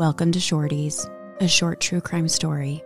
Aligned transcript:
Welcome 0.00 0.32
to 0.32 0.38
Shorties, 0.38 1.06
a 1.42 1.46
short 1.46 1.78
true 1.82 2.00
crime 2.00 2.26
story. 2.26 2.82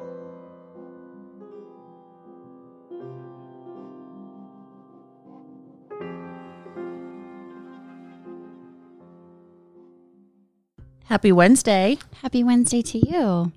Happy 11.05 11.33
Wednesday. 11.33 11.99
Happy 12.23 12.43
Wednesday 12.43 12.83
to 12.83 12.99
you. 12.99 13.53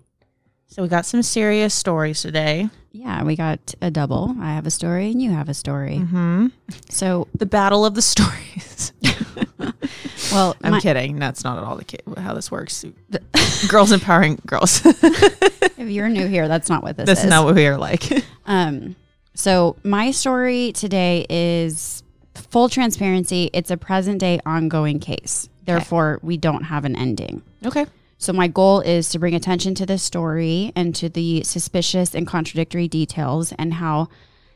So, 0.70 0.84
we 0.84 0.90
got 0.90 1.06
some 1.06 1.24
serious 1.24 1.74
stories 1.74 2.22
today. 2.22 2.70
Yeah, 2.92 3.24
we 3.24 3.36
got 3.38 3.74
a 3.82 3.90
double. 3.90 4.36
I 4.42 4.54
have 4.54 4.68
a 4.68 4.72
story 4.72 5.10
and 5.12 5.22
you 5.22 5.32
have 5.32 5.48
a 5.48 5.54
story. 5.54 5.96
Mm-hmm. 5.96 6.48
So, 6.90 7.28
The 7.34 7.46
battle 7.46 7.86
of 7.86 7.96
the 7.96 8.02
stories. 8.02 8.92
well, 10.32 10.58
I'm 10.64 10.72
my- 10.74 10.82
kidding. 10.82 11.20
That's 11.20 11.44
not 11.46 11.58
at 11.58 11.64
all 11.64 11.78
the 11.78 11.86
ca- 11.86 12.22
how 12.22 12.34
this 12.34 12.52
works. 12.52 12.84
girls 13.70 13.92
empowering 13.92 14.40
girls. 14.46 14.82
if 14.86 15.80
you're 15.90 16.10
new 16.10 16.28
here, 16.28 16.48
that's 16.48 16.70
not 16.70 16.84
what 16.84 16.98
this 16.98 17.06
That's 17.06 17.24
is. 17.24 17.30
not 17.30 17.46
what 17.46 17.56
we 17.56 17.68
are 17.68 17.78
like. 17.78 18.04
Um, 18.50 18.96
so 19.34 19.76
my 19.84 20.12
story 20.12 20.72
today 20.72 21.26
is 21.30 22.02
full 22.34 22.70
transparency. 22.70 23.50
It's 23.52 23.70
a 23.70 23.76
present 23.76 24.22
day 24.22 24.40
ongoing 24.46 25.02
case. 25.02 25.50
Therefore, 25.66 26.20
we 26.22 26.38
don't 26.38 26.64
have 26.64 26.86
an 26.86 26.96
ending. 26.96 27.42
okay. 27.66 27.86
So 28.20 28.32
my 28.32 28.48
goal 28.48 28.80
is 28.80 29.10
to 29.10 29.20
bring 29.20 29.36
attention 29.36 29.76
to 29.76 29.86
this 29.86 30.02
story 30.02 30.72
and 30.78 30.96
to 30.96 31.10
the 31.10 31.44
suspicious 31.44 32.16
and 32.16 32.26
contradictory 32.26 32.88
details 32.88 33.52
and 33.60 33.74
how 33.76 34.08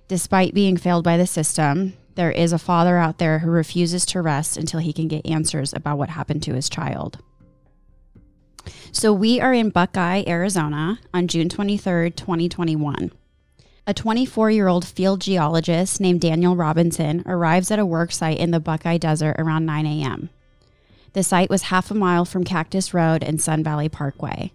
despite 0.08 0.54
being 0.54 0.78
failed 0.78 1.04
by 1.04 1.18
the 1.18 1.28
system, 1.28 1.94
there 2.16 2.32
is 2.32 2.54
a 2.54 2.58
father 2.58 2.98
out 2.98 3.18
there 3.18 3.40
who 3.40 3.52
refuses 3.52 4.06
to 4.08 4.22
rest 4.22 4.56
until 4.58 4.80
he 4.80 4.94
can 4.94 5.08
get 5.10 5.26
answers 5.26 5.74
about 5.74 5.98
what 5.98 6.10
happened 6.10 6.44
to 6.44 6.54
his 6.54 6.70
child. 6.70 7.20
So 8.92 9.14
we 9.14 9.40
are 9.40 9.54
in 9.54 9.70
Buckeye, 9.70 10.24
Arizona 10.28 11.00
on 11.14 11.28
June 11.28 11.50
23rd, 11.50 12.16
2021. 12.16 13.12
A 13.88 13.94
24 13.94 14.52
year 14.52 14.68
old 14.68 14.86
field 14.86 15.22
geologist 15.22 16.00
named 16.00 16.22
Daniel 16.22 16.56
Robinson 16.56 17.24
arrives 17.26 17.72
at 17.72 17.80
a 17.80 17.86
work 17.86 18.12
site 18.12 18.38
in 18.38 18.52
the 18.52 18.60
Buckeye 18.60 18.98
Desert 18.98 19.36
around 19.40 19.66
9 19.66 19.86
a.m. 19.86 20.30
The 21.14 21.24
site 21.24 21.50
was 21.50 21.64
half 21.64 21.92
a 21.92 21.96
mile 21.96 22.24
from 22.24 22.44
Cactus 22.44 22.94
Road 22.94 23.24
and 23.24 23.42
Sun 23.42 23.64
Valley 23.64 23.90
Parkway. 23.90 24.52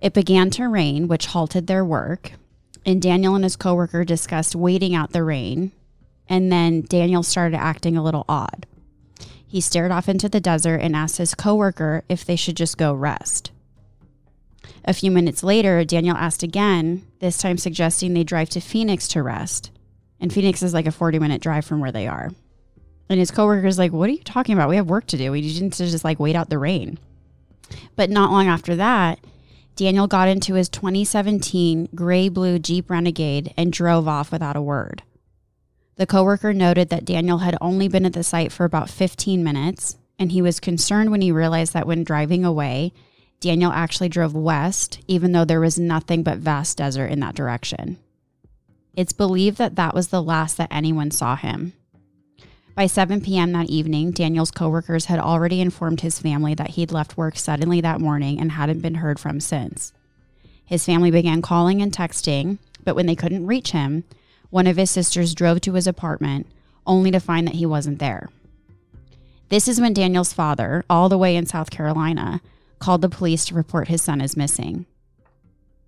It 0.00 0.12
began 0.12 0.50
to 0.50 0.68
rain, 0.68 1.06
which 1.06 1.26
halted 1.26 1.66
their 1.66 1.84
work, 1.84 2.32
and 2.84 3.00
Daniel 3.00 3.36
and 3.36 3.44
his 3.44 3.56
coworker 3.56 4.04
discussed 4.04 4.56
waiting 4.56 4.94
out 4.94 5.12
the 5.12 5.22
rain. 5.22 5.72
And 6.28 6.50
then 6.50 6.82
Daniel 6.82 7.22
started 7.22 7.56
acting 7.56 7.96
a 7.96 8.02
little 8.02 8.24
odd. 8.28 8.66
He 9.52 9.60
stared 9.60 9.92
off 9.92 10.08
into 10.08 10.30
the 10.30 10.40
desert 10.40 10.76
and 10.76 10.96
asked 10.96 11.18
his 11.18 11.34
coworker 11.34 12.04
if 12.08 12.24
they 12.24 12.36
should 12.36 12.56
just 12.56 12.78
go 12.78 12.94
rest. 12.94 13.50
A 14.86 14.94
few 14.94 15.10
minutes 15.10 15.42
later, 15.42 15.84
Daniel 15.84 16.16
asked 16.16 16.42
again, 16.42 17.06
this 17.18 17.36
time 17.36 17.58
suggesting 17.58 18.14
they 18.14 18.24
drive 18.24 18.48
to 18.48 18.62
Phoenix 18.62 19.06
to 19.08 19.22
rest. 19.22 19.70
And 20.18 20.32
Phoenix 20.32 20.62
is 20.62 20.72
like 20.72 20.86
a 20.86 20.90
40 20.90 21.18
minute 21.18 21.42
drive 21.42 21.66
from 21.66 21.80
where 21.80 21.92
they 21.92 22.08
are. 22.08 22.30
And 23.10 23.20
his 23.20 23.30
coworker's 23.30 23.76
like, 23.76 23.92
What 23.92 24.08
are 24.08 24.14
you 24.14 24.22
talking 24.24 24.54
about? 24.54 24.70
We 24.70 24.76
have 24.76 24.88
work 24.88 25.06
to 25.08 25.18
do. 25.18 25.30
We 25.30 25.42
need 25.42 25.70
to 25.74 25.84
just 25.84 26.02
like 26.02 26.18
wait 26.18 26.34
out 26.34 26.48
the 26.48 26.58
rain. 26.58 26.98
But 27.94 28.08
not 28.08 28.30
long 28.30 28.48
after 28.48 28.74
that, 28.76 29.18
Daniel 29.76 30.06
got 30.06 30.28
into 30.28 30.54
his 30.54 30.70
2017 30.70 31.90
gray 31.94 32.30
blue 32.30 32.58
Jeep 32.58 32.88
Renegade 32.88 33.52
and 33.58 33.70
drove 33.70 34.08
off 34.08 34.32
without 34.32 34.56
a 34.56 34.62
word. 34.62 35.02
The 35.96 36.06
coworker 36.06 36.54
noted 36.54 36.88
that 36.88 37.04
Daniel 37.04 37.38
had 37.38 37.56
only 37.60 37.88
been 37.88 38.06
at 38.06 38.14
the 38.14 38.24
site 38.24 38.50
for 38.50 38.64
about 38.64 38.88
15 38.88 39.44
minutes, 39.44 39.96
and 40.18 40.32
he 40.32 40.40
was 40.40 40.60
concerned 40.60 41.10
when 41.10 41.20
he 41.20 41.32
realized 41.32 41.74
that 41.74 41.86
when 41.86 42.04
driving 42.04 42.44
away, 42.44 42.92
Daniel 43.40 43.72
actually 43.72 44.08
drove 44.08 44.34
west, 44.34 45.00
even 45.06 45.32
though 45.32 45.44
there 45.44 45.60
was 45.60 45.78
nothing 45.78 46.22
but 46.22 46.38
vast 46.38 46.78
desert 46.78 47.06
in 47.06 47.20
that 47.20 47.34
direction. 47.34 47.98
It's 48.94 49.12
believed 49.12 49.58
that 49.58 49.76
that 49.76 49.94
was 49.94 50.08
the 50.08 50.22
last 50.22 50.56
that 50.58 50.68
anyone 50.70 51.10
saw 51.10 51.36
him. 51.36 51.72
By 52.74 52.86
7 52.86 53.20
p.m. 53.20 53.52
that 53.52 53.68
evening, 53.68 54.12
Daniel's 54.12 54.50
coworkers 54.50 55.06
had 55.06 55.18
already 55.18 55.60
informed 55.60 56.00
his 56.00 56.18
family 56.18 56.54
that 56.54 56.70
he'd 56.70 56.92
left 56.92 57.18
work 57.18 57.36
suddenly 57.36 57.82
that 57.82 58.00
morning 58.00 58.40
and 58.40 58.52
hadn't 58.52 58.80
been 58.80 58.96
heard 58.96 59.20
from 59.20 59.40
since. 59.40 59.92
His 60.64 60.86
family 60.86 61.10
began 61.10 61.42
calling 61.42 61.82
and 61.82 61.92
texting, 61.92 62.58
but 62.82 62.96
when 62.96 63.06
they 63.06 63.16
couldn't 63.16 63.46
reach 63.46 63.72
him, 63.72 64.04
one 64.52 64.66
of 64.66 64.76
his 64.76 64.90
sisters 64.90 65.34
drove 65.34 65.62
to 65.62 65.72
his 65.72 65.86
apartment 65.86 66.46
only 66.86 67.10
to 67.10 67.18
find 67.18 67.48
that 67.48 67.54
he 67.54 67.64
wasn't 67.64 67.98
there. 67.98 68.28
This 69.48 69.66
is 69.66 69.80
when 69.80 69.94
Daniel's 69.94 70.34
father, 70.34 70.84
all 70.90 71.08
the 71.08 71.16
way 71.16 71.36
in 71.36 71.46
South 71.46 71.70
Carolina, 71.70 72.42
called 72.78 73.00
the 73.00 73.08
police 73.08 73.46
to 73.46 73.54
report 73.54 73.88
his 73.88 74.02
son 74.02 74.20
is 74.20 74.36
missing. 74.36 74.84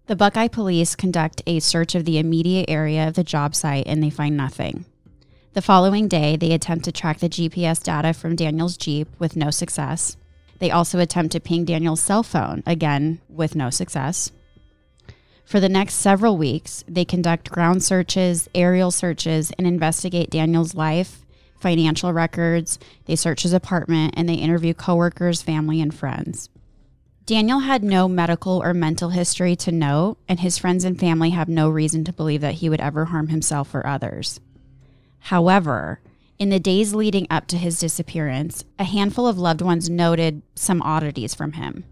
The 0.06 0.16
Buckeye 0.16 0.48
police 0.48 0.96
conduct 0.96 1.42
a 1.46 1.60
search 1.60 1.94
of 1.94 2.06
the 2.06 2.18
immediate 2.18 2.64
area 2.70 3.06
of 3.06 3.14
the 3.14 3.22
job 3.22 3.54
site 3.54 3.86
and 3.86 4.02
they 4.02 4.08
find 4.08 4.34
nothing. 4.34 4.86
The 5.52 5.60
following 5.62 6.08
day, 6.08 6.36
they 6.36 6.52
attempt 6.52 6.86
to 6.86 6.92
track 6.92 7.18
the 7.18 7.28
GPS 7.28 7.82
data 7.82 8.14
from 8.14 8.34
Daniel's 8.34 8.78
Jeep 8.78 9.08
with 9.18 9.36
no 9.36 9.50
success. 9.50 10.16
They 10.58 10.70
also 10.70 10.98
attempt 10.98 11.32
to 11.32 11.40
ping 11.40 11.66
Daniel's 11.66 12.00
cell 12.00 12.22
phone, 12.22 12.62
again 12.64 13.20
with 13.28 13.54
no 13.54 13.68
success. 13.68 14.32
For 15.44 15.60
the 15.60 15.68
next 15.68 15.94
several 15.94 16.36
weeks, 16.36 16.84
they 16.88 17.04
conduct 17.04 17.50
ground 17.50 17.82
searches, 17.84 18.48
aerial 18.54 18.90
searches, 18.90 19.52
and 19.58 19.66
investigate 19.66 20.30
Daniel's 20.30 20.74
life, 20.74 21.24
financial 21.58 22.12
records. 22.12 22.78
They 23.04 23.16
search 23.16 23.42
his 23.42 23.52
apartment 23.52 24.14
and 24.16 24.28
they 24.28 24.34
interview 24.34 24.74
coworkers, 24.74 25.42
family, 25.42 25.80
and 25.80 25.94
friends. 25.94 26.48
Daniel 27.26 27.60
had 27.60 27.82
no 27.82 28.06
medical 28.06 28.62
or 28.62 28.74
mental 28.74 29.08
history 29.08 29.56
to 29.56 29.72
note, 29.72 30.18
and 30.28 30.40
his 30.40 30.58
friends 30.58 30.84
and 30.84 31.00
family 31.00 31.30
have 31.30 31.48
no 31.48 31.70
reason 31.70 32.04
to 32.04 32.12
believe 32.12 32.42
that 32.42 32.56
he 32.56 32.68
would 32.68 32.80
ever 32.80 33.06
harm 33.06 33.28
himself 33.28 33.74
or 33.74 33.86
others. 33.86 34.40
However, 35.20 36.00
in 36.38 36.50
the 36.50 36.60
days 36.60 36.94
leading 36.94 37.26
up 37.30 37.46
to 37.46 37.56
his 37.56 37.78
disappearance, 37.78 38.64
a 38.78 38.84
handful 38.84 39.26
of 39.26 39.38
loved 39.38 39.62
ones 39.62 39.88
noted 39.88 40.42
some 40.54 40.82
oddities 40.82 41.34
from 41.34 41.52
him. 41.52 41.84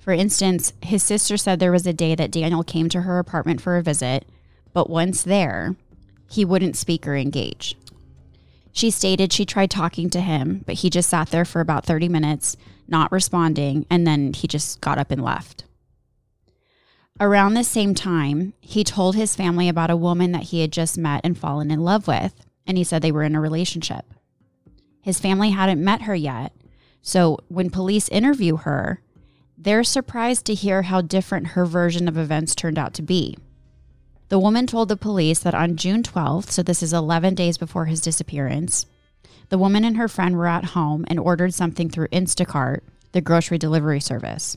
For 0.00 0.12
instance, 0.12 0.72
his 0.82 1.02
sister 1.02 1.36
said 1.36 1.60
there 1.60 1.70
was 1.70 1.86
a 1.86 1.92
day 1.92 2.14
that 2.14 2.30
Daniel 2.30 2.64
came 2.64 2.88
to 2.88 3.02
her 3.02 3.18
apartment 3.18 3.60
for 3.60 3.76
a 3.76 3.82
visit, 3.82 4.26
but 4.72 4.88
once 4.88 5.22
there, 5.22 5.76
he 6.30 6.44
wouldn't 6.44 6.76
speak 6.76 7.06
or 7.06 7.16
engage. 7.16 7.76
She 8.72 8.90
stated 8.90 9.32
she 9.32 9.44
tried 9.44 9.70
talking 9.70 10.08
to 10.10 10.20
him, 10.20 10.62
but 10.64 10.76
he 10.76 10.90
just 10.90 11.10
sat 11.10 11.28
there 11.28 11.44
for 11.44 11.60
about 11.60 11.84
30 11.84 12.08
minutes, 12.08 12.56
not 12.88 13.12
responding, 13.12 13.84
and 13.90 14.06
then 14.06 14.32
he 14.32 14.48
just 14.48 14.80
got 14.80 14.98
up 14.98 15.10
and 15.10 15.22
left. 15.22 15.64
Around 17.20 17.52
the 17.52 17.64
same 17.64 17.94
time, 17.94 18.54
he 18.60 18.82
told 18.82 19.14
his 19.14 19.36
family 19.36 19.68
about 19.68 19.90
a 19.90 19.96
woman 19.96 20.32
that 20.32 20.44
he 20.44 20.62
had 20.62 20.72
just 20.72 20.96
met 20.96 21.20
and 21.22 21.36
fallen 21.36 21.70
in 21.70 21.80
love 21.80 22.08
with, 22.08 22.34
and 22.66 22.78
he 22.78 22.84
said 22.84 23.02
they 23.02 23.12
were 23.12 23.24
in 23.24 23.34
a 23.34 23.40
relationship. 23.40 24.06
His 25.02 25.20
family 25.20 25.50
hadn't 25.50 25.84
met 25.84 26.02
her 26.02 26.14
yet, 26.14 26.54
so 27.02 27.38
when 27.48 27.68
police 27.68 28.08
interview 28.08 28.56
her, 28.56 29.02
they're 29.62 29.84
surprised 29.84 30.46
to 30.46 30.54
hear 30.54 30.82
how 30.82 31.02
different 31.02 31.48
her 31.48 31.66
version 31.66 32.08
of 32.08 32.16
events 32.16 32.54
turned 32.54 32.78
out 32.78 32.94
to 32.94 33.02
be. 33.02 33.36
The 34.30 34.38
woman 34.38 34.66
told 34.66 34.88
the 34.88 34.96
police 34.96 35.40
that 35.40 35.54
on 35.54 35.76
June 35.76 36.02
12th, 36.02 36.50
so 36.50 36.62
this 36.62 36.82
is 36.82 36.94
11 36.94 37.34
days 37.34 37.58
before 37.58 37.84
his 37.84 38.00
disappearance, 38.00 38.86
the 39.50 39.58
woman 39.58 39.84
and 39.84 39.98
her 39.98 40.08
friend 40.08 40.36
were 40.36 40.46
at 40.46 40.66
home 40.66 41.04
and 41.08 41.18
ordered 41.18 41.52
something 41.52 41.90
through 41.90 42.08
Instacart, 42.08 42.80
the 43.12 43.20
grocery 43.20 43.58
delivery 43.58 44.00
service. 44.00 44.56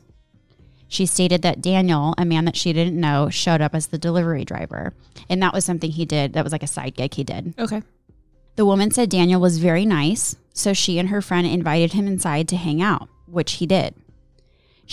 She 0.88 1.06
stated 1.06 1.42
that 1.42 1.60
Daniel, 1.60 2.14
a 2.18 2.24
man 2.24 2.46
that 2.46 2.56
she 2.56 2.72
didn't 2.72 3.00
know, 3.00 3.30
showed 3.30 3.62
up 3.62 3.76
as 3.76 3.88
the 3.88 3.98
delivery 3.98 4.46
driver. 4.46 4.94
And 5.28 5.42
that 5.42 5.54
was 5.54 5.66
something 5.66 5.92
he 5.92 6.06
did. 6.06 6.34
That 6.34 6.44
was 6.44 6.54
like 6.54 6.64
a 6.64 6.68
side 6.68 6.96
gig 6.96 7.16
he 7.16 7.24
did. 7.24 7.56
Okay. 7.58 7.82
The 8.56 8.66
woman 8.66 8.92
said 8.92 9.10
Daniel 9.10 9.42
was 9.42 9.58
very 9.58 9.86
nice, 9.86 10.36
so 10.54 10.72
she 10.72 11.00
and 11.00 11.10
her 11.10 11.22
friend 11.22 11.48
invited 11.48 11.94
him 11.94 12.08
inside 12.08 12.48
to 12.50 12.56
hang 12.56 12.82
out, 12.82 13.10
which 13.26 13.54
he 13.54 13.66
did. 13.66 13.96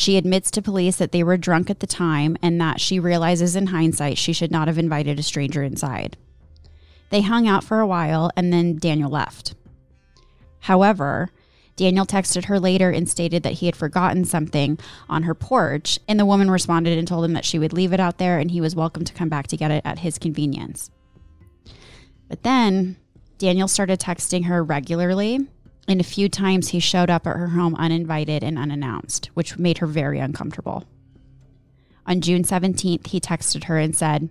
She 0.00 0.16
admits 0.16 0.50
to 0.52 0.62
police 0.62 0.96
that 0.96 1.12
they 1.12 1.22
were 1.22 1.36
drunk 1.36 1.68
at 1.68 1.80
the 1.80 1.86
time 1.86 2.38
and 2.40 2.58
that 2.58 2.80
she 2.80 2.98
realizes 2.98 3.54
in 3.54 3.66
hindsight 3.66 4.16
she 4.16 4.32
should 4.32 4.50
not 4.50 4.66
have 4.66 4.78
invited 4.78 5.18
a 5.18 5.22
stranger 5.22 5.62
inside. 5.62 6.16
They 7.10 7.20
hung 7.20 7.46
out 7.46 7.64
for 7.64 7.80
a 7.80 7.86
while 7.86 8.30
and 8.34 8.50
then 8.50 8.78
Daniel 8.78 9.10
left. 9.10 9.54
However, 10.60 11.28
Daniel 11.76 12.06
texted 12.06 12.46
her 12.46 12.58
later 12.58 12.88
and 12.88 13.10
stated 13.10 13.42
that 13.42 13.52
he 13.52 13.66
had 13.66 13.76
forgotten 13.76 14.24
something 14.24 14.78
on 15.10 15.24
her 15.24 15.34
porch, 15.34 15.98
and 16.08 16.18
the 16.18 16.24
woman 16.24 16.50
responded 16.50 16.96
and 16.96 17.06
told 17.06 17.26
him 17.26 17.34
that 17.34 17.44
she 17.44 17.58
would 17.58 17.74
leave 17.74 17.92
it 17.92 18.00
out 18.00 18.16
there 18.16 18.38
and 18.38 18.50
he 18.50 18.62
was 18.62 18.74
welcome 18.74 19.04
to 19.04 19.12
come 19.12 19.28
back 19.28 19.48
to 19.48 19.56
get 19.58 19.70
it 19.70 19.82
at 19.84 19.98
his 19.98 20.18
convenience. 20.18 20.90
But 22.26 22.42
then 22.42 22.96
Daniel 23.36 23.68
started 23.68 24.00
texting 24.00 24.46
her 24.46 24.64
regularly, 24.64 25.46
and 25.88 26.00
a 26.00 26.04
few 26.04 26.28
times 26.28 26.68
he 26.68 26.80
showed 26.80 27.10
up 27.10 27.26
at 27.26 27.36
her 27.36 27.48
home 27.48 27.74
uninvited 27.76 28.42
and 28.44 28.58
unannounced, 28.58 29.26
which 29.34 29.58
made 29.58 29.78
her 29.78 29.86
very 29.86 30.18
uncomfortable. 30.18 30.84
On 32.06 32.20
June 32.20 32.42
17th, 32.42 33.06
he 33.08 33.20
texted 33.20 33.64
her 33.64 33.78
and 33.78 33.94
said, 33.94 34.30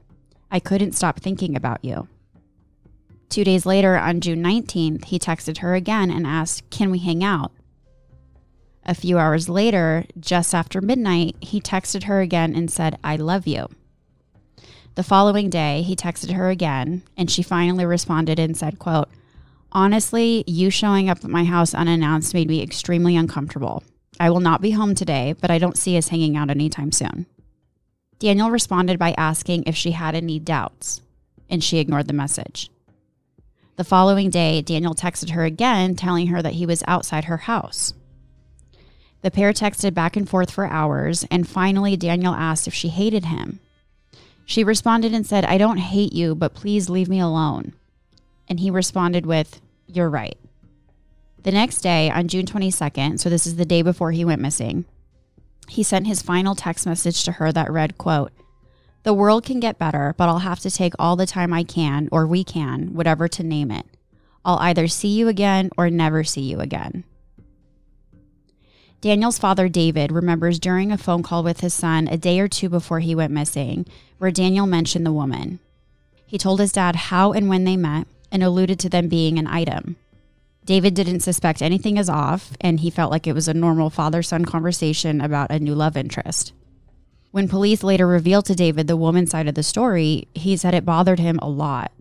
I 0.52 0.60
couldn't 0.60 0.94
stop 0.94 1.20
thinking 1.20 1.56
about 1.56 1.84
you. 1.84 2.08
Two 3.30 3.44
days 3.44 3.66
later, 3.66 3.96
on 3.96 4.22
June 4.22 4.44
19th, 4.44 5.06
he 5.06 5.20
texted 5.20 5.60
her 5.60 5.76
again 5.76 6.10
and 6.10 6.26
asked, 6.26 6.70
Can 6.72 6.90
we 6.90 7.00
hang 7.00 7.24
out? 7.24 7.52
A 8.86 8.96
few 8.96 9.20
hours 9.20 9.48
later, 9.48 10.06
just 10.20 10.56
after 10.56 10.82
midnight, 10.82 11.36
he 11.40 11.62
texted 11.62 12.04
her 12.06 12.22
again 12.22 12.56
and 12.56 12.72
said, 12.72 12.98
I 13.04 13.18
love 13.18 13.46
you. 13.46 13.68
The 14.96 15.04
following 15.04 15.50
day, 15.50 15.84
he 15.84 15.96
texted 15.96 16.32
her 16.32 16.50
again, 16.50 17.04
and 17.16 17.30
she 17.30 17.44
finally 17.44 17.86
responded 17.86 18.40
and 18.40 18.58
said, 18.58 18.80
quote, 18.80 19.10
Honestly, 19.72 20.44
you 20.48 20.70
showing 20.70 21.10
up 21.10 21.24
at 21.24 21.30
my 21.30 21.44
house 21.44 21.74
unannounced 21.76 22.34
made 22.34 22.48
me 22.48 22.62
extremely 22.62 23.16
uncomfortable. 23.16 23.84
I 24.20 24.30
will 24.30 24.40
not 24.40 24.62
be 24.62 24.72
home 24.72 24.96
today, 24.96 25.36
but 25.40 25.52
I 25.52 25.60
don't 25.60 25.78
see 25.78 25.96
us 25.98 26.08
hanging 26.08 26.36
out 26.36 26.50
anytime 26.50 26.92
soon. 26.92 27.28
Daniel 28.18 28.52
responded 28.52 29.00
by 29.00 29.14
asking 29.18 29.64
if 29.66 29.76
she 29.76 29.92
had 29.92 30.16
any 30.16 30.40
doubts, 30.40 31.02
and 31.50 31.64
she 31.64 31.78
ignored 31.78 32.08
the 32.08 32.14
message. 32.14 32.70
The 33.78 33.84
following 33.86 34.30
day, 34.30 34.62
Daniel 34.62 34.94
texted 34.94 35.30
her 35.30 35.46
again, 35.46 35.96
telling 35.96 36.28
her 36.28 36.42
that 36.42 36.56
he 36.56 36.66
was 36.66 36.84
outside 36.86 37.26
her 37.26 37.38
house. 37.38 37.94
The 39.22 39.32
pair 39.32 39.54
texted 39.54 39.94
back 39.94 40.18
and 40.18 40.28
forth 40.28 40.52
for 40.52 40.66
hours, 40.66 41.26
and 41.32 41.48
finally, 41.48 41.96
Daniel 41.96 42.34
asked 42.34 42.68
if 42.68 42.74
she 42.74 42.90
hated 42.90 43.26
him. 43.26 43.60
She 44.46 44.64
responded 44.64 45.14
and 45.14 45.26
said, 45.26 45.46
I 45.46 45.58
don't 45.58 45.78
hate 45.78 46.12
you, 46.12 46.36
but 46.36 46.56
please 46.56 46.90
leave 46.90 47.08
me 47.08 47.20
alone. 47.20 47.74
And 48.50 48.60
he 48.60 48.72
responded 48.72 49.26
with, 49.26 49.62
You're 49.88 50.10
right. 50.10 50.38
The 51.44 51.52
next 51.52 51.82
day, 51.82 52.10
on 52.10 52.28
June 52.28 52.46
22nd, 52.46 53.20
so 53.20 53.30
this 53.30 53.48
is 53.48 53.56
the 53.56 53.66
day 53.66 53.82
before 53.82 54.12
he 54.12 54.26
went 54.26 54.42
missing, 54.42 54.86
he 55.70 55.84
sent 55.84 56.08
his 56.08 56.22
final 56.22 56.56
text 56.56 56.86
message 56.86 57.24
to 57.24 57.34
her 57.34 57.52
that 57.52 57.72
read, 57.72 57.98
quote, 57.98 58.32
The 59.04 59.14
world 59.14 59.46
can 59.46 59.60
get 59.60 59.80
better, 59.80 60.16
but 60.18 60.28
I'll 60.28 60.40
have 60.40 60.60
to 60.62 60.72
take 60.72 60.94
all 61.00 61.16
the 61.16 61.26
time 61.26 61.54
I 61.54 61.64
can, 61.64 62.10
or 62.12 62.28
we 62.28 62.44
can, 62.44 62.94
whatever 62.94 63.28
to 63.30 63.44
name 63.44 63.72
it. 63.72 63.86
I'll 64.44 64.58
either 64.58 64.88
see 64.88 65.10
you 65.10 65.28
again 65.28 65.70
or 65.78 65.90
never 65.90 66.24
see 66.24 66.42
you 66.42 66.60
again. 66.60 67.04
Daniel's 69.02 69.40
father, 69.40 69.70
David, 69.70 70.12
remembers 70.12 70.60
during 70.60 70.92
a 70.92 70.98
phone 70.98 71.24
call 71.24 71.42
with 71.42 71.62
his 71.62 71.74
son 71.74 72.08
a 72.10 72.18
day 72.18 72.40
or 72.40 72.50
two 72.50 72.68
before 72.68 73.00
he 73.00 73.16
went 73.16 73.32
missing, 73.32 73.86
where 74.18 74.32
Daniel 74.32 74.66
mentioned 74.66 75.06
the 75.06 75.14
woman. 75.14 75.60
He 76.26 76.38
told 76.38 76.60
his 76.60 76.74
dad 76.74 76.96
how 76.96 77.32
and 77.32 77.48
when 77.48 77.64
they 77.64 77.78
met 77.78 78.08
and 78.32 78.44
alluded 78.44 78.80
to 78.80 78.90
them 78.90 79.08
being 79.08 79.38
an 79.38 79.48
item. 79.48 79.96
David 80.66 80.94
didn't 80.94 81.22
suspect 81.22 81.62
anything 81.62 81.98
is 81.98 82.10
off, 82.10 82.52
and 82.62 82.80
he 82.80 82.90
felt 82.90 83.12
like 83.12 83.26
it 83.26 83.34
was 83.34 83.48
a 83.48 83.54
normal 83.54 83.90
father 83.90 84.22
son 84.22 84.46
conversation 84.46 85.20
about 85.20 85.52
a 85.52 85.60
new 85.60 85.74
love 85.74 85.98
interest. 85.98 86.54
When 87.32 87.48
police 87.48 87.84
later 87.84 88.08
revealed 88.08 88.46
to 88.46 88.56
David 88.56 88.88
the 88.88 88.98
woman's 88.98 89.32
side 89.32 89.48
of 89.48 89.56
the 89.56 89.64
story, 89.64 90.28
he 90.34 90.58
said 90.58 90.74
it 90.74 90.86
bothered 90.86 91.20
him 91.20 91.40
a 91.42 91.50
lot. 91.50 91.92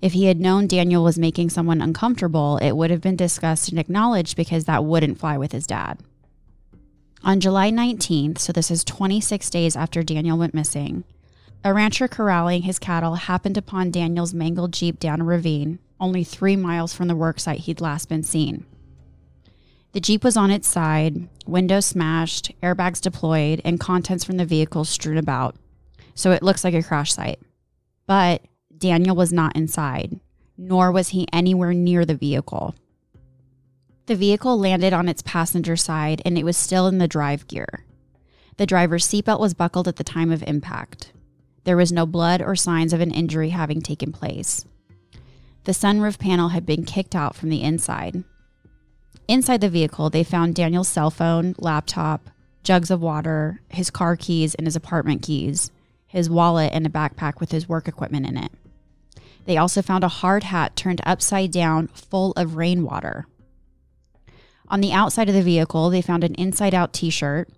If 0.00 0.12
he 0.12 0.26
had 0.26 0.40
known 0.40 0.66
Daniel 0.66 1.04
was 1.04 1.18
making 1.18 1.50
someone 1.50 1.80
uncomfortable, 1.80 2.56
it 2.58 2.72
would 2.72 2.90
have 2.90 3.02
been 3.02 3.16
discussed 3.16 3.68
and 3.68 3.78
acknowledged 3.78 4.36
because 4.36 4.64
that 4.64 4.84
wouldn't 4.84 5.18
fly 5.18 5.36
with 5.36 5.52
his 5.52 5.66
dad. 5.66 5.98
On 7.22 7.40
July 7.40 7.70
19th, 7.70 8.38
so 8.38 8.52
this 8.52 8.70
is 8.70 8.84
26 8.84 9.48
days 9.48 9.76
after 9.76 10.02
Daniel 10.02 10.36
went 10.36 10.52
missing, 10.52 11.04
a 11.64 11.72
rancher 11.72 12.06
corralling 12.06 12.62
his 12.62 12.78
cattle 12.78 13.14
happened 13.14 13.56
upon 13.56 13.90
Daniel's 13.90 14.34
mangled 14.34 14.72
Jeep 14.72 15.00
down 15.00 15.22
a 15.22 15.24
ravine, 15.24 15.78
only 15.98 16.22
three 16.22 16.56
miles 16.56 16.92
from 16.92 17.08
the 17.08 17.16
worksite 17.16 17.60
he'd 17.60 17.80
last 17.80 18.08
been 18.08 18.22
seen. 18.22 18.66
The 19.92 20.00
Jeep 20.00 20.22
was 20.22 20.36
on 20.36 20.50
its 20.50 20.68
side, 20.68 21.26
windows 21.46 21.86
smashed, 21.86 22.52
airbags 22.62 23.00
deployed, 23.00 23.62
and 23.64 23.80
contents 23.80 24.24
from 24.24 24.36
the 24.36 24.44
vehicle 24.44 24.84
strewn 24.84 25.16
about, 25.16 25.56
so 26.14 26.32
it 26.32 26.42
looks 26.42 26.64
like 26.64 26.74
a 26.74 26.82
crash 26.82 27.14
site. 27.14 27.40
But 28.06 28.42
Daniel 28.76 29.16
was 29.16 29.32
not 29.32 29.56
inside, 29.56 30.20
nor 30.58 30.92
was 30.92 31.10
he 31.10 31.26
anywhere 31.32 31.72
near 31.72 32.04
the 32.04 32.14
vehicle. 32.14 32.74
The 34.04 34.16
vehicle 34.16 34.58
landed 34.58 34.92
on 34.92 35.08
its 35.08 35.22
passenger 35.22 35.76
side 35.76 36.20
and 36.26 36.36
it 36.36 36.44
was 36.44 36.58
still 36.58 36.86
in 36.88 36.98
the 36.98 37.08
drive 37.08 37.46
gear. 37.48 37.86
The 38.58 38.66
driver's 38.66 39.08
seatbelt 39.08 39.40
was 39.40 39.54
buckled 39.54 39.88
at 39.88 39.96
the 39.96 40.04
time 40.04 40.30
of 40.30 40.42
impact. 40.42 41.13
There 41.64 41.76
was 41.76 41.92
no 41.92 42.06
blood 42.06 42.42
or 42.42 42.54
signs 42.54 42.92
of 42.92 43.00
an 43.00 43.10
injury 43.10 43.50
having 43.50 43.80
taken 43.80 44.12
place. 44.12 44.64
The 45.64 45.72
sunroof 45.72 46.18
panel 46.18 46.50
had 46.50 46.66
been 46.66 46.84
kicked 46.84 47.14
out 47.14 47.34
from 47.34 47.48
the 47.48 47.62
inside. 47.62 48.22
Inside 49.26 49.62
the 49.62 49.70
vehicle, 49.70 50.10
they 50.10 50.22
found 50.22 50.54
Daniel's 50.54 50.88
cell 50.88 51.10
phone, 51.10 51.54
laptop, 51.58 52.28
jugs 52.62 52.90
of 52.90 53.00
water, 53.00 53.60
his 53.68 53.90
car 53.90 54.16
keys, 54.16 54.54
and 54.54 54.66
his 54.66 54.76
apartment 54.76 55.22
keys, 55.22 55.70
his 56.06 56.28
wallet, 56.28 56.72
and 56.74 56.86
a 56.86 56.90
backpack 56.90 57.40
with 57.40 57.50
his 57.50 57.68
work 57.68 57.88
equipment 57.88 58.26
in 58.26 58.36
it. 58.36 58.52
They 59.46 59.56
also 59.56 59.80
found 59.80 60.04
a 60.04 60.08
hard 60.08 60.44
hat 60.44 60.76
turned 60.76 61.00
upside 61.04 61.50
down, 61.50 61.88
full 61.88 62.32
of 62.32 62.56
rainwater. 62.56 63.26
On 64.68 64.80
the 64.80 64.92
outside 64.92 65.28
of 65.28 65.34
the 65.34 65.42
vehicle, 65.42 65.90
they 65.90 66.02
found 66.02 66.24
an 66.24 66.34
inside 66.34 66.74
out 66.74 66.92
t 66.92 67.08
shirt, 67.08 67.48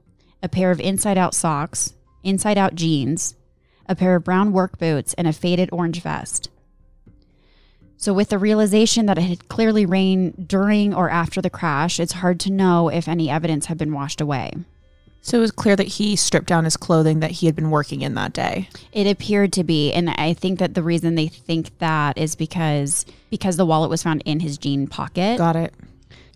a 0.42 0.48
pair 0.48 0.70
of 0.70 0.80
inside 0.80 1.18
out 1.18 1.34
socks, 1.34 1.94
inside 2.22 2.58
out 2.58 2.74
jeans, 2.74 3.34
a 3.88 3.96
pair 3.96 4.16
of 4.16 4.24
brown 4.24 4.52
work 4.52 4.78
boots, 4.78 5.14
and 5.14 5.26
a 5.26 5.32
faded 5.32 5.68
orange 5.72 6.02
vest. 6.02 6.50
So, 7.96 8.12
with 8.12 8.28
the 8.28 8.38
realization 8.38 9.06
that 9.06 9.18
it 9.18 9.22
had 9.22 9.48
clearly 9.48 9.86
rained 9.86 10.48
during 10.48 10.94
or 10.94 11.08
after 11.08 11.40
the 11.40 11.50
crash, 11.50 11.98
it's 11.98 12.12
hard 12.12 12.38
to 12.40 12.52
know 12.52 12.88
if 12.88 13.08
any 13.08 13.30
evidence 13.30 13.66
had 13.66 13.78
been 13.78 13.92
washed 13.92 14.20
away. 14.20 14.52
So 15.26 15.38
it 15.38 15.40
was 15.40 15.50
clear 15.50 15.74
that 15.74 15.88
he 15.88 16.14
stripped 16.14 16.46
down 16.46 16.62
his 16.62 16.76
clothing 16.76 17.18
that 17.18 17.32
he 17.32 17.46
had 17.46 17.56
been 17.56 17.72
working 17.72 18.02
in 18.02 18.14
that 18.14 18.32
day. 18.32 18.68
It 18.92 19.08
appeared 19.08 19.52
to 19.54 19.64
be, 19.64 19.92
and 19.92 20.08
I 20.10 20.34
think 20.34 20.60
that 20.60 20.74
the 20.74 20.84
reason 20.84 21.16
they 21.16 21.26
think 21.26 21.76
that 21.78 22.16
is 22.16 22.36
because 22.36 23.04
because 23.28 23.56
the 23.56 23.66
wallet 23.66 23.90
was 23.90 24.04
found 24.04 24.22
in 24.24 24.38
his 24.38 24.56
jean 24.56 24.86
pocket. 24.86 25.38
Got 25.38 25.56
it. 25.56 25.74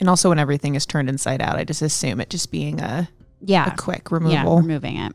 And 0.00 0.08
also, 0.08 0.30
when 0.30 0.40
everything 0.40 0.74
is 0.74 0.86
turned 0.86 1.08
inside 1.08 1.40
out, 1.40 1.54
I 1.54 1.62
just 1.62 1.82
assume 1.82 2.20
it 2.20 2.30
just 2.30 2.50
being 2.50 2.80
a 2.80 3.08
yeah, 3.40 3.72
a 3.72 3.76
quick 3.76 4.08
yeah, 4.10 4.16
removal. 4.16 4.56
removing 4.58 4.96
it. 4.96 5.14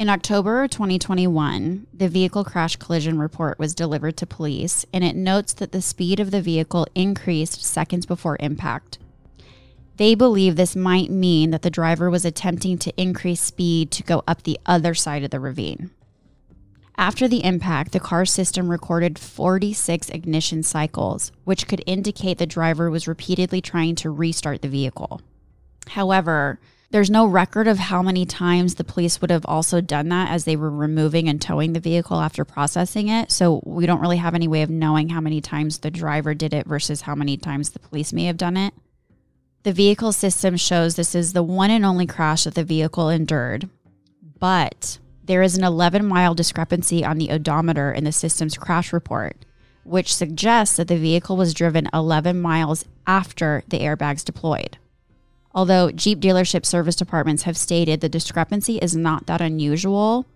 In 0.00 0.08
October 0.08 0.66
2021, 0.66 1.86
the 1.92 2.08
vehicle 2.08 2.42
crash 2.42 2.76
collision 2.76 3.18
report 3.18 3.58
was 3.58 3.74
delivered 3.74 4.16
to 4.16 4.26
police, 4.26 4.86
and 4.94 5.04
it 5.04 5.14
notes 5.14 5.52
that 5.52 5.72
the 5.72 5.82
speed 5.82 6.18
of 6.20 6.30
the 6.30 6.40
vehicle 6.40 6.86
increased 6.94 7.62
seconds 7.62 8.06
before 8.06 8.38
impact. 8.40 8.98
They 9.98 10.14
believe 10.14 10.56
this 10.56 10.74
might 10.74 11.10
mean 11.10 11.50
that 11.50 11.60
the 11.60 11.68
driver 11.68 12.08
was 12.08 12.24
attempting 12.24 12.78
to 12.78 12.98
increase 12.98 13.42
speed 13.42 13.90
to 13.90 14.02
go 14.02 14.24
up 14.26 14.44
the 14.44 14.58
other 14.64 14.94
side 14.94 15.22
of 15.22 15.32
the 15.32 15.38
ravine. 15.38 15.90
After 16.96 17.28
the 17.28 17.44
impact, 17.44 17.92
the 17.92 18.00
car 18.00 18.24
system 18.24 18.70
recorded 18.70 19.18
46 19.18 20.08
ignition 20.08 20.62
cycles, 20.62 21.30
which 21.44 21.68
could 21.68 21.84
indicate 21.86 22.38
the 22.38 22.46
driver 22.46 22.90
was 22.90 23.06
repeatedly 23.06 23.60
trying 23.60 23.96
to 23.96 24.08
restart 24.08 24.62
the 24.62 24.68
vehicle. 24.68 25.20
However, 25.88 26.58
there's 26.90 27.10
no 27.10 27.24
record 27.24 27.68
of 27.68 27.78
how 27.78 28.02
many 28.02 28.26
times 28.26 28.74
the 28.74 28.84
police 28.84 29.20
would 29.20 29.30
have 29.30 29.46
also 29.46 29.80
done 29.80 30.08
that 30.08 30.30
as 30.30 30.44
they 30.44 30.56
were 30.56 30.70
removing 30.70 31.28
and 31.28 31.40
towing 31.40 31.72
the 31.72 31.80
vehicle 31.80 32.20
after 32.20 32.44
processing 32.44 33.08
it. 33.08 33.30
So 33.30 33.62
we 33.64 33.86
don't 33.86 34.00
really 34.00 34.16
have 34.16 34.34
any 34.34 34.48
way 34.48 34.62
of 34.62 34.70
knowing 34.70 35.10
how 35.10 35.20
many 35.20 35.40
times 35.40 35.78
the 35.78 35.90
driver 35.90 36.34
did 36.34 36.52
it 36.52 36.66
versus 36.66 37.02
how 37.02 37.14
many 37.14 37.36
times 37.36 37.70
the 37.70 37.78
police 37.78 38.12
may 38.12 38.24
have 38.24 38.36
done 38.36 38.56
it. 38.56 38.74
The 39.62 39.72
vehicle 39.72 40.12
system 40.12 40.56
shows 40.56 40.96
this 40.96 41.14
is 41.14 41.32
the 41.32 41.42
one 41.44 41.70
and 41.70 41.84
only 41.84 42.06
crash 42.06 42.44
that 42.44 42.54
the 42.54 42.64
vehicle 42.64 43.08
endured, 43.08 43.68
but 44.38 44.98
there 45.22 45.42
is 45.42 45.56
an 45.56 45.62
11 45.62 46.04
mile 46.06 46.34
discrepancy 46.34 47.04
on 47.04 47.18
the 47.18 47.30
odometer 47.30 47.92
in 47.92 48.02
the 48.02 48.10
system's 48.10 48.58
crash 48.58 48.92
report, 48.92 49.36
which 49.84 50.14
suggests 50.14 50.76
that 50.76 50.88
the 50.88 50.96
vehicle 50.96 51.36
was 51.36 51.54
driven 51.54 51.88
11 51.92 52.40
miles 52.40 52.84
after 53.06 53.62
the 53.68 53.80
airbags 53.80 54.24
deployed. 54.24 54.78
Although 55.54 55.90
Jeep 55.90 56.20
dealership 56.20 56.64
service 56.64 56.94
departments 56.96 57.42
have 57.44 57.56
stated 57.56 58.00
the 58.00 58.08
discrepancy 58.08 58.78
is 58.78 58.94
not 58.96 59.26
that 59.26 59.40
unusual 59.40 60.26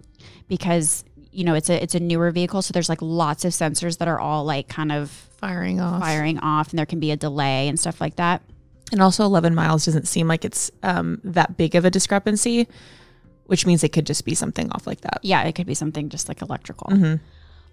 because 0.48 1.04
you 1.30 1.44
know 1.44 1.54
it's 1.54 1.70
a 1.70 1.82
it's 1.82 1.94
a 1.94 2.00
newer 2.00 2.30
vehicle 2.30 2.62
so 2.62 2.72
there's 2.72 2.88
like 2.88 3.02
lots 3.02 3.44
of 3.44 3.52
sensors 3.52 3.98
that 3.98 4.08
are 4.08 4.20
all 4.20 4.44
like 4.44 4.68
kind 4.68 4.92
of 4.92 5.10
Firing 5.38 5.80
off. 5.80 6.00
firing 6.00 6.38
off 6.38 6.70
and 6.70 6.78
there 6.78 6.86
can 6.86 7.00
be 7.00 7.10
a 7.10 7.16
delay 7.16 7.68
and 7.68 7.78
stuff 7.78 8.00
like 8.00 8.16
that. 8.16 8.42
And 8.92 9.02
also, 9.02 9.24
11 9.24 9.54
miles 9.54 9.86
doesn't 9.86 10.06
seem 10.06 10.28
like 10.28 10.44
it's 10.44 10.70
um, 10.82 11.20
that 11.24 11.56
big 11.56 11.74
of 11.74 11.84
a 11.84 11.90
discrepancy, 11.90 12.68
which 13.46 13.66
means 13.66 13.82
it 13.82 13.88
could 13.92 14.06
just 14.06 14.24
be 14.24 14.34
something 14.34 14.70
off 14.72 14.86
like 14.86 15.00
that. 15.00 15.18
Yeah, 15.22 15.42
it 15.42 15.54
could 15.54 15.66
be 15.66 15.74
something 15.74 16.10
just 16.10 16.28
like 16.28 16.42
electrical. 16.42 16.88
Mhm. 16.90 17.20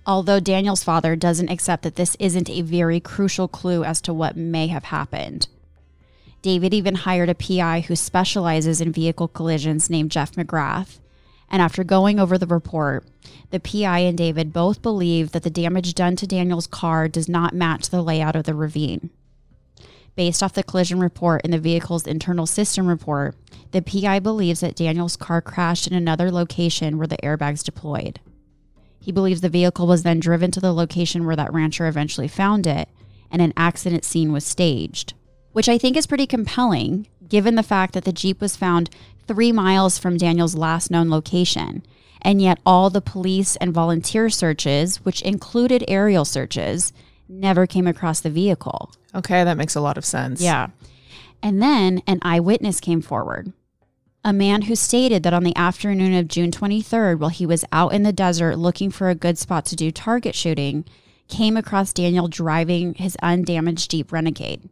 Although 0.05 0.39
Daniel's 0.39 0.83
father 0.83 1.15
doesn't 1.15 1.49
accept 1.49 1.83
that 1.83 1.95
this 1.95 2.15
isn't 2.19 2.49
a 2.49 2.61
very 2.61 2.99
crucial 2.99 3.47
clue 3.47 3.83
as 3.83 4.01
to 4.01 4.13
what 4.13 4.35
may 4.35 4.67
have 4.67 4.85
happened. 4.85 5.47
David 6.41 6.73
even 6.73 6.95
hired 6.95 7.29
a 7.29 7.35
PI 7.35 7.81
who 7.81 7.95
specializes 7.95 8.81
in 8.81 8.91
vehicle 8.91 9.27
collisions 9.27 9.89
named 9.89 10.11
Jeff 10.11 10.33
McGrath. 10.33 10.99
And 11.49 11.61
after 11.61 11.83
going 11.83 12.19
over 12.19 12.37
the 12.37 12.47
report, 12.47 13.05
the 13.51 13.59
PI 13.59 13.99
and 13.99 14.17
David 14.17 14.53
both 14.53 14.81
believe 14.81 15.33
that 15.33 15.43
the 15.43 15.49
damage 15.49 15.93
done 15.93 16.15
to 16.15 16.25
Daniel's 16.25 16.67
car 16.67 17.07
does 17.07 17.27
not 17.27 17.53
match 17.53 17.89
the 17.89 18.01
layout 18.01 18.35
of 18.35 18.45
the 18.45 18.55
ravine. 18.55 19.09
Based 20.15 20.41
off 20.41 20.53
the 20.53 20.63
collision 20.63 20.99
report 20.99 21.41
and 21.43 21.53
the 21.53 21.59
vehicle's 21.59 22.07
internal 22.07 22.45
system 22.45 22.87
report, 22.87 23.35
the 23.71 23.81
PI 23.81 24.19
believes 24.19 24.61
that 24.61 24.75
Daniel's 24.75 25.15
car 25.15 25.41
crashed 25.41 25.87
in 25.87 25.93
another 25.93 26.31
location 26.31 26.97
where 26.97 27.07
the 27.07 27.17
airbags 27.17 27.63
deployed. 27.63 28.19
He 28.99 29.11
believes 29.11 29.41
the 29.41 29.49
vehicle 29.49 29.87
was 29.87 30.03
then 30.03 30.19
driven 30.19 30.51
to 30.51 30.59
the 30.59 30.73
location 30.73 31.25
where 31.25 31.35
that 31.35 31.53
rancher 31.53 31.87
eventually 31.87 32.27
found 32.27 32.67
it, 32.67 32.89
and 33.29 33.41
an 33.41 33.53
accident 33.55 34.03
scene 34.03 34.31
was 34.31 34.45
staged. 34.45 35.13
Which 35.53 35.69
I 35.69 35.77
think 35.77 35.97
is 35.97 36.07
pretty 36.07 36.27
compelling 36.27 37.07
given 37.27 37.55
the 37.55 37.63
fact 37.63 37.93
that 37.93 38.03
the 38.03 38.11
Jeep 38.11 38.41
was 38.41 38.57
found 38.57 38.89
three 39.27 39.51
miles 39.51 39.97
from 39.97 40.17
Daniel's 40.17 40.55
last 40.55 40.91
known 40.91 41.09
location. 41.09 41.83
And 42.21 42.41
yet, 42.41 42.59
all 42.65 42.89
the 42.89 43.01
police 43.01 43.55
and 43.55 43.73
volunteer 43.73 44.29
searches, 44.29 44.97
which 44.97 45.21
included 45.21 45.83
aerial 45.87 46.25
searches, 46.25 46.93
never 47.27 47.65
came 47.65 47.87
across 47.87 48.19
the 48.19 48.29
vehicle. 48.29 48.91
Okay, 49.15 49.43
that 49.43 49.57
makes 49.57 49.75
a 49.75 49.81
lot 49.81 49.97
of 49.97 50.05
sense. 50.05 50.41
Yeah. 50.41 50.67
And 51.41 51.61
then 51.61 52.03
an 52.05 52.19
eyewitness 52.21 52.79
came 52.79 53.01
forward. 53.01 53.53
A 54.23 54.33
man 54.33 54.63
who 54.63 54.75
stated 54.75 55.23
that 55.23 55.33
on 55.33 55.43
the 55.43 55.55
afternoon 55.55 56.13
of 56.13 56.27
June 56.27 56.51
23rd, 56.51 57.17
while 57.17 57.31
he 57.31 57.45
was 57.45 57.65
out 57.71 57.93
in 57.93 58.03
the 58.03 58.13
desert 58.13 58.57
looking 58.57 58.91
for 58.91 59.09
a 59.09 59.15
good 59.15 59.39
spot 59.39 59.65
to 59.67 59.75
do 59.75 59.89
target 59.89 60.35
shooting, 60.35 60.85
came 61.27 61.57
across 61.57 61.93
Daniel 61.93 62.27
driving 62.27 62.93
his 62.93 63.17
undamaged 63.23 63.89
Jeep 63.89 64.11
Renegade. 64.11 64.69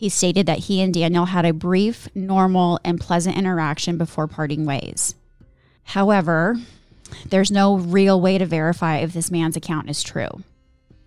He 0.00 0.08
stated 0.08 0.46
that 0.46 0.60
he 0.60 0.80
and 0.80 0.94
Daniel 0.94 1.26
had 1.26 1.44
a 1.44 1.52
brief, 1.52 2.08
normal, 2.14 2.80
and 2.82 2.98
pleasant 2.98 3.36
interaction 3.36 3.98
before 3.98 4.26
parting 4.26 4.64
ways. 4.64 5.14
However, 5.82 6.56
there's 7.28 7.50
no 7.50 7.76
real 7.76 8.18
way 8.18 8.38
to 8.38 8.46
verify 8.46 8.96
if 8.96 9.12
this 9.12 9.30
man's 9.30 9.58
account 9.58 9.90
is 9.90 10.02
true. 10.02 10.42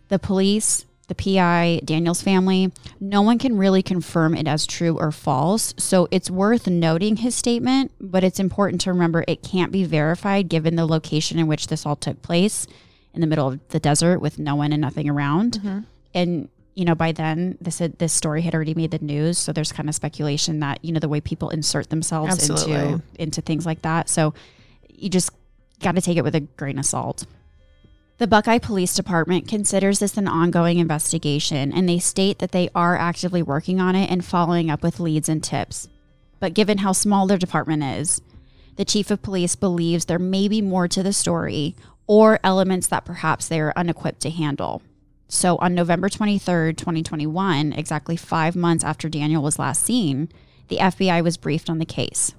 The 0.09 0.19
police, 0.19 0.85
the 1.07 1.15
PI, 1.15 1.81
Daniel's 1.83 2.21
family, 2.21 2.71
no 2.99 3.23
one 3.23 3.39
can 3.39 3.57
really 3.57 3.81
confirm 3.81 4.35
it 4.35 4.47
as 4.47 4.67
true 4.67 4.95
or 4.99 5.11
false. 5.11 5.73
So 5.79 6.07
it's 6.11 6.29
worth 6.29 6.67
noting 6.67 7.15
his 7.15 7.33
statement, 7.33 7.91
but 7.99 8.23
it's 8.23 8.39
important 8.39 8.79
to 8.81 8.91
remember 8.91 9.25
it 9.27 9.41
can't 9.41 9.71
be 9.71 9.85
verified 9.85 10.49
given 10.49 10.75
the 10.75 10.85
location 10.85 11.39
in 11.39 11.47
which 11.47 11.65
this 11.65 11.83
all 11.83 11.95
took 11.95 12.21
place 12.21 12.67
in 13.11 13.21
the 13.21 13.27
middle 13.27 13.47
of 13.47 13.67
the 13.69 13.79
desert 13.79 14.19
with 14.19 14.37
no 14.37 14.53
one 14.53 14.71
and 14.71 14.81
nothing 14.81 15.09
around. 15.09 15.53
Mm-hmm. 15.53 15.79
And 16.13 16.49
you 16.75 16.85
know, 16.85 16.95
by 16.95 17.11
then 17.11 17.57
this 17.61 17.79
had, 17.79 17.97
this 17.99 18.13
story 18.13 18.41
had 18.41 18.55
already 18.55 18.73
made 18.73 18.91
the 18.91 18.99
news, 18.99 19.37
so 19.37 19.51
there's 19.51 19.71
kind 19.71 19.89
of 19.89 19.95
speculation 19.95 20.59
that 20.59 20.83
you 20.83 20.91
know 20.91 20.99
the 20.99 21.09
way 21.09 21.21
people 21.21 21.49
insert 21.49 21.89
themselves 21.89 22.33
Absolutely. 22.33 22.73
into 22.73 23.01
into 23.19 23.41
things 23.41 23.65
like 23.65 23.81
that. 23.83 24.09
So 24.09 24.33
you 24.89 25.09
just 25.09 25.31
got 25.79 25.95
to 25.95 26.01
take 26.01 26.17
it 26.17 26.23
with 26.23 26.35
a 26.35 26.41
grain 26.41 26.79
of 26.79 26.85
salt. 26.85 27.25
The 28.17 28.27
Buckeye 28.27 28.59
Police 28.59 28.95
Department 28.95 29.47
considers 29.47 29.99
this 29.99 30.17
an 30.17 30.27
ongoing 30.27 30.79
investigation, 30.79 31.73
and 31.73 31.89
they 31.89 31.99
state 31.99 32.39
that 32.39 32.51
they 32.51 32.69
are 32.73 32.95
actively 32.95 33.41
working 33.41 33.81
on 33.81 33.95
it 33.95 34.09
and 34.09 34.23
following 34.23 34.69
up 34.69 34.83
with 34.83 34.99
leads 34.99 35.27
and 35.27 35.43
tips. 35.43 35.89
But 36.39 36.53
given 36.53 36.79
how 36.79 36.91
small 36.91 37.27
their 37.27 37.37
department 37.37 37.83
is, 37.83 38.21
the 38.75 38.85
chief 38.85 39.11
of 39.11 39.21
police 39.21 39.55
believes 39.55 40.05
there 40.05 40.19
may 40.19 40.47
be 40.47 40.61
more 40.61 40.87
to 40.87 41.03
the 41.03 41.13
story 41.13 41.75
or 42.07 42.39
elements 42.43 42.87
that 42.87 43.05
perhaps 43.05 43.47
they 43.47 43.59
are 43.59 43.73
unequipped 43.75 44.21
to 44.21 44.29
handle. 44.29 44.81
So 45.33 45.57
on 45.57 45.73
November 45.73 46.09
23rd, 46.09 46.77
2021, 46.77 47.73
exactly 47.73 48.15
five 48.15 48.55
months 48.55 48.83
after 48.83 49.09
Daniel 49.09 49.41
was 49.41 49.57
last 49.57 49.83
seen, 49.83 50.29
the 50.67 50.77
FBI 50.77 51.23
was 51.23 51.37
briefed 51.37 51.71
on 51.71 51.79
the 51.79 51.85
case. 51.85 52.35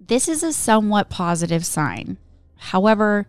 This 0.00 0.28
is 0.28 0.44
a 0.44 0.52
somewhat 0.52 1.10
positive 1.10 1.66
sign. 1.66 2.16
However, 2.58 3.26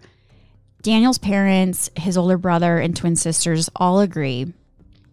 Daniel's 0.83 1.17
parents, 1.17 1.89
his 1.95 2.15
older 2.15 2.37
brother, 2.37 2.77
and 2.77 2.95
twin 2.95 3.15
sisters 3.15 3.67
all 3.75 3.99
agree 3.99 4.53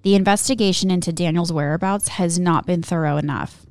the 0.03 0.15
investigation 0.15 0.91
into 0.91 1.11
Daniel's 1.11 1.53
whereabouts 1.53 2.09
has 2.09 2.39
not 2.39 2.67
been 2.67 2.83
thorough 2.83 3.17
enough. 3.17 3.67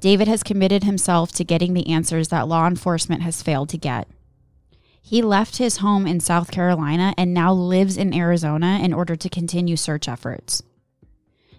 David 0.00 0.28
has 0.28 0.42
committed 0.42 0.84
himself 0.84 1.32
to 1.32 1.44
getting 1.44 1.74
the 1.74 1.88
answers 1.88 2.28
that 2.28 2.48
law 2.48 2.66
enforcement 2.66 3.22
has 3.22 3.42
failed 3.42 3.68
to 3.70 3.76
get. 3.76 4.08
He 5.08 5.22
left 5.22 5.58
his 5.58 5.76
home 5.76 6.04
in 6.04 6.18
South 6.18 6.50
Carolina 6.50 7.14
and 7.16 7.32
now 7.32 7.52
lives 7.52 7.96
in 7.96 8.12
Arizona 8.12 8.80
in 8.82 8.92
order 8.92 9.14
to 9.14 9.28
continue 9.28 9.76
search 9.76 10.08
efforts. 10.08 10.64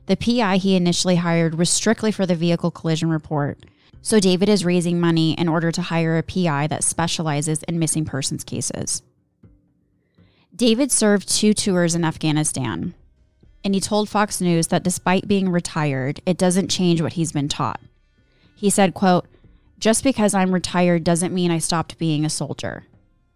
The 0.07 0.17
PI 0.17 0.57
he 0.57 0.75
initially 0.75 1.15
hired 1.15 1.55
was 1.55 1.69
strictly 1.69 2.11
for 2.11 2.25
the 2.25 2.35
vehicle 2.35 2.71
collision 2.71 3.09
report, 3.09 3.59
so 4.01 4.19
David 4.19 4.49
is 4.49 4.65
raising 4.65 4.99
money 4.99 5.31
in 5.31 5.47
order 5.47 5.71
to 5.71 5.81
hire 5.81 6.17
a 6.17 6.23
PI 6.23 6.67
that 6.67 6.83
specializes 6.83 7.63
in 7.63 7.79
missing 7.79 8.03
persons 8.03 8.43
cases. 8.43 9.01
David 10.53 10.91
served 10.91 11.29
two 11.29 11.53
tours 11.53 11.95
in 11.95 12.03
Afghanistan, 12.03 12.95
and 13.63 13.73
he 13.73 13.79
told 13.79 14.09
Fox 14.09 14.41
News 14.41 14.67
that 14.67 14.83
despite 14.83 15.25
being 15.25 15.47
retired, 15.47 16.19
it 16.25 16.37
doesn't 16.37 16.67
change 16.67 17.01
what 17.01 17.13
he's 17.13 17.31
been 17.31 17.47
taught. 17.47 17.79
He 18.57 18.69
said, 18.69 18.93
quote, 18.93 19.25
just 19.79 20.03
because 20.03 20.33
I'm 20.33 20.53
retired 20.53 21.05
doesn't 21.05 21.33
mean 21.33 21.49
I 21.49 21.59
stopped 21.59 21.97
being 21.97 22.25
a 22.25 22.29
soldier. 22.29 22.83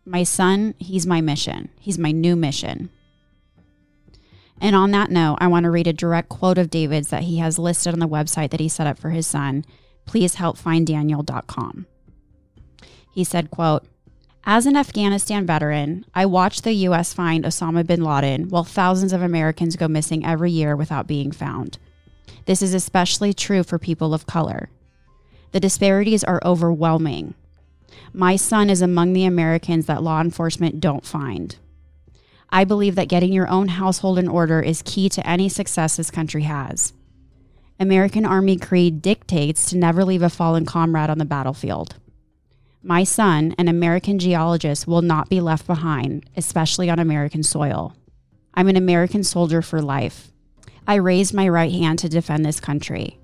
My 0.06 0.24
son, 0.24 0.74
he's 0.80 1.06
my 1.06 1.22
mission. 1.22 1.70
He's 1.80 2.00
my 2.00 2.12
new 2.12 2.36
mission. 2.36 2.90
And 4.60 4.76
on 4.76 4.92
that 4.92 5.10
note, 5.10 5.38
I 5.40 5.48
want 5.48 5.64
to 5.64 5.72
read 5.72 5.88
a 5.88 5.94
direct 5.94 6.30
quote 6.30 6.58
of 6.58 6.70
David's 6.70 7.10
that 7.10 7.24
he 7.24 7.38
has 7.38 7.58
listed 7.58 7.94
on 7.94 8.00
the 8.00 8.08
website 8.08 8.52
that 8.52 8.60
he 8.60 8.70
set 8.70 8.88
up 8.88 9.00
for 9.00 9.10
his 9.10 9.26
son. 9.26 9.66
Please 10.06 10.36
help 10.36 10.58
find 10.58 10.86
Daniel.com. 10.86 11.88
He 13.12 13.24
said, 13.24 13.52
quote, 13.52 13.86
as 14.44 14.66
an 14.66 14.76
Afghanistan 14.76 15.46
veteran, 15.46 16.04
I 16.16 16.26
watched 16.26 16.64
the 16.64 16.74
U.S. 16.74 17.14
find 17.14 17.44
Osama 17.44 17.86
bin 17.86 18.04
Laden 18.04 18.50
while 18.50 18.64
thousands 18.64 19.14
of 19.14 19.22
Americans 19.22 19.76
go 19.76 19.88
missing 19.88 20.26
every 20.26 20.50
year 20.50 20.76
without 20.76 21.06
being 21.06 21.32
found. 21.32 21.78
This 22.46 22.64
is 22.64 22.74
especially 22.74 23.34
true 23.34 23.62
for 23.62 23.78
people 23.78 24.16
of 24.16 24.26
color. 24.26 24.70
The 25.52 25.60
disparities 25.60 26.24
are 26.24 26.42
overwhelming. 26.44 27.36
My 28.14 28.36
son 28.36 28.70
is 28.70 28.82
among 28.82 29.14
the 29.14 29.26
Americans 29.26 29.86
that 29.86 30.04
law 30.04 30.20
enforcement 30.20 30.82
don't 30.82 31.06
find. 31.06 31.56
I 32.50 32.66
believe 32.66 32.96
that 32.96 33.08
getting 33.08 33.32
your 33.32 33.48
own 33.48 33.70
household 33.70 34.20
in 34.20 34.28
order 34.28 34.62
is 34.62 34.82
key 34.82 35.08
to 35.10 35.26
any 35.26 35.48
success 35.48 35.96
this 35.96 36.12
country 36.12 36.44
has. 36.44 36.92
American 37.80 38.26
Army 38.26 38.58
Creed 38.58 39.02
dictates 39.02 39.70
to 39.70 39.78
never 39.78 40.04
leave 40.04 40.22
a 40.22 40.30
fallen 40.30 40.66
comrade 40.66 41.10
on 41.10 41.18
the 41.18 41.26
battlefield. 41.26 41.96
My 42.84 43.04
son, 43.06 43.56
an 43.58 43.70
American 43.70 44.20
geologist, 44.20 44.88
will 44.88 45.02
not 45.02 45.30
be 45.30 45.40
left 45.40 45.66
behind, 45.66 46.30
especially 46.36 46.90
on 46.90 47.00
American 47.00 47.44
soil. 47.44 47.96
I'm 48.54 48.68
an 48.68 48.76
American 48.76 49.24
soldier 49.24 49.62
for 49.62 49.82
life. 49.82 50.32
I 50.86 50.96
raised 50.96 51.34
my 51.34 51.48
right 51.48 51.72
hand 51.72 52.00
to 52.00 52.10
defend 52.10 52.44
this 52.44 52.60
country. 52.60 53.21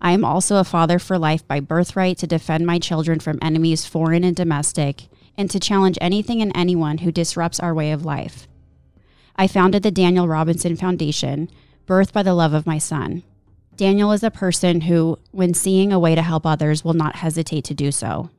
I 0.00 0.12
am 0.12 0.24
also 0.24 0.56
a 0.56 0.64
father 0.64 0.98
for 0.98 1.18
life 1.18 1.46
by 1.46 1.60
birthright 1.60 2.18
to 2.18 2.26
defend 2.26 2.66
my 2.66 2.78
children 2.78 3.18
from 3.20 3.38
enemies, 3.40 3.86
foreign 3.86 4.24
and 4.24 4.36
domestic, 4.36 5.08
and 5.36 5.50
to 5.50 5.60
challenge 5.60 5.98
anything 6.00 6.42
and 6.42 6.52
anyone 6.54 6.98
who 6.98 7.12
disrupts 7.12 7.60
our 7.60 7.74
way 7.74 7.92
of 7.92 8.04
life. 8.04 8.46
I 9.36 9.46
founded 9.46 9.82
the 9.82 9.90
Daniel 9.90 10.28
Robinson 10.28 10.76
Foundation, 10.76 11.50
birthed 11.86 12.12
by 12.12 12.22
the 12.22 12.34
love 12.34 12.54
of 12.54 12.66
my 12.66 12.78
son. 12.78 13.22
Daniel 13.76 14.12
is 14.12 14.22
a 14.22 14.30
person 14.30 14.82
who, 14.82 15.18
when 15.32 15.52
seeing 15.52 15.92
a 15.92 15.98
way 15.98 16.14
to 16.14 16.22
help 16.22 16.46
others, 16.46 16.82
will 16.82 16.94
not 16.94 17.16
hesitate 17.16 17.64
to 17.64 17.74
do 17.74 17.92
so. 17.92 18.30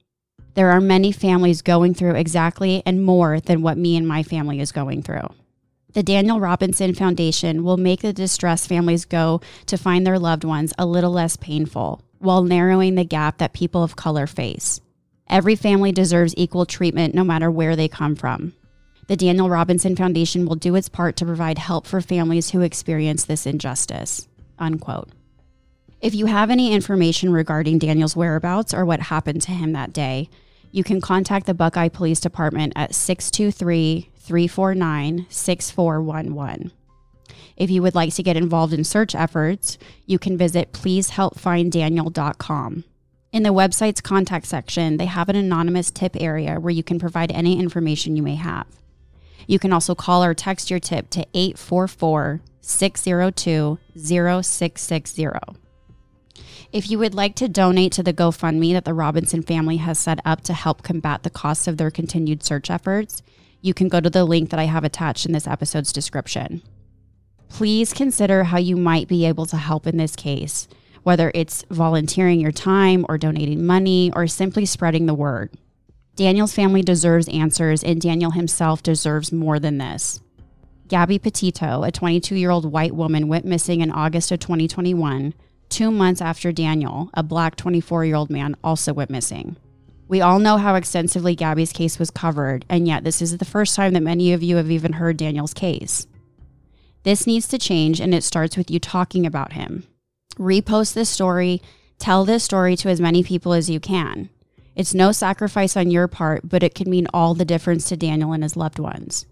There 0.55 0.71
are 0.71 0.81
many 0.81 1.11
families 1.11 1.61
going 1.61 1.93
through 1.93 2.15
exactly 2.15 2.81
and 2.83 3.05
more 3.05 3.39
than 3.39 3.61
what 3.61 3.77
me 3.77 3.95
and 3.95 4.07
my 4.07 4.23
family 4.23 4.59
is 4.59 4.71
going 4.71 5.03
through. 5.03 5.29
The 5.97 6.03
Daniel 6.03 6.39
Robinson 6.39 6.93
Foundation 6.93 7.63
will 7.63 7.75
make 7.75 8.01
the 8.01 8.13
distressed 8.13 8.69
families 8.69 9.03
go 9.03 9.41
to 9.65 9.79
find 9.79 10.05
their 10.05 10.19
loved 10.19 10.43
ones 10.43 10.71
a 10.77 10.85
little 10.85 11.09
less 11.09 11.37
painful 11.37 12.03
while 12.19 12.43
narrowing 12.43 12.93
the 12.93 13.03
gap 13.03 13.39
that 13.39 13.51
people 13.51 13.81
of 13.81 13.95
color 13.95 14.27
face. 14.27 14.79
Every 15.27 15.55
family 15.55 15.91
deserves 15.91 16.35
equal 16.37 16.67
treatment 16.67 17.15
no 17.15 17.23
matter 17.23 17.49
where 17.49 17.75
they 17.75 17.87
come 17.87 18.15
from. 18.15 18.53
The 19.07 19.15
Daniel 19.15 19.49
Robinson 19.49 19.95
Foundation 19.95 20.45
will 20.45 20.55
do 20.55 20.75
its 20.75 20.87
part 20.87 21.15
to 21.15 21.25
provide 21.25 21.57
help 21.57 21.87
for 21.87 21.99
families 21.99 22.51
who 22.51 22.61
experience 22.61 23.25
this 23.25 23.47
injustice. 23.47 24.27
Unquote. 24.59 25.09
If 25.99 26.13
you 26.13 26.27
have 26.27 26.51
any 26.51 26.73
information 26.73 27.33
regarding 27.33 27.79
Daniel's 27.79 28.15
whereabouts 28.15 28.71
or 28.71 28.85
what 28.85 28.99
happened 28.99 29.41
to 29.41 29.51
him 29.51 29.73
that 29.73 29.93
day, 29.93 30.29
you 30.71 30.83
can 30.83 31.01
contact 31.01 31.47
the 31.47 31.55
Buckeye 31.55 31.89
Police 31.89 32.19
Department 32.19 32.73
at 32.75 32.93
623 32.93 34.11
349 34.27 35.25
6411. 35.29 36.71
If 37.55 37.71
you 37.71 37.81
would 37.81 37.95
like 37.95 38.13
to 38.13 38.23
get 38.23 38.35
involved 38.35 38.73
in 38.73 38.83
search 38.83 39.15
efforts, 39.15 39.77
you 40.05 40.19
can 40.19 40.37
visit 40.37 40.73
pleasehelpfinddaniel.com. 40.73 42.83
In 43.31 43.43
the 43.43 43.53
website's 43.53 44.01
contact 44.01 44.45
section, 44.45 44.97
they 44.97 45.05
have 45.05 45.29
an 45.29 45.37
anonymous 45.37 45.91
tip 45.91 46.17
area 46.19 46.59
where 46.59 46.73
you 46.73 46.83
can 46.83 46.99
provide 46.99 47.31
any 47.31 47.57
information 47.57 48.17
you 48.17 48.23
may 48.23 48.35
have. 48.35 48.67
You 49.47 49.59
can 49.59 49.71
also 49.71 49.95
call 49.95 50.21
or 50.23 50.33
text 50.33 50.69
your 50.69 50.79
tip 50.79 51.09
to 51.11 51.25
844 51.33 52.41
602 52.59 53.79
0660. 53.95 55.27
If 56.73 56.91
you 56.91 56.99
would 56.99 57.15
like 57.15 57.35
to 57.35 57.47
donate 57.47 57.93
to 57.93 58.03
the 58.03 58.13
GoFundMe 58.13 58.73
that 58.73 58.83
the 58.83 58.93
Robinson 58.93 59.41
family 59.41 59.77
has 59.77 59.97
set 59.97 60.19
up 60.25 60.41
to 60.41 60.53
help 60.53 60.83
combat 60.83 61.23
the 61.23 61.29
costs 61.29 61.65
of 61.67 61.77
their 61.77 61.89
continued 61.89 62.43
search 62.43 62.69
efforts, 62.69 63.23
you 63.61 63.73
can 63.73 63.87
go 63.87 63.99
to 63.99 64.09
the 64.09 64.25
link 64.25 64.49
that 64.49 64.59
I 64.59 64.65
have 64.65 64.83
attached 64.83 65.25
in 65.25 65.33
this 65.33 65.47
episode's 65.47 65.91
description. 65.91 66.61
Please 67.49 67.93
consider 67.93 68.45
how 68.45 68.57
you 68.57 68.75
might 68.75 69.07
be 69.07 69.25
able 69.25 69.45
to 69.47 69.57
help 69.57 69.87
in 69.87 69.97
this 69.97 70.15
case, 70.15 70.67
whether 71.03 71.31
it's 71.33 71.63
volunteering 71.69 72.39
your 72.39 72.51
time 72.51 73.05
or 73.07 73.17
donating 73.17 73.65
money 73.65 74.11
or 74.15 74.27
simply 74.27 74.65
spreading 74.65 75.05
the 75.05 75.13
word. 75.13 75.51
Daniel's 76.15 76.53
family 76.53 76.81
deserves 76.81 77.29
answers, 77.29 77.83
and 77.83 78.01
Daniel 78.01 78.31
himself 78.31 78.81
deserves 78.81 79.31
more 79.31 79.59
than 79.59 79.77
this. 79.77 80.19
Gabby 80.87 81.19
Petito, 81.19 81.83
a 81.83 81.91
22 81.91 82.35
year 82.35 82.49
old 82.49 82.71
white 82.71 82.93
woman, 82.93 83.27
went 83.27 83.45
missing 83.45 83.81
in 83.81 83.91
August 83.91 84.31
of 84.31 84.39
2021, 84.39 85.33
two 85.69 85.91
months 85.91 86.21
after 86.21 86.51
Daniel, 86.51 87.09
a 87.13 87.23
black 87.23 87.55
24 87.55 88.05
year 88.05 88.15
old 88.15 88.29
man, 88.29 88.55
also 88.63 88.93
went 88.93 89.09
missing. 89.09 89.57
We 90.07 90.21
all 90.21 90.39
know 90.39 90.57
how 90.57 90.75
extensively 90.75 91.35
Gabby's 91.35 91.73
case 91.73 91.99
was 91.99 92.11
covered, 92.11 92.65
and 92.69 92.87
yet 92.87 93.03
this 93.03 93.21
is 93.21 93.37
the 93.37 93.45
first 93.45 93.75
time 93.75 93.93
that 93.93 94.03
many 94.03 94.31
of 94.31 94.41
you 94.41 94.55
have 94.55 94.71
even 94.71 94.93
heard 94.93 95.17
Daniel's 95.17 95.53
case. 95.53 96.07
This 97.03 97.27
needs 97.27 97.47
to 97.49 97.57
change, 97.57 97.99
and 97.99 98.13
it 98.13 98.23
starts 98.23 98.55
with 98.55 98.71
you 98.71 98.79
talking 98.79 99.25
about 99.25 99.53
him. 99.53 99.85
Repost 100.37 100.93
this 100.93 101.09
story, 101.09 101.61
tell 101.99 102.23
this 102.23 102.43
story 102.43 102.77
to 102.77 102.89
as 102.89 103.01
many 103.01 103.21
people 103.21 103.53
as 103.53 103.69
you 103.69 103.79
can. 103.79 104.29
It's 104.75 104.93
no 104.93 105.11
sacrifice 105.11 105.75
on 105.75 105.91
your 105.91 106.07
part, 106.07 106.47
but 106.47 106.63
it 106.63 106.75
can 106.75 106.89
mean 106.89 107.07
all 107.13 107.33
the 107.33 107.45
difference 107.45 107.89
to 107.89 107.97
Daniel 107.97 108.31
and 108.31 108.43
his 108.43 108.55
loved 108.55 108.79
ones. 108.79 109.25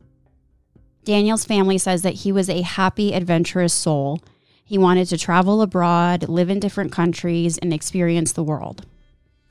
Daniel's 1.06 1.46
family 1.46 1.78
says 1.78 2.02
that 2.02 2.16
he 2.16 2.32
was 2.32 2.50
a 2.50 2.64
happy, 2.64 3.14
adventurous 3.14 3.74
soul. 3.74 4.20
He 4.66 4.78
wanted 4.78 5.08
to 5.10 5.18
travel 5.18 5.62
abroad, 5.62 6.28
live 6.28 6.50
in 6.50 6.60
different 6.60 6.92
countries, 6.92 7.60
and 7.60 7.72
experience 7.72 8.32
the 8.32 8.44
world. 8.44 8.86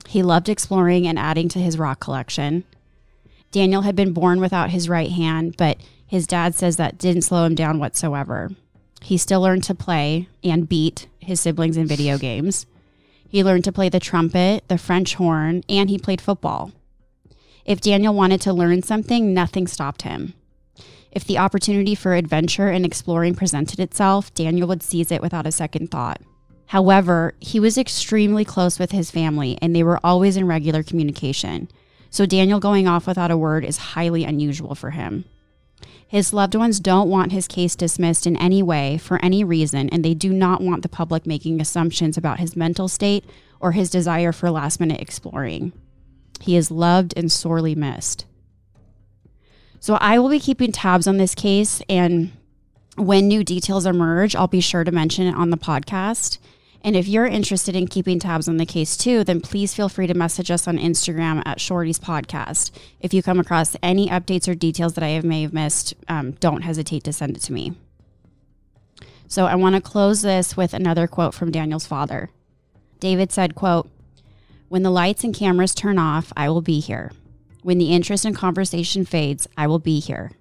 He 0.09 0.23
loved 0.23 0.49
exploring 0.49 1.07
and 1.07 1.19
adding 1.19 1.49
to 1.51 1.59
his 1.59 1.79
rock 1.79 2.01
collection. 2.01 2.65
Daniel 3.51 3.83
had 3.83 3.97
been 3.97 4.13
born 4.13 4.41
without 4.41 4.71
his 4.71 4.89
right 4.89 5.11
hand, 5.11 5.57
but 5.57 5.79
his 6.07 6.27
dad 6.27 6.55
says 6.55 6.77
that 6.77 6.99
didn't 6.99 7.23
slow 7.23 7.45
him 7.45 7.55
down 7.55 7.79
whatsoever. 7.79 8.51
He 9.01 9.19
still 9.19 9.41
learned 9.41 9.65
to 9.65 9.75
play 9.75 10.29
and 10.43 10.69
beat 10.69 11.09
his 11.21 11.41
siblings 11.41 11.77
in 11.77 11.87
video 11.87 12.19
games. 12.19 12.67
He 13.29 13.45
learned 13.45 13.65
to 13.65 13.73
play 13.73 13.89
the 13.89 14.01
trumpet, 14.01 14.65
the 14.69 14.79
French 14.79 15.15
horn, 15.15 15.63
and 15.69 15.91
he 15.91 15.99
played 15.99 16.21
football. 16.21 16.73
If 17.65 17.81
Daniel 17.81 18.15
wanted 18.15 18.41
to 18.43 18.53
learn 18.53 18.83
something, 18.83 19.33
nothing 19.35 19.67
stopped 19.67 20.03
him. 20.03 20.35
If 21.11 21.25
the 21.25 21.39
opportunity 21.39 21.95
for 21.95 22.15
adventure 22.15 22.69
and 22.69 22.85
exploring 22.85 23.35
presented 23.35 23.79
itself, 23.81 24.35
Daniel 24.35 24.69
would 24.69 24.83
seize 24.83 25.13
it 25.13 25.23
without 25.23 25.47
a 25.47 25.53
second 25.53 25.91
thought. 25.91 26.21
However, 26.67 27.35
he 27.41 27.61
was 27.61 27.79
extremely 27.79 28.45
close 28.45 28.79
with 28.79 28.93
his 28.93 29.11
family 29.11 29.59
and 29.61 29.75
they 29.75 29.83
were 29.83 30.01
always 30.03 30.37
in 30.37 30.47
regular 30.47 30.83
communication. 30.83 31.69
So 32.11 32.27
Daniel 32.27 32.61
going 32.61 32.87
off 32.87 33.07
without 33.07 33.31
a 33.31 33.37
word 33.37 33.65
is 33.65 33.77
highly 33.77 34.25
unusual 34.25 34.75
for 34.75 34.91
him. 34.91 35.25
His 36.07 36.33
loved 36.33 36.55
ones 36.55 36.79
don't 36.79 37.11
want 37.11 37.33
his 37.33 37.49
case 37.49 37.75
dismissed 37.75 38.27
in 38.27 38.37
any 38.37 38.63
way 38.63 38.99
for 38.99 39.23
any 39.25 39.43
reason, 39.43 39.89
and 39.89 40.05
they 40.05 40.15
do 40.15 40.33
not 40.33 40.61
want 40.61 40.83
the 40.83 40.89
public 40.89 41.27
making 41.27 41.61
assumptions 41.61 42.17
about 42.17 42.39
his 42.39 42.55
mental 42.55 42.87
state 42.87 43.25
or 43.59 43.73
his 43.73 43.91
desire 43.91 44.31
for 44.31 44.49
last 44.49 44.79
minute 44.79 45.01
exploring. 45.01 45.73
He 46.41 46.57
is 46.57 46.71
loved 46.71 47.15
and 47.17 47.33
sorely 47.33 47.75
missed. 47.75 48.27
So 49.81 49.95
I 49.95 50.19
will 50.21 50.29
be 50.29 50.39
keeping 50.39 50.71
tabs 50.71 51.09
on 51.09 51.17
this 51.17 51.35
case, 51.35 51.83
and 51.89 52.31
when 52.97 53.27
new 53.27 53.43
details 53.43 53.85
emerge, 53.85 54.37
I'll 54.37 54.47
be 54.47 54.61
sure 54.61 54.85
to 54.85 54.93
mention 54.93 55.27
it 55.27 55.35
on 55.35 55.51
the 55.51 55.57
podcast. 55.57 56.39
And 56.85 56.95
if 56.95 57.09
you're 57.09 57.25
interested 57.25 57.75
in 57.75 57.89
keeping 57.89 58.19
tabs 58.19 58.47
on 58.47 58.59
the 58.59 58.67
case 58.67 58.99
too, 58.99 59.25
then 59.25 59.41
please 59.41 59.73
feel 59.73 59.89
free 59.89 60.07
to 60.07 60.13
message 60.13 60.51
us 60.51 60.69
on 60.69 60.77
Instagram 60.77 61.43
at 61.47 61.59
Shorty's 61.59 61.99
Podcast. 61.99 62.71
If 63.01 63.15
you 63.15 63.23
come 63.23 63.41
across 63.41 63.75
any 63.83 64.09
updates 64.11 64.47
or 64.47 64.55
details 64.55 64.93
that 64.93 65.03
I 65.03 65.09
have 65.09 65.25
may 65.25 65.41
have 65.43 65.55
missed, 65.55 65.95
um, 66.09 66.33
don't 66.33 66.61
hesitate 66.61 67.03
to 67.05 67.13
send 67.13 67.39
it 67.39 67.41
to 67.45 67.55
me. 67.55 67.73
So 69.29 69.47
I 69.47 69.55
want 69.55 69.77
to 69.77 69.81
close 69.81 70.21
this 70.21 70.59
with 70.59 70.75
another 70.75 71.07
quote 71.07 71.33
from 71.33 71.51
Daniel's 71.51 71.87
father. 71.87 72.29
David 73.01 73.33
said, 73.33 73.55
quote, 73.55 73.91
When 74.69 74.83
the 74.83 74.91
lights 74.91 75.25
and 75.25 75.35
cameras 75.35 75.75
turn 75.75 75.99
off, 75.99 76.35
I 76.37 76.51
will 76.51 76.61
be 76.61 76.81
here. 76.81 77.13
When 77.63 77.79
the 77.79 77.95
interest 77.95 78.27
in 78.27 78.35
conversation 78.35 79.07
fades, 79.07 79.49
I 79.57 79.67
will 79.67 79.79
be 79.79 80.01
here. 80.01 80.33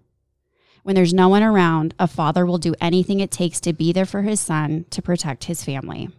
When 0.84 0.96
there's 0.96 1.14
no 1.14 1.30
one 1.30 1.42
around, 1.42 1.94
a 1.98 2.08
father 2.08 2.46
will 2.46 2.58
do 2.58 2.76
anything 2.82 3.22
it 3.22 3.32
takes 3.32 3.62
to 3.62 3.72
be 3.72 3.94
there 3.94 4.06
for 4.06 4.24
his 4.24 4.42
son 4.42 4.86
to 4.90 5.02
protect 5.02 5.46
his 5.46 5.64
family. 5.64 6.10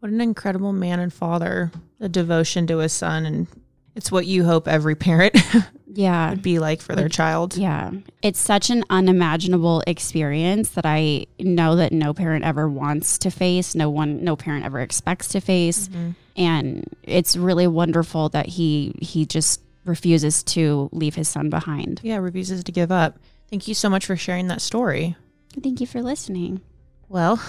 What 0.00 0.10
an 0.12 0.20
incredible 0.20 0.72
man 0.72 0.98
and 1.00 1.12
father. 1.12 1.70
The 1.98 2.08
devotion 2.08 2.66
to 2.68 2.78
his 2.78 2.92
son 2.92 3.26
and 3.26 3.46
it's 3.94 4.10
what 4.10 4.26
you 4.26 4.44
hope 4.44 4.66
every 4.68 4.94
parent 4.94 5.36
Yeah. 5.92 6.30
would 6.30 6.42
be 6.42 6.58
like 6.58 6.80
for 6.80 6.94
their 6.94 7.08
child. 7.08 7.56
Yeah. 7.56 7.90
It's 8.22 8.38
such 8.38 8.70
an 8.70 8.84
unimaginable 8.88 9.82
experience 9.86 10.70
that 10.70 10.86
I 10.86 11.26
know 11.38 11.76
that 11.76 11.92
no 11.92 12.14
parent 12.14 12.44
ever 12.44 12.68
wants 12.68 13.18
to 13.18 13.30
face, 13.30 13.74
no 13.74 13.90
one 13.90 14.24
no 14.24 14.36
parent 14.36 14.64
ever 14.64 14.80
expects 14.80 15.28
to 15.28 15.40
face. 15.40 15.88
Mm-hmm. 15.88 16.10
And 16.36 16.84
it's 17.02 17.36
really 17.36 17.66
wonderful 17.66 18.28
that 18.30 18.46
he 18.46 18.94
he 19.02 19.26
just 19.26 19.60
refuses 19.84 20.42
to 20.44 20.88
leave 20.92 21.14
his 21.16 21.28
son 21.28 21.50
behind. 21.50 22.00
Yeah, 22.04 22.16
refuses 22.18 22.62
to 22.64 22.72
give 22.72 22.92
up. 22.92 23.18
Thank 23.50 23.66
you 23.66 23.74
so 23.74 23.90
much 23.90 24.06
for 24.06 24.16
sharing 24.16 24.46
that 24.46 24.60
story. 24.62 25.16
Thank 25.60 25.80
you 25.80 25.86
for 25.86 26.00
listening. 26.02 26.60
Well, 27.08 27.42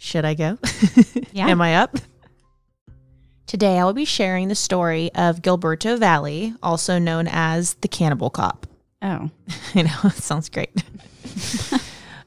should 0.00 0.24
I 0.24 0.34
go? 0.34 0.58
Yeah. 1.32 1.46
Am 1.48 1.60
I 1.60 1.76
up? 1.76 1.96
Today 3.46 3.78
I 3.78 3.84
will 3.84 3.92
be 3.92 4.06
sharing 4.06 4.48
the 4.48 4.54
story 4.54 5.10
of 5.14 5.42
Gilberto 5.42 5.98
Valle, 5.98 6.54
also 6.62 6.98
known 6.98 7.28
as 7.30 7.74
the 7.74 7.88
Cannibal 7.88 8.30
Cop. 8.30 8.66
Oh. 9.02 9.30
I 9.74 9.82
know, 9.82 9.90
it 10.04 10.12
sounds 10.14 10.48
great. 10.48 10.70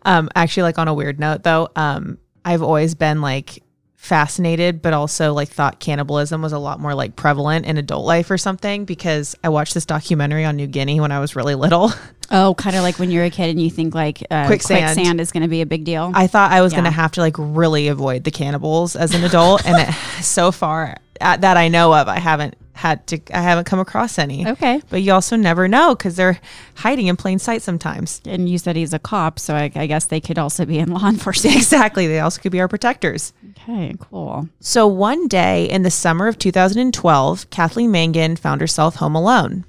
um, 0.04 0.30
actually, 0.36 0.64
like 0.64 0.78
on 0.78 0.88
a 0.88 0.94
weird 0.94 1.20
note 1.20 1.44
though, 1.44 1.70
um, 1.76 2.20
I've 2.46 2.62
always 2.62 2.94
been 2.94 3.22
like 3.22 3.64
fascinated, 4.04 4.82
but 4.82 4.94
also 4.94 5.34
like 5.34 5.48
thought 5.48 5.80
cannibalism 5.80 6.42
was 6.42 6.52
a 6.52 6.60
lot 6.60 6.78
more 6.80 6.94
like 6.94 7.16
prevalent 7.16 7.66
in 7.66 7.78
adult 7.78 8.06
life 8.06 8.30
or 8.30 8.38
something 8.38 8.84
because 8.84 9.34
I 9.46 9.50
watched 9.50 9.74
this 9.74 9.86
documentary 9.86 10.44
on 10.44 10.58
New 10.58 10.68
Guinea 10.68 11.00
when 11.00 11.12
I 11.12 11.20
was 11.20 11.36
really 11.36 11.56
little. 11.56 11.92
Oh, 12.32 12.56
kind 12.56 12.76
of 12.76 12.82
like 12.82 12.98
when 12.98 13.12
you're 13.12 13.26
a 13.26 13.30
kid 13.30 13.50
and 13.52 13.62
you 13.62 13.70
think 13.70 13.94
like 13.94 14.24
uh, 14.32 14.48
Quicksand. 14.48 14.96
quicksand 14.96 15.22
is 15.22 15.32
going 15.32 15.44
to 15.44 15.50
be 15.50 15.62
a 15.62 15.66
big 15.68 15.84
deal. 15.84 16.12
I 16.16 16.26
thought 16.26 16.52
I 16.52 16.62
was 16.62 16.72
Yeah. 16.72 16.78
going 16.80 16.86
to 16.86 16.96
have 16.96 17.12
to 17.12 17.22
like 17.22 17.36
really 17.38 17.90
avoid 17.90 18.24
the 18.24 18.32
cannibals 18.32 18.96
as 18.96 19.14
an 19.14 19.24
adult, 19.24 19.64
and 19.68 19.78
it, 19.88 19.94
so 20.24 20.52
far 20.52 20.96
that 21.20 21.58
I 21.58 21.68
know 21.68 21.94
of, 21.94 22.08
I 22.08 22.18
haven't 22.20 22.56
had 22.72 23.06
to. 23.08 23.20
I 23.32 23.42
haven't 23.42 23.66
come 23.66 23.80
across 23.80 24.18
any. 24.18 24.48
okay. 24.48 24.82
But 24.90 25.04
you 25.04 25.12
also 25.12 25.36
never 25.36 25.68
know 25.68 25.94
because 25.96 26.16
they're 26.16 26.40
hiding 26.76 27.06
in 27.08 27.18
plain 27.18 27.38
sight 27.40 27.62
sometimes. 27.62 28.20
And 28.26 28.50
you 28.50 28.58
said 28.58 28.78
he's 28.78 28.94
a 28.94 29.00
cop, 29.00 29.38
so 29.38 29.54
I, 29.54 29.70
I 29.76 29.86
guess 29.86 30.06
they 30.06 30.22
could 30.22 30.40
also 30.40 30.66
be 30.66 30.80
in 30.80 30.92
law 30.92 31.08
enforcement. 31.10 31.56
Exactly. 31.58 32.08
They 32.08 32.20
also 32.22 32.42
could 32.42 32.54
be 32.54 32.62
our 32.62 32.70
protectors. 32.70 33.32
Okay, 33.64 33.96
cool. 34.00 34.50
So 34.60 34.88
one 34.88 35.28
day 35.28 35.70
in 35.70 35.84
the 35.84 35.92
summer 35.92 36.28
of 36.28 36.38
2012, 36.38 37.50
Kathleen 37.50 37.92
Mangan 37.92 38.36
found 38.36 38.62
herself 38.62 38.96
home 38.96 39.16
alone. 39.16 39.66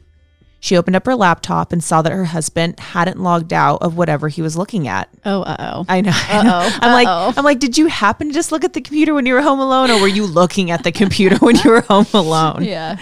She 0.58 0.76
opened 0.76 0.96
up 0.96 1.04
her 1.04 1.14
laptop 1.14 1.72
and 1.72 1.84
saw 1.84 2.00
that 2.02 2.12
her 2.12 2.24
husband 2.24 2.80
hadn't 2.80 3.20
logged 3.20 3.52
out 3.52 3.82
of 3.82 3.98
whatever 3.98 4.28
he 4.28 4.40
was 4.40 4.56
looking 4.56 4.88
at. 4.88 5.10
Oh, 5.24 5.42
uh 5.42 5.56
oh. 5.58 5.84
I 5.88 6.00
know. 6.00 6.12
I 6.14 6.42
know. 6.44 6.50
Uh-oh. 6.50 6.78
I'm 6.80 6.92
like, 6.92 7.06
Uh-oh. 7.06 7.34
I'm 7.36 7.44
like, 7.44 7.58
did 7.58 7.76
you 7.76 7.86
happen 7.86 8.28
to 8.28 8.34
just 8.34 8.50
look 8.50 8.64
at 8.64 8.72
the 8.72 8.80
computer 8.80 9.12
when 9.12 9.26
you 9.26 9.34
were 9.34 9.42
home 9.42 9.60
alone, 9.60 9.90
or 9.90 10.00
were 10.00 10.08
you 10.08 10.26
looking 10.26 10.70
at 10.70 10.82
the 10.82 10.90
computer 10.90 11.36
when 11.36 11.56
you 11.56 11.70
were 11.70 11.82
home 11.82 12.06
alone? 12.14 12.64
Yeah. 12.64 12.96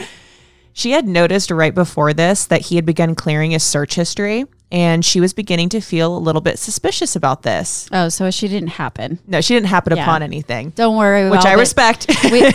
She 0.75 0.91
had 0.93 1.07
noticed 1.07 1.51
right 1.51 1.75
before 1.75 2.15
this 2.15 2.47
that 2.47 2.63
he 2.63 2.77
had 2.77 2.85
begun 2.87 3.15
clearing 3.15 3.51
his 3.53 3.63
search 3.63 3.95
history, 3.95 4.47
and 4.73 5.05
she 5.05 5.21
was 5.21 5.33
beginning 5.35 5.69
to 5.69 5.81
feel 5.81 6.17
a 6.17 6.19
little 6.19 6.41
bit 6.41 6.59
suspicious 6.59 7.15
about 7.15 7.43
this. 7.43 7.89
Oh, 7.93 8.09
so 8.09 8.31
she 8.31 8.49
didn't 8.49 8.71
happen. 8.71 9.19
No, 9.27 9.41
she 9.43 9.55
didn't 9.55 9.67
happen 9.69 9.95
Yeah. 9.97 10.03
upon 10.03 10.23
anything, 10.23 10.71
Don't 10.71 10.97
worry. 10.97 11.29
which 11.31 11.45
I 11.45 11.51
been- 11.51 11.59
respect. 11.61 12.11
we, 12.33 12.51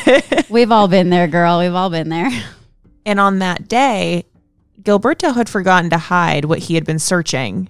we've 0.50 0.72
all 0.72 0.88
been 0.88 1.10
there, 1.12 1.28
girl. 1.28 1.60
We've 1.60 1.74
all 1.76 1.92
been 1.92 2.10
there. 2.10 2.30
and 3.06 3.20
on 3.20 3.38
that 3.40 3.68
day, 3.70 4.26
Gilberto 4.82 5.36
had 5.36 5.48
forgotten 5.48 5.90
to 5.92 5.98
hide 5.98 6.46
what 6.46 6.60
he 6.60 6.74
had 6.76 6.86
been 6.86 7.00
searching. 7.00 7.70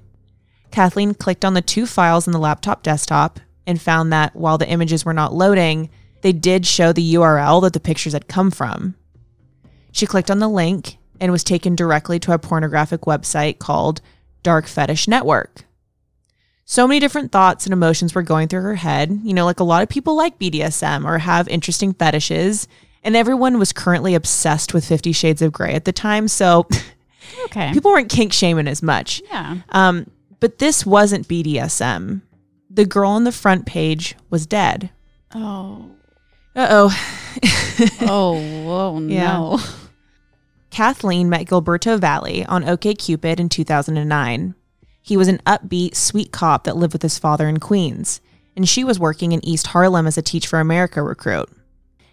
Kathleen 0.71 1.13
clicked 1.13 1.43
on 1.43 1.53
the 1.53 1.61
two 1.61 1.85
files 1.85 2.25
in 2.25 2.31
the 2.33 2.39
laptop 2.39 2.83
desktop 2.83 3.39
and 3.65 3.81
found 3.81 4.13
that 4.13 4.33
while 4.35 4.57
the 4.57 4.67
images 4.69 5.03
were 5.03 5.13
not 5.13 5.33
loading, 5.33 5.89
they 6.21 6.31
did 6.31 6.65
show 6.65 6.93
the 6.93 7.15
URL 7.15 7.61
that 7.63 7.73
the 7.73 7.79
pictures 7.81 8.13
had 8.13 8.27
come 8.29 8.49
from. 8.51 8.95
She 9.91 10.05
clicked 10.05 10.31
on 10.31 10.39
the 10.39 10.47
link 10.47 10.97
and 11.19 11.31
was 11.31 11.43
taken 11.43 11.75
directly 11.75 12.17
to 12.19 12.31
a 12.33 12.39
pornographic 12.39 13.01
website 13.01 13.59
called 13.59 13.99
Dark 14.47 14.65
Fetish 14.65 15.09
Network. 15.09 15.65
So 16.63 16.87
many 16.87 17.01
different 17.01 17.33
thoughts 17.33 17.65
and 17.65 17.73
emotions 17.73 18.15
were 18.15 18.21
going 18.21 18.47
through 18.47 18.61
her 18.61 18.75
head. 18.75 19.19
You 19.23 19.33
know, 19.33 19.43
like 19.43 19.59
a 19.59 19.65
lot 19.65 19.83
of 19.83 19.89
people 19.89 20.15
like 20.15 20.39
BDSM 20.39 21.03
or 21.03 21.17
have 21.17 21.49
interesting 21.49 21.93
fetishes, 21.93 22.65
and 23.03 23.13
everyone 23.13 23.59
was 23.59 23.73
currently 23.73 24.15
obsessed 24.15 24.73
with 24.73 24.85
Fifty 24.87 25.11
Shades 25.11 25.41
of 25.41 25.51
Grey 25.51 25.73
at 25.73 25.83
the 25.83 25.91
time. 25.91 26.29
So 26.29 26.65
Okay. 27.47 27.73
people 27.73 27.91
weren't 27.91 28.09
kink 28.09 28.31
shaming 28.31 28.69
as 28.69 28.81
much. 28.81 29.21
yeah. 29.29 29.57
Um, 29.67 30.09
but 30.39 30.59
this 30.59 30.85
wasn't 30.85 31.27
BDSM. 31.27 32.21
The 32.69 32.85
girl 32.85 33.09
on 33.11 33.25
the 33.25 33.33
front 33.33 33.65
page 33.65 34.15
was 34.29 34.45
dead. 34.45 34.91
Oh. 35.35 35.89
Uh 36.55 36.67
oh. 36.69 37.13
Oh, 38.01 38.33
whoa, 38.63 38.99
Yeah. 39.01 39.57
Kathleen 40.77 41.27
met 41.27 41.47
Gilberto 41.47 41.99
Valle 41.99 42.45
on 42.47 42.61
OKCupid 42.61 43.39
in 43.39 43.49
2009. 43.49 44.53
He 45.01 45.17
was 45.17 45.27
an 45.27 45.41
upbeat, 45.43 45.95
sweet 45.95 46.31
cop 46.31 46.65
that 46.65 46.77
lived 46.77 46.93
with 46.93 47.01
his 47.01 47.17
father 47.17 47.49
in 47.49 47.59
Queens, 47.59 48.21
and 48.55 48.69
she 48.69 48.83
was 48.83 48.99
working 48.99 49.31
in 49.31 49.43
East 49.43 49.65
Harlem 49.65 50.05
as 50.05 50.19
a 50.19 50.21
Teach 50.21 50.45
for 50.45 50.59
America 50.59 51.01
recruit. 51.01 51.49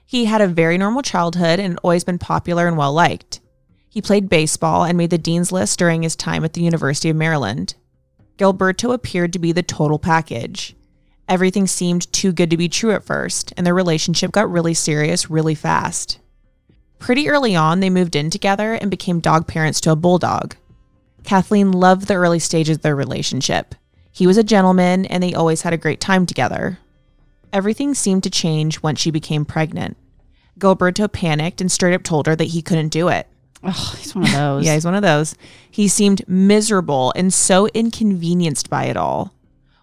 He 0.07 0.25
had 0.25 0.41
a 0.41 0.47
very 0.47 0.79
normal 0.79 1.03
childhood 1.03 1.61
and 1.61 1.75
had 1.75 1.79
always 1.85 2.05
been 2.05 2.19
popular 2.19 2.67
and 2.67 2.79
well 2.79 2.95
liked. 2.95 3.43
He 3.91 4.01
played 4.01 4.31
baseball 4.31 4.85
and 4.85 4.97
made 4.97 5.11
the 5.11 5.19
dean's 5.19 5.53
list 5.53 5.79
during 5.79 6.03
his 6.03 6.17
time 6.17 6.43
at 6.43 6.55
the 6.55 6.63
University 6.63 7.11
of 7.11 7.17
Maryland. 7.17 7.75
Gilberto 8.39 8.95
appeared 8.95 9.35
to 9.35 9.39
be 9.39 9.53
the 9.53 9.63
total 9.63 9.99
package. 9.99 10.75
Everything 11.29 11.67
seemed 11.67 12.11
too 12.15 12.33
good 12.33 12.49
to 12.49 12.57
be 12.57 12.71
true 12.71 12.93
at 12.93 13.05
first, 13.05 13.53
and 13.59 13.67
their 13.67 13.75
relationship 13.75 14.33
got 14.33 14.51
really 14.51 14.73
serious 14.73 15.29
really 15.29 15.55
fast. 15.55 16.19
Pretty 17.05 17.29
early 17.29 17.55
on, 17.55 17.81
they 17.81 17.91
moved 17.91 18.17
in 18.17 18.31
together 18.31 18.73
and 18.73 18.91
became 18.91 19.21
dog 19.21 19.47
parents 19.47 19.79
to 19.83 19.91
a 19.91 19.95
bulldog. 19.97 20.57
Kathleen 21.23 21.71
loved 21.71 22.09
the 22.09 22.15
early 22.15 22.39
stages 22.39 22.79
of 22.79 22.83
their 22.83 22.97
relationship. 22.97 23.75
He 24.11 24.27
was 24.27 24.39
a 24.39 24.43
gentleman, 24.43 25.05
and 25.05 25.23
they 25.23 25.35
always 25.35 25.61
had 25.61 25.75
a 25.75 25.77
great 25.77 26.01
time 26.01 26.25
together. 26.25 26.79
Everything 27.53 27.93
seemed 27.93 28.23
to 28.23 28.31
change 28.31 28.83
once 28.83 29.01
she 29.01 29.11
became 29.11 29.45
pregnant. 29.45 29.99
Gilberto 30.59 31.07
panicked 31.13 31.61
and 31.61 31.71
straight 31.71 31.93
up 31.95 32.05
told 32.05 32.27
her 32.27 32.35
that 32.37 32.45
he 32.45 32.63
couldn't 32.63 32.89
do 32.89 33.09
it. 33.09 33.27
Oh, 33.63 33.95
he's 33.99 34.15
one 34.15 34.25
of 34.25 34.33
those. 34.33 34.65
Yeah, 34.65 34.73
he's 34.73 34.87
one 34.87 34.95
of 34.95 35.03
those. 35.03 35.35
He 35.71 35.89
seemed 35.89 36.27
miserable 36.27 37.13
and 37.15 37.35
so 37.35 37.67
inconvenienced 37.75 38.71
by 38.71 38.85
it 38.87 38.97
all. 38.97 39.35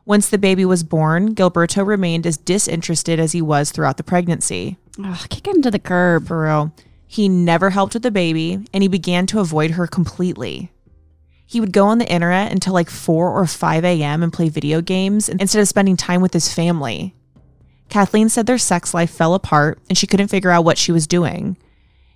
Once 0.06 0.28
the 0.28 0.40
baby 0.40 0.66
was 0.66 0.84
born, 0.84 1.36
Gilberto 1.36 1.86
remained 1.86 2.26
as 2.26 2.38
disinterested 2.38 3.20
as 3.20 3.34
he 3.34 3.44
was 3.44 3.70
throughout 3.70 3.98
the 3.98 4.04
pregnancy. 4.04 4.78
Ugh, 5.04 5.30
kick 5.30 5.46
him 5.46 5.62
to 5.62 5.70
the 5.70 5.78
curb. 5.78 6.28
For 6.28 6.46
real. 6.46 6.74
He 7.12 7.28
never 7.28 7.72
helped 7.72 7.94
with 7.94 8.04
the 8.04 8.10
baby, 8.10 8.66
and 8.74 8.82
he 8.82 8.88
began 8.88 9.26
to 9.26 9.42
avoid 9.42 9.72
her 9.72 9.86
completely. 9.86 10.72
He 11.46 11.60
would 11.60 11.74
go 11.74 11.88
on 11.88 11.98
the 11.98 12.10
internet 12.10 12.54
until 12.54 12.72
like 12.74 12.90
4 12.90 13.38
or 13.38 13.46
5 13.46 13.84
a.m. 13.84 14.24
and 14.24 14.32
play 14.32 14.48
video 14.48 14.80
games 14.80 15.28
instead 15.28 15.60
of 15.60 15.68
spending 15.68 15.98
time 15.98 16.22
with 16.22 16.32
his 16.32 16.54
family. 16.54 17.14
Kathleen 17.90 18.30
said 18.30 18.46
their 18.46 18.58
sex 18.58 18.94
life 18.94 19.12
fell 19.12 19.34
apart 19.34 19.78
and 19.90 19.98
she 19.98 20.08
couldn't 20.08 20.30
figure 20.30 20.52
out 20.52 20.64
what 20.64 20.78
she 20.78 20.94
was 20.94 21.06
doing. 21.06 21.58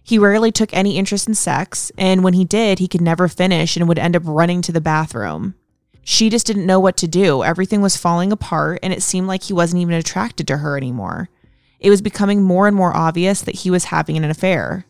He 0.01 0.17
rarely 0.17 0.49
took 0.49 0.73
any 0.73 0.97
interest 0.97 1.27
in 1.27 1.36
sex, 1.36 1.91
and 1.97 2.23
when 2.23 2.34
he 2.34 2.45
did, 2.45 2.79
he 2.79 2.88
could 2.88 3.01
never 3.01 3.27
finish 3.27 3.75
and 3.75 3.89
would 3.89 3.99
end 3.99 4.15
up 4.15 4.23
running 4.25 4.62
to 4.62 4.71
the 4.71 4.79
bathroom. 4.79 5.55
She 6.05 6.29
just 6.29 6.47
didn't 6.47 6.65
know 6.65 6.79
what 6.79 6.95
to 6.97 7.08
do. 7.10 7.43
Everything 7.43 7.81
was 7.81 7.97
falling 7.97 8.31
apart, 8.31 8.79
and 8.81 8.93
it 8.93 9.03
seemed 9.03 9.27
like 9.27 9.43
he 9.43 9.53
wasn't 9.53 9.81
even 9.81 9.95
attracted 9.95 10.47
to 10.47 10.60
her 10.60 10.77
anymore. 10.77 11.27
It 11.86 11.91
was 11.91 12.02
becoming 12.02 12.41
more 12.41 12.67
and 12.67 12.76
more 12.76 12.98
obvious 12.98 13.41
that 13.41 13.58
he 13.58 13.69
was 13.69 13.86
having 13.86 14.17
an 14.17 14.24
affair. 14.24 14.88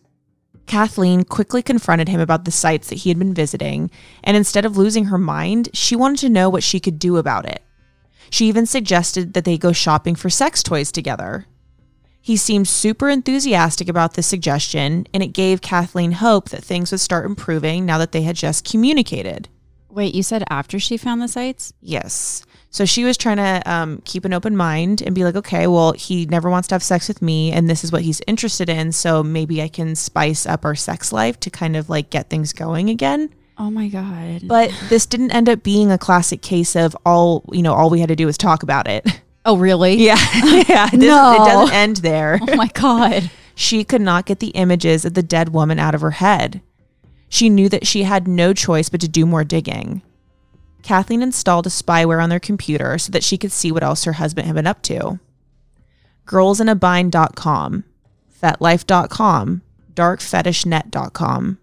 Kathleen 0.66 1.26
quickly 1.26 1.62
confronted 1.62 2.08
him 2.08 2.22
about 2.22 2.46
the 2.46 2.52
sites 2.52 2.88
that 2.88 3.00
he 3.00 3.10
had 3.10 3.20
been 3.20 3.34
visiting, 3.34 3.92
and 4.24 4.38
instead 4.38 4.64
of 4.64 4.78
losing 4.78 5.04
her 5.06 5.18
mind, 5.18 5.68
she 5.74 5.94
wanted 5.94 6.20
to 6.20 6.30
know 6.30 6.50
what 6.50 6.64
she 6.64 6.80
could 6.80 6.98
do 6.98 7.18
about 7.18 7.46
it. 7.46 7.62
She 8.30 8.48
even 8.48 8.66
suggested 8.66 9.34
that 9.34 9.44
they 9.44 9.58
go 9.58 9.74
shopping 9.74 10.16
for 10.16 10.30
sex 10.30 10.64
toys 10.64 10.90
together. 10.90 11.48
He 12.22 12.38
seemed 12.38 12.70
super 12.70 13.10
enthusiastic 13.10 13.90
about 13.90 14.14
this 14.14 14.28
suggestion, 14.28 15.06
and 15.14 15.22
it 15.22 15.34
gave 15.34 15.60
Kathleen 15.60 16.14
hope 16.14 16.48
that 16.52 16.64
things 16.64 16.92
would 16.92 17.02
start 17.02 17.26
improving 17.26 17.86
now 17.86 17.98
that 17.98 18.14
they 18.14 18.22
had 18.22 18.38
just 18.38 18.64
communicated. 18.64 19.50
Wait, 19.90 20.16
you 20.16 20.24
said 20.24 20.46
after 20.50 20.80
she 20.80 20.96
found 20.96 21.22
the 21.22 21.28
sites? 21.28 21.74
Yes. 21.82 22.46
So 22.76 22.84
she 22.84 23.06
was 23.06 23.16
trying 23.16 23.38
to 23.38 23.62
um, 23.72 24.02
keep 24.04 24.26
an 24.26 24.34
open 24.34 24.58
mind 24.58 25.02
and 25.02 25.16
be 25.16 25.24
like, 25.24 25.38
okay, 25.38 25.66
well, 25.66 25.94
he 25.94 26.26
never 26.26 26.50
wants 26.50 26.68
to 26.68 26.76
have 26.76 26.84
sex 26.84 27.08
with 27.08 27.22
me, 27.22 27.54
and 27.54 27.70
this 27.70 27.86
is 27.86 27.92
what 27.94 28.02
he's 28.02 28.22
interested 28.28 28.68
in. 28.68 28.92
So 28.92 29.24
maybe 29.24 29.62
I 29.62 29.70
can 29.70 29.96
spice 29.96 30.46
up 30.46 30.66
our 30.66 30.76
sex 30.76 31.14
life 31.14 31.40
to 31.40 31.50
kind 31.50 31.78
of 31.78 31.90
like 31.90 32.10
get 32.10 32.30
things 32.30 32.52
going 32.52 32.90
again. 32.90 33.30
Oh 33.58 33.72
my 33.72 33.88
god. 33.88 34.46
But 34.46 34.78
this 34.90 35.06
didn't 35.06 35.32
end 35.32 35.48
up 35.48 35.64
being 35.64 35.90
a 35.90 35.98
classic 35.98 36.42
case 36.42 36.76
of 36.76 36.98
all, 37.06 37.46
you 37.54 37.62
know, 37.62 37.74
all 37.74 37.90
we 37.90 38.02
had 38.02 38.10
to 38.10 38.16
do 38.18 38.26
was 38.26 38.38
talk 38.38 38.62
about 38.62 38.90
it. 38.90 39.22
oh 39.46 39.56
really? 39.56 39.94
Yeah. 40.04 40.18
yeah. 40.68 40.90
It, 40.92 41.00
No. 41.00 41.36
it 41.36 41.48
doesn't 41.48 41.74
end 41.74 41.98
there. 41.98 42.40
Oh 42.42 42.58
my 42.58 42.68
god. 42.74 43.32
She 43.56 43.86
could 43.86 44.02
not 44.02 44.26
get 44.26 44.40
the 44.40 44.50
images 44.50 45.06
of 45.06 45.14
the 45.14 45.24
dead 45.24 45.54
woman 45.54 45.80
out 45.80 45.96
of 45.96 46.02
her 46.02 46.12
head. 46.12 46.60
She 47.30 47.48
knew 47.48 47.70
that 47.70 47.88
she 47.88 48.04
had 48.04 48.28
no 48.28 48.52
choice 48.52 48.90
but 48.90 49.00
to 49.00 49.08
do 49.08 49.26
more 49.26 49.46
digging. 49.46 50.02
Kathleen 50.86 51.24
installed 51.24 51.66
a 51.66 51.72
spyware 51.72 52.22
on 52.22 52.30
their 52.30 52.40
computer 52.40 53.00
so 53.00 53.12
that 53.12 53.24
she 53.24 53.40
could 53.40 53.52
see 53.52 53.72
what 53.72 53.82
else 53.82 54.04
her 54.04 54.14
husband 54.14 54.46
had 54.46 54.54
been 54.54 54.68
up 54.68 54.84
to. 54.84 55.20
Girlsinabind.com, 56.28 57.84
FetLife.com, 58.40 59.62
DarkFetishNet.com. 59.96 61.58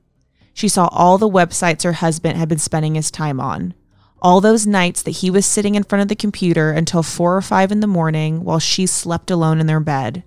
She 0.53 0.69
saw 0.69 0.89
all 0.91 1.19
the 1.19 1.29
websites 1.29 1.85
her 1.85 1.93
husband 1.93 2.37
had 2.37 2.49
been 2.49 2.59
spending 2.59 2.97
his 2.97 3.13
time 3.13 3.39
on. 3.39 3.75
All 4.21 4.41
those 4.41 4.67
nights 4.67 5.05
that 5.05 5.13
he 5.13 5.31
was 5.31 5.47
sitting 5.47 5.77
in 5.77 5.85
front 5.85 6.03
of 6.03 6.09
the 6.09 6.17
computer 6.17 6.73
until 6.73 7.05
four 7.05 7.37
or 7.37 7.43
five 7.43 7.71
in 7.71 7.79
the 7.79 7.87
morning 7.87 8.43
while 8.43 8.59
she 8.59 8.87
slept 8.87 9.31
alone 9.31 9.61
in 9.61 9.69
their 9.69 9.79
bed. 9.79 10.25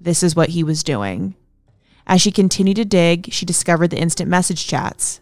This 0.00 0.22
is 0.22 0.34
what 0.34 0.50
he 0.50 0.64
was 0.64 0.82
doing. 0.82 1.34
As 2.06 2.22
she 2.22 2.32
continued 2.32 2.76
to 2.76 2.86
dig, 2.86 3.30
she 3.30 3.44
discovered 3.44 3.88
the 3.88 4.00
instant 4.00 4.30
message 4.30 4.66
chats. 4.66 5.20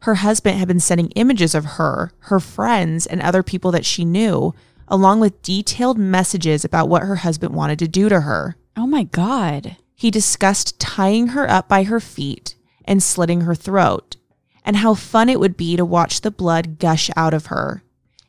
Her 0.00 0.16
husband 0.16 0.58
had 0.58 0.68
been 0.68 0.80
sending 0.80 1.10
images 1.10 1.54
of 1.54 1.64
her, 1.64 2.12
her 2.20 2.40
friends, 2.40 3.06
and 3.06 3.20
other 3.20 3.42
people 3.42 3.72
that 3.72 3.84
she 3.84 4.04
knew, 4.04 4.54
along 4.86 5.20
with 5.20 5.42
detailed 5.42 5.98
messages 5.98 6.64
about 6.64 6.88
what 6.88 7.02
her 7.02 7.16
husband 7.16 7.54
wanted 7.54 7.78
to 7.80 7.88
do 7.88 8.08
to 8.08 8.20
her. 8.22 8.56
Oh 8.76 8.86
my 8.86 9.04
god. 9.04 9.76
He 9.94 10.10
discussed 10.10 10.78
tying 10.78 11.28
her 11.28 11.50
up 11.50 11.68
by 11.68 11.82
her 11.82 12.00
feet 12.00 12.54
and 12.84 13.02
slitting 13.02 13.42
her 13.42 13.54
throat, 13.54 14.16
and 14.64 14.76
how 14.76 14.94
fun 14.94 15.28
it 15.28 15.40
would 15.40 15.56
be 15.56 15.76
to 15.76 15.84
watch 15.84 16.20
the 16.20 16.30
blood 16.30 16.78
gush 16.78 17.10
out 17.16 17.34
of 17.34 17.46
her. 17.46 17.82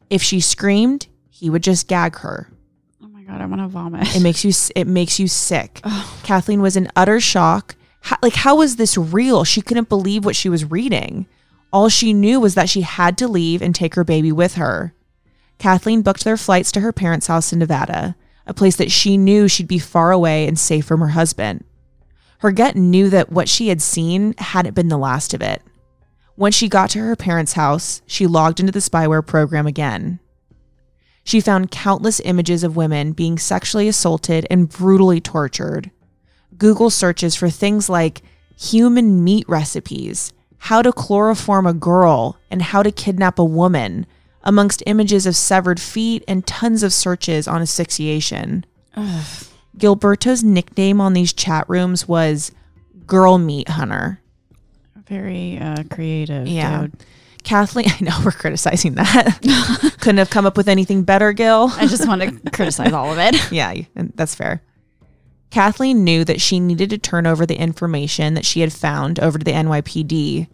If 0.10 0.24
she 0.24 0.42
screamed, 0.42 1.08
he 1.30 1.50
would 1.50 1.64
just 1.64 1.88
gag 1.88 2.18
her. 2.18 2.52
Oh 3.02 3.08
my 3.08 3.22
god, 3.22 3.40
I 3.40 3.46
want 3.46 3.62
to 3.62 3.68
vomit. 3.68 4.16
It 4.16 4.22
makes 4.22 4.44
you 4.44 4.52
it 4.76 4.88
makes 4.88 5.20
you 5.20 5.28
sick. 5.28 5.82
Kathleen 6.24 6.62
was 6.62 6.76
in 6.76 6.92
utter 6.96 7.20
shock. 7.20 7.76
How, 8.02 8.18
like 8.22 8.34
how 8.34 8.56
was 8.58 8.76
this 8.76 8.98
real? 8.98 9.44
She 9.44 9.62
couldn't 9.62 9.88
believe 9.88 10.26
what 10.26 10.36
she 10.36 10.50
was 10.50 10.70
reading. 10.70 11.28
All 11.72 11.90
she 11.90 12.14
knew 12.14 12.40
was 12.40 12.56
that 12.56 12.70
she 12.70 12.82
had 12.82 13.18
to 13.20 13.28
leave 13.28 13.62
and 13.62 13.76
take 13.76 13.96
her 13.96 14.04
baby 14.04 14.32
with 14.32 14.56
her. 14.56 14.94
Kathleen 15.60 16.02
booked 16.02 16.24
their 16.24 16.38
flights 16.38 16.72
to 16.72 16.80
her 16.80 16.94
parents' 16.94 17.28
house 17.28 17.54
in 17.54 17.60
Nevada, 17.60 18.16
a 18.48 18.54
place 18.54 18.78
that 18.78 18.92
she 18.92 19.18
knew 19.18 19.48
she'd 19.48 19.68
be 19.68 19.78
far 19.78 20.12
away 20.12 20.48
and 20.48 20.58
safe 20.58 20.86
from 20.86 21.02
her 21.02 21.10
husband. 21.10 21.64
Her 22.40 22.52
gut 22.52 22.76
knew 22.76 23.10
that 23.10 23.32
what 23.32 23.50
she 23.50 23.68
had 23.68 23.82
seen 23.82 24.34
hadn't 24.38 24.74
been 24.74 24.88
the 24.88 24.98
last 24.98 25.34
of 25.34 25.42
it. 25.42 25.62
Once 26.38 26.56
she 26.56 26.70
got 26.70 26.90
to 26.92 27.00
her 27.00 27.16
parents' 27.16 27.54
house, 27.54 28.02
she 28.08 28.26
logged 28.26 28.62
into 28.62 28.72
the 28.72 28.80
spyware 28.80 29.26
program 29.26 29.68
again. 29.68 30.20
She 31.26 31.42
found 31.42 31.70
countless 31.70 32.22
images 32.22 32.64
of 32.64 32.78
women 32.78 33.12
being 33.12 33.38
sexually 33.38 33.90
assaulted 33.90 34.48
and 34.50 34.70
brutally 34.70 35.20
tortured. 35.20 35.92
Google 36.58 36.90
searches 36.90 37.36
for 37.36 37.50
things 37.50 37.90
like 37.90 38.22
human 38.58 39.24
meat 39.24 39.48
recipes, 39.48 40.32
how 40.60 40.82
to 40.82 40.92
chloroform 40.92 41.66
a 41.66 41.74
girl, 41.74 42.38
and 42.52 42.62
how 42.62 42.84
to 42.84 42.92
kidnap 42.92 43.40
a 43.40 43.46
woman, 43.46 44.06
amongst 44.44 44.84
images 44.86 45.26
of 45.26 45.36
severed 45.36 45.80
feet 45.80 46.24
and 46.28 46.46
tons 46.46 46.84
of 46.84 46.94
searches 46.94 47.48
on 47.48 47.62
asphyxiation. 47.62 48.66
Gilberto's 49.78 50.44
nickname 50.44 51.00
on 51.00 51.14
these 51.14 51.34
chat 51.34 51.68
rooms 51.70 52.08
was 52.08 52.52
Girl 53.08 53.38
Meat 53.38 53.70
Hunter. 53.70 54.22
Very 55.08 55.58
uh, 55.58 55.84
creative. 55.90 56.48
Yeah. 56.48 56.82
dude. 56.82 56.94
Kathleen, 57.44 57.88
I 58.00 58.04
know 58.04 58.20
we're 58.24 58.32
criticizing 58.32 58.96
that. 58.96 59.40
Couldn't 60.02 60.18
have 60.18 60.30
come 60.30 60.46
up 60.46 60.58
with 60.58 60.68
anything 60.68 61.04
better, 61.04 61.34
Gil. 61.34 61.70
I 61.74 61.88
just 61.88 62.08
want 62.08 62.22
to 62.22 62.52
criticize 62.52 62.94
all 62.94 63.12
of 63.12 63.18
it. 63.18 63.36
Yeah, 63.52 63.74
that's 63.96 64.36
fair. 64.36 64.62
Kathleen 65.50 66.04
knew 66.04 66.24
that 66.26 66.42
she 66.42 66.60
needed 66.60 66.90
to 66.92 66.98
turn 66.98 67.26
over 67.26 67.46
the 67.46 67.60
information 67.60 68.36
that 68.36 68.46
she 68.46 68.62
had 68.62 68.72
found 68.72 69.20
over 69.20 69.40
to 69.40 69.44
the 69.44 69.52
NYPD. 69.52 70.48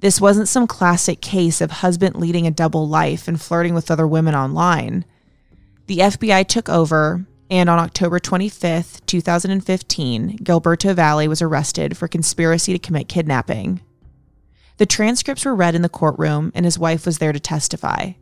This 0.00 0.20
wasn't 0.20 0.48
some 0.48 0.66
classic 0.66 1.20
case 1.20 1.60
of 1.60 1.70
husband 1.70 2.16
leading 2.16 2.46
a 2.46 2.50
double 2.50 2.88
life 2.88 3.28
and 3.28 3.40
flirting 3.40 3.74
with 3.74 3.90
other 3.90 4.06
women 4.06 4.34
online. 4.34 5.04
The 5.86 5.98
FBI 5.98 6.48
took 6.48 6.68
over, 6.68 7.26
and 7.50 7.68
on 7.68 7.78
October 7.78 8.18
25th, 8.18 9.04
2015, 9.06 10.38
Gilberto 10.38 10.94
Valle 10.94 11.28
was 11.28 11.42
arrested 11.42 11.96
for 11.96 12.08
conspiracy 12.08 12.72
to 12.72 12.78
commit 12.78 13.08
kidnapping. 13.08 13.80
The 14.78 14.86
transcripts 14.86 15.44
were 15.44 15.54
read 15.54 15.74
in 15.74 15.82
the 15.82 15.88
courtroom, 15.88 16.50
and 16.54 16.64
his 16.64 16.78
wife 16.78 17.04
was 17.04 17.18
there 17.18 17.32
to 17.32 17.40
testify. 17.40 18.12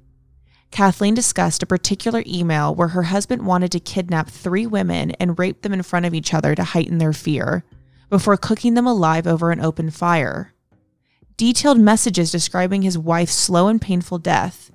Kathleen 0.70 1.14
discussed 1.14 1.62
a 1.62 1.66
particular 1.66 2.22
email 2.26 2.74
where 2.74 2.88
her 2.88 3.04
husband 3.04 3.46
wanted 3.46 3.72
to 3.72 3.80
kidnap 3.80 4.28
three 4.28 4.66
women 4.66 5.12
and 5.12 5.38
rape 5.38 5.62
them 5.62 5.72
in 5.72 5.82
front 5.82 6.06
of 6.06 6.14
each 6.14 6.34
other 6.34 6.54
to 6.54 6.62
heighten 6.62 6.98
their 6.98 7.12
fear, 7.12 7.64
before 8.10 8.36
cooking 8.36 8.74
them 8.74 8.86
alive 8.86 9.26
over 9.26 9.50
an 9.50 9.60
open 9.60 9.90
fire. 9.90 10.52
Detailed 11.36 11.78
messages 11.78 12.32
describing 12.32 12.82
his 12.82 12.98
wife's 12.98 13.34
slow 13.34 13.68
and 13.68 13.80
painful 13.80 14.18
death, 14.18 14.70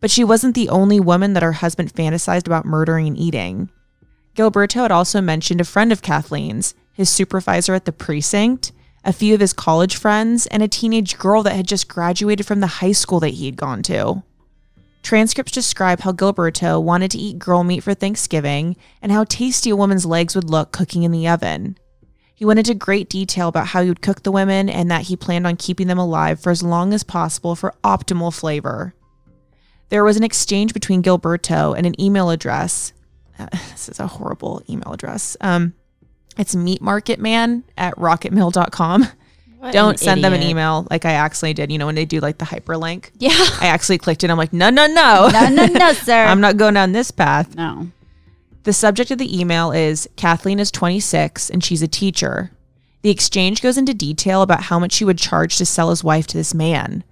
but 0.00 0.10
she 0.10 0.24
wasn't 0.24 0.54
the 0.54 0.68
only 0.68 1.00
woman 1.00 1.32
that 1.32 1.42
her 1.42 1.52
husband 1.52 1.92
fantasized 1.92 2.46
about 2.46 2.64
murdering 2.64 3.06
and 3.06 3.16
eating. 3.16 3.70
Gilberto 4.34 4.82
had 4.82 4.92
also 4.92 5.20
mentioned 5.20 5.60
a 5.60 5.64
friend 5.64 5.90
of 5.90 6.02
Kathleen's, 6.02 6.74
his 6.92 7.10
supervisor 7.10 7.74
at 7.74 7.84
the 7.84 7.92
precinct, 7.92 8.72
a 9.04 9.12
few 9.12 9.34
of 9.34 9.40
his 9.40 9.52
college 9.52 9.96
friends, 9.96 10.46
and 10.48 10.62
a 10.62 10.68
teenage 10.68 11.18
girl 11.18 11.42
that 11.42 11.56
had 11.56 11.66
just 11.66 11.88
graduated 11.88 12.46
from 12.46 12.60
the 12.60 12.66
high 12.66 12.92
school 12.92 13.20
that 13.20 13.34
he 13.34 13.46
had 13.46 13.56
gone 13.56 13.82
to. 13.84 14.22
Transcripts 15.08 15.52
describe 15.52 16.00
how 16.00 16.12
Gilberto 16.12 16.82
wanted 16.82 17.10
to 17.12 17.18
eat 17.18 17.38
girl 17.38 17.64
meat 17.64 17.82
for 17.82 17.94
Thanksgiving 17.94 18.76
and 19.00 19.10
how 19.10 19.24
tasty 19.24 19.70
a 19.70 19.76
woman's 19.76 20.04
legs 20.04 20.34
would 20.34 20.50
look 20.50 20.70
cooking 20.70 21.02
in 21.02 21.12
the 21.12 21.26
oven. 21.26 21.78
He 22.34 22.44
went 22.44 22.58
into 22.58 22.74
great 22.74 23.08
detail 23.08 23.48
about 23.48 23.68
how 23.68 23.80
he 23.80 23.88
would 23.88 24.02
cook 24.02 24.22
the 24.22 24.30
women 24.30 24.68
and 24.68 24.90
that 24.90 25.04
he 25.04 25.16
planned 25.16 25.46
on 25.46 25.56
keeping 25.56 25.86
them 25.86 25.96
alive 25.96 26.40
for 26.40 26.50
as 26.50 26.62
long 26.62 26.92
as 26.92 27.04
possible 27.04 27.56
for 27.56 27.74
optimal 27.82 28.38
flavor. 28.38 28.92
There 29.88 30.04
was 30.04 30.18
an 30.18 30.24
exchange 30.24 30.74
between 30.74 31.02
Gilberto 31.02 31.74
and 31.74 31.86
an 31.86 31.98
email 31.98 32.28
address. 32.28 32.92
Uh, 33.38 33.46
this 33.70 33.88
is 33.88 34.00
a 34.00 34.06
horrible 34.06 34.62
email 34.68 34.92
address. 34.92 35.38
Um, 35.40 35.72
it's 36.36 36.54
meatmarketman 36.54 37.62
at 37.78 37.96
rocketmail.com. 37.96 39.06
What 39.58 39.72
Don't 39.72 39.98
send 39.98 40.22
them 40.22 40.32
an 40.32 40.42
email 40.42 40.86
like 40.90 41.04
I 41.04 41.12
accidentally 41.14 41.54
did. 41.54 41.72
You 41.72 41.78
know, 41.78 41.86
when 41.86 41.94
they 41.96 42.04
do 42.04 42.20
like 42.20 42.38
the 42.38 42.44
hyperlink, 42.44 43.10
Yeah. 43.18 43.30
I 43.60 43.66
actually 43.66 43.98
clicked 43.98 44.22
it. 44.22 44.30
I'm 44.30 44.38
like, 44.38 44.52
no, 44.52 44.70
no, 44.70 44.86
no. 44.86 45.28
no, 45.32 45.48
no, 45.48 45.66
no, 45.66 45.92
sir. 45.94 46.24
I'm 46.24 46.40
not 46.40 46.56
going 46.56 46.74
down 46.74 46.92
this 46.92 47.10
path. 47.10 47.54
no. 47.56 47.90
The 48.64 48.72
subject 48.74 49.10
of 49.10 49.16
the 49.18 49.40
email 49.40 49.72
is 49.72 50.08
Kathleen 50.16 50.60
is 50.60 50.70
26 50.70 51.48
and 51.48 51.64
she's 51.64 51.80
a 51.80 51.88
teacher. 51.88 52.50
The 53.02 53.08
exchange 53.10 53.62
goes 53.62 53.78
into 53.78 53.94
detail 53.94 54.42
about 54.42 54.64
how 54.64 54.78
much 54.78 54.92
she 54.92 55.04
would 55.06 55.16
charge 55.16 55.56
to 55.56 55.64
sell 55.64 55.88
his 55.90 56.04
wife 56.04 56.26
to 56.26 56.36
this 56.36 56.52
man. 56.52 57.02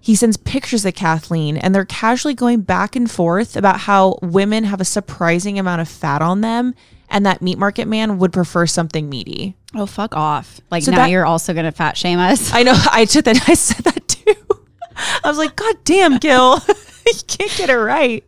He 0.00 0.14
sends 0.14 0.36
pictures 0.36 0.84
of 0.84 0.94
Kathleen 0.94 1.56
and 1.56 1.74
they're 1.74 1.84
casually 1.86 2.34
going 2.34 2.60
back 2.60 2.94
and 2.94 3.10
forth 3.10 3.56
about 3.56 3.80
how 3.80 4.18
women 4.20 4.64
have 4.64 4.80
a 4.82 4.84
surprising 4.84 5.58
amount 5.58 5.80
of 5.80 5.88
fat 5.88 6.20
on 6.20 6.42
them 6.42 6.74
and 7.10 7.24
that 7.26 7.42
meat 7.42 7.58
market 7.58 7.86
man 7.88 8.18
would 8.18 8.32
prefer 8.32 8.66
something 8.66 9.08
meaty. 9.08 9.56
Oh, 9.74 9.86
fuck 9.86 10.14
off. 10.16 10.60
Like 10.70 10.82
So 10.82 10.90
now 10.90 10.98
that- 10.98 11.10
you're 11.10 11.26
also 11.26 11.52
going 11.52 11.66
to 11.66 11.72
fat 11.72 11.96
shame 11.96 12.18
us. 12.18 12.52
I 12.52 12.62
know 12.62 12.74
I 12.90 13.04
took 13.04 13.24
that 13.26 13.36
I 13.48 13.54
said 13.54 13.84
that 13.84 14.08
too. 14.08 14.34
I 14.96 15.28
was 15.28 15.38
like, 15.38 15.54
God 15.56 15.76
damn, 15.84 16.18
Gil. 16.18 16.54
you 17.06 17.12
can't 17.26 17.52
get 17.56 17.70
it 17.70 17.76
right. 17.78 18.24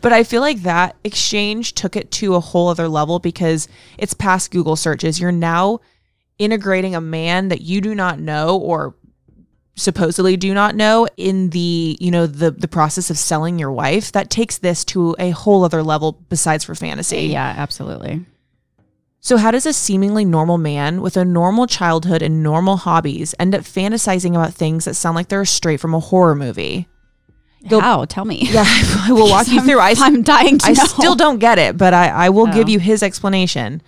But 0.00 0.12
I 0.12 0.24
feel 0.24 0.40
like 0.40 0.62
that 0.62 0.96
exchange 1.04 1.74
took 1.74 1.94
it 1.94 2.10
to 2.12 2.34
a 2.34 2.40
whole 2.40 2.68
other 2.68 2.88
level 2.88 3.18
because 3.18 3.68
it's 3.98 4.14
past 4.14 4.50
Google 4.50 4.76
searches. 4.76 5.20
You're 5.20 5.30
now 5.32 5.80
integrating 6.38 6.94
a 6.94 7.00
man 7.02 7.48
that 7.48 7.60
you 7.60 7.80
do 7.82 7.94
not 7.94 8.18
know 8.18 8.56
or 8.56 8.94
supposedly 9.80 10.36
do 10.36 10.52
not 10.54 10.74
know 10.76 11.06
in 11.16 11.50
the 11.50 11.96
you 12.00 12.10
know 12.10 12.26
the 12.26 12.50
the 12.50 12.68
process 12.68 13.10
of 13.10 13.16
selling 13.18 13.58
your 13.58 13.72
wife 13.72 14.12
that 14.12 14.28
takes 14.30 14.58
this 14.58 14.84
to 14.84 15.16
a 15.18 15.30
whole 15.30 15.64
other 15.64 15.82
level 15.82 16.12
besides 16.28 16.64
for 16.64 16.74
fantasy 16.74 17.22
yeah, 17.28 17.54
absolutely. 17.56 18.24
so, 19.20 19.36
how 19.36 19.50
does 19.50 19.66
a 19.66 19.72
seemingly 19.72 20.24
normal 20.24 20.58
man 20.58 21.00
with 21.00 21.16
a 21.16 21.24
normal 21.24 21.66
childhood 21.66 22.22
and 22.22 22.42
normal 22.42 22.76
hobbies 22.76 23.34
end 23.38 23.54
up 23.54 23.62
fantasizing 23.62 24.30
about 24.30 24.54
things 24.54 24.84
that 24.84 24.94
sound 24.94 25.14
like 25.16 25.28
they're 25.28 25.44
straight 25.44 25.80
from 25.80 25.94
a 25.94 26.00
horror 26.00 26.34
movie? 26.34 26.86
Gil- 27.68 27.80
How? 27.80 28.06
Tell 28.06 28.24
me. 28.24 28.38
Yeah, 28.50 28.64
I 28.66 29.12
will 29.12 29.28
walk 29.28 29.46
you 29.48 29.54
I'm- 29.58 29.66
through. 29.66 29.78
I, 29.80 29.94
I'm 29.98 30.22
dying 30.22 30.56
to 30.58 30.66
I 30.66 30.72
know. 30.72 30.84
still 30.84 31.14
don't 31.14 31.38
get 31.38 31.58
it, 31.58 31.76
but 31.76 31.92
I, 31.92 32.08
I 32.08 32.28
will 32.30 32.46
give 32.46 32.66
Oh. 32.68 32.70
you 32.70 32.78
his 32.78 33.02
explanation. 33.02 33.82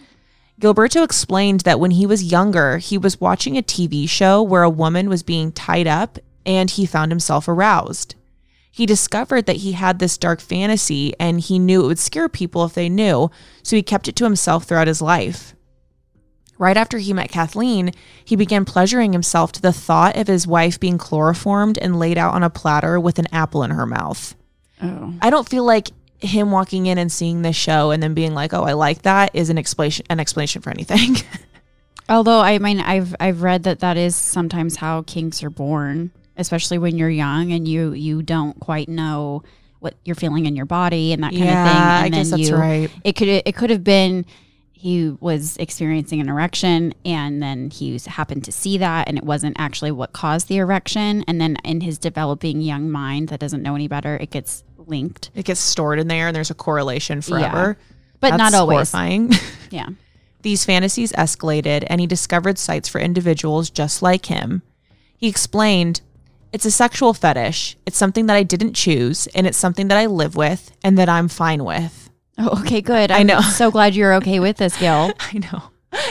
Gilberto 0.63 1.03
explained 1.03 1.63
that 1.63 1.81
when 1.81 1.91
he 1.91 2.07
was 2.07 2.31
younger, 2.31 2.79
he 2.79 2.97
was 2.97 3.21
watching 3.21 3.59
a 3.59 3.63
TV 3.63 4.09
show 4.09 4.41
where 4.41 4.63
a 4.63 4.71
woman 4.71 5.09
was 5.09 5.25
being 5.25 5.51
tied 5.51 5.89
up 5.89 6.21
and 6.47 6.71
he 6.71 6.87
found 6.87 7.11
himself 7.11 7.49
aroused. 7.49 8.15
He 8.71 8.87
discovered 8.87 9.47
that 9.47 9.57
he 9.57 9.73
had 9.73 9.99
this 9.99 10.17
dark 10.17 10.41
fantasy 10.41 11.15
and 11.19 11.41
he 11.41 11.59
knew 11.59 11.83
it 11.83 11.89
would 11.89 11.99
scare 11.99 12.29
people 12.29 12.65
if 12.65 12.75
they 12.75 12.89
knew, 12.89 13.29
so 13.65 13.75
he 13.75 13.83
kept 13.83 14.07
it 14.07 14.15
to 14.15 14.25
himself 14.25 14.63
throughout 14.63 14.87
his 14.87 15.03
life. 15.03 15.57
Right 16.59 16.77
after 16.77 16.99
he 16.99 17.13
met 17.13 17.33
Kathleen, 17.33 17.91
he 18.25 18.37
began 18.37 18.65
pleasuring 18.65 19.13
himself 19.13 19.51
to 19.53 19.63
the 19.63 19.73
thought 19.73 20.17
of 20.17 20.29
his 20.29 20.47
wife 20.47 20.79
being 20.79 20.97
chloroformed 20.97 21.77
and 21.77 21.99
laid 21.99 22.17
out 22.17 22.35
on 22.35 22.45
a 22.45 22.51
platter 22.51 23.01
with 23.01 23.19
an 23.19 23.27
apple 23.33 23.65
in 23.65 23.73
her 23.73 23.85
mouth. 23.85 24.37
Oh. 24.81 25.13
I 25.21 25.29
don't 25.29 25.49
feel 25.49 25.65
like 25.65 25.91
him 26.23 26.51
walking 26.51 26.87
in 26.87 26.99
and 26.99 27.11
seeing 27.11 27.43
this 27.43 27.57
show 27.57 27.91
and 27.91 28.03
then 28.03 28.15
being 28.15 28.35
like, 28.35 28.53
"Oh, 28.53 28.63
I 28.63 28.73
like 28.73 29.03
that," 29.03 29.31
is 29.35 29.51
an 29.51 29.59
explanation 29.59 30.07
an 30.09 30.21
explanation 30.21 30.63
for 30.63 30.71
anything. 30.71 31.17
Although 32.09 32.41
I 32.41 32.59
mean, 32.59 32.81
I've 32.81 33.15
I've 33.21 33.43
read 33.43 33.65
that 33.65 33.81
that 33.81 33.97
is 33.97 34.17
sometimes 34.17 34.77
how 34.77 35.03
kinks 35.03 35.43
are 35.43 35.51
born, 35.51 36.11
especially 36.37 36.79
when 36.79 36.97
you're 36.97 37.11
young 37.11 37.53
and 37.53 37.67
you 37.67 37.93
you 37.93 38.23
don't 38.23 38.59
quite 38.61 38.89
know 38.89 39.43
what 39.81 39.95
you're 40.05 40.17
feeling 40.17 40.47
in 40.47 40.55
your 40.55 40.67
body 40.67 41.13
and 41.13 41.23
that 41.23 41.33
kind 41.33 41.43
of 41.43 41.49
thing. 41.49 41.55
Yeah, 41.55 42.05
And 42.05 42.15
I 42.15 42.17
guess 42.17 42.31
that's 42.31 42.49
you, 42.49 42.57
right. 42.57 42.91
It 43.05 43.15
could 43.15 43.29
it 43.29 43.55
could 43.55 43.71
have 43.71 43.85
been 43.85 44.25
he 44.83 45.11
was 45.21 45.57
experiencing 45.59 46.21
an 46.21 46.29
erection 46.29 46.93
and 47.05 47.41
then 47.41 47.71
he 47.71 47.97
happened 48.05 48.43
to 48.45 48.51
see 48.51 48.79
that 48.79 49.07
and 49.07 49.17
it 49.17 49.23
wasn't 49.23 49.55
actually 49.57 49.93
what 49.93 50.13
caused 50.13 50.49
the 50.49 50.57
erection 50.57 51.23
and 51.29 51.41
then 51.41 51.57
in 51.65 51.83
his 51.83 51.99
developing 51.99 52.61
young 52.61 52.91
mind 52.91 53.29
that 53.29 53.39
doesn't 53.39 53.63
know 53.63 53.77
any 53.77 53.87
better 53.87 54.17
it 54.17 54.31
gets 54.31 54.65
linked 54.89 55.31
it 55.35 55.45
gets 55.45 55.61
stored 55.61 55.99
in 55.99 56.09
there, 56.09 56.27
and 56.29 56.37
there's 56.37 56.51
a 56.51 56.55
correlation 56.55 57.21
forever. 57.23 57.77
but 58.21 58.31
That's 58.31 58.39
not 58.39 58.55
always 58.55 58.91
horrifying. 58.93 59.33
yeah 59.71 59.89
These 60.43 60.65
fantasies 60.65 61.13
escalated, 61.13 61.85
and 61.89 62.01
he 62.01 62.07
discovered 62.07 62.59
sites 62.59 62.89
for 62.89 63.01
individuals 63.01 63.71
just 63.71 64.03
like 64.03 64.27
him. 64.27 64.63
He 65.17 65.29
explained, 65.29 66.01
It's 66.53 66.65
a 66.67 66.71
sexual 66.71 67.15
fetish. 67.15 67.77
It's 67.87 67.97
something 67.97 68.27
that 68.27 68.37
I 68.37 68.43
didn't 68.43 68.75
choose, 68.75 69.27
and 69.29 69.47
it's 69.47 69.59
something 69.59 69.89
that 69.89 69.99
I 69.99 70.07
live 70.07 70.35
with 70.37 70.73
and 70.83 70.99
that 70.99 71.09
I'm 71.09 71.29
fine 71.29 71.65
with. 71.65 72.11
oh, 72.39 72.61
okay 72.63 72.81
good 72.81 73.11
I 73.11 73.19
I'm 73.21 73.27
know. 73.27 73.41
so 73.41 73.71
glad 73.71 73.95
you're 73.95 74.15
okay 74.15 74.41
with 74.41 74.57
this 74.57 74.77
gil 74.81 75.13
I 75.21 75.39
know. 75.39 75.63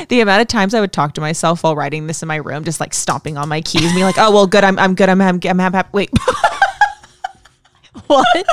The 0.10 0.22
amount 0.22 0.42
of 0.44 0.48
times 0.48 0.76
I 0.76 0.80
would 0.80 0.94
talk 0.94 1.16
to 1.16 1.22
myself 1.22 1.64
while 1.64 1.76
writing 1.76 2.06
this 2.06 2.22
in 2.22 2.28
my 2.28 2.36
room, 2.36 2.64
just 2.64 2.80
like 2.80 2.94
stomping 2.94 3.36
on 3.36 3.50
my 3.50 3.62
keys, 3.62 3.86
and 3.86 3.96
be 3.96 4.04
like, 4.04 4.20
"Oh 4.20 4.30
well, 4.32 4.46
good. 4.46 4.64
I'm 4.64 4.78
I'm 4.78 4.94
good. 4.94 5.10
I'm 5.10 5.20
I'm, 5.20 5.40
I'm 5.44 5.58
happy." 5.58 5.90
Wait, 5.92 6.12
what 8.12 8.46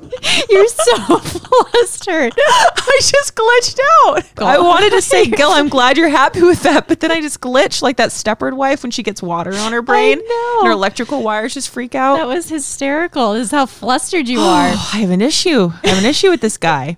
you're 0.50 0.68
so 0.68 1.18
flustered 1.18 2.32
I 2.88 2.98
just 3.00 3.34
glitched 3.34 3.80
out. 4.04 4.24
I 4.38 4.58
wanted 4.58 4.90
to 4.90 5.02
say, 5.02 5.26
Gil, 5.30 5.50
I'm 5.50 5.68
glad 5.68 5.96
you're 5.96 6.08
happy 6.08 6.42
with 6.42 6.62
that, 6.62 6.88
but 6.88 7.00
then 7.00 7.10
I 7.10 7.20
just 7.20 7.40
glitched 7.40 7.82
like 7.82 7.96
that 7.96 8.10
Stepford 8.10 8.54
wife 8.54 8.82
when 8.82 8.90
she 8.90 9.02
gets 9.02 9.22
water 9.22 9.54
on 9.54 9.72
her 9.72 9.82
brain. 9.82 10.18
And 10.18 10.66
her 10.66 10.70
electrical 10.70 11.22
wires 11.22 11.54
just 11.54 11.70
freak 11.70 11.94
out. 11.94 12.16
That 12.16 12.26
was 12.26 12.48
hysterical. 12.48 13.34
This 13.34 13.46
is 13.46 13.50
how 13.50 13.66
flustered 13.66 14.28
you 14.28 14.38
oh, 14.40 14.48
are. 14.48 14.68
Oh, 14.68 14.90
I 14.94 14.98
have 14.98 15.10
an 15.10 15.22
issue. 15.22 15.72
I 15.82 15.88
have 15.88 15.98
an 15.98 16.08
issue 16.08 16.30
with 16.30 16.40
this 16.40 16.56
guy. 16.56 16.96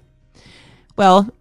Well, 0.96 1.32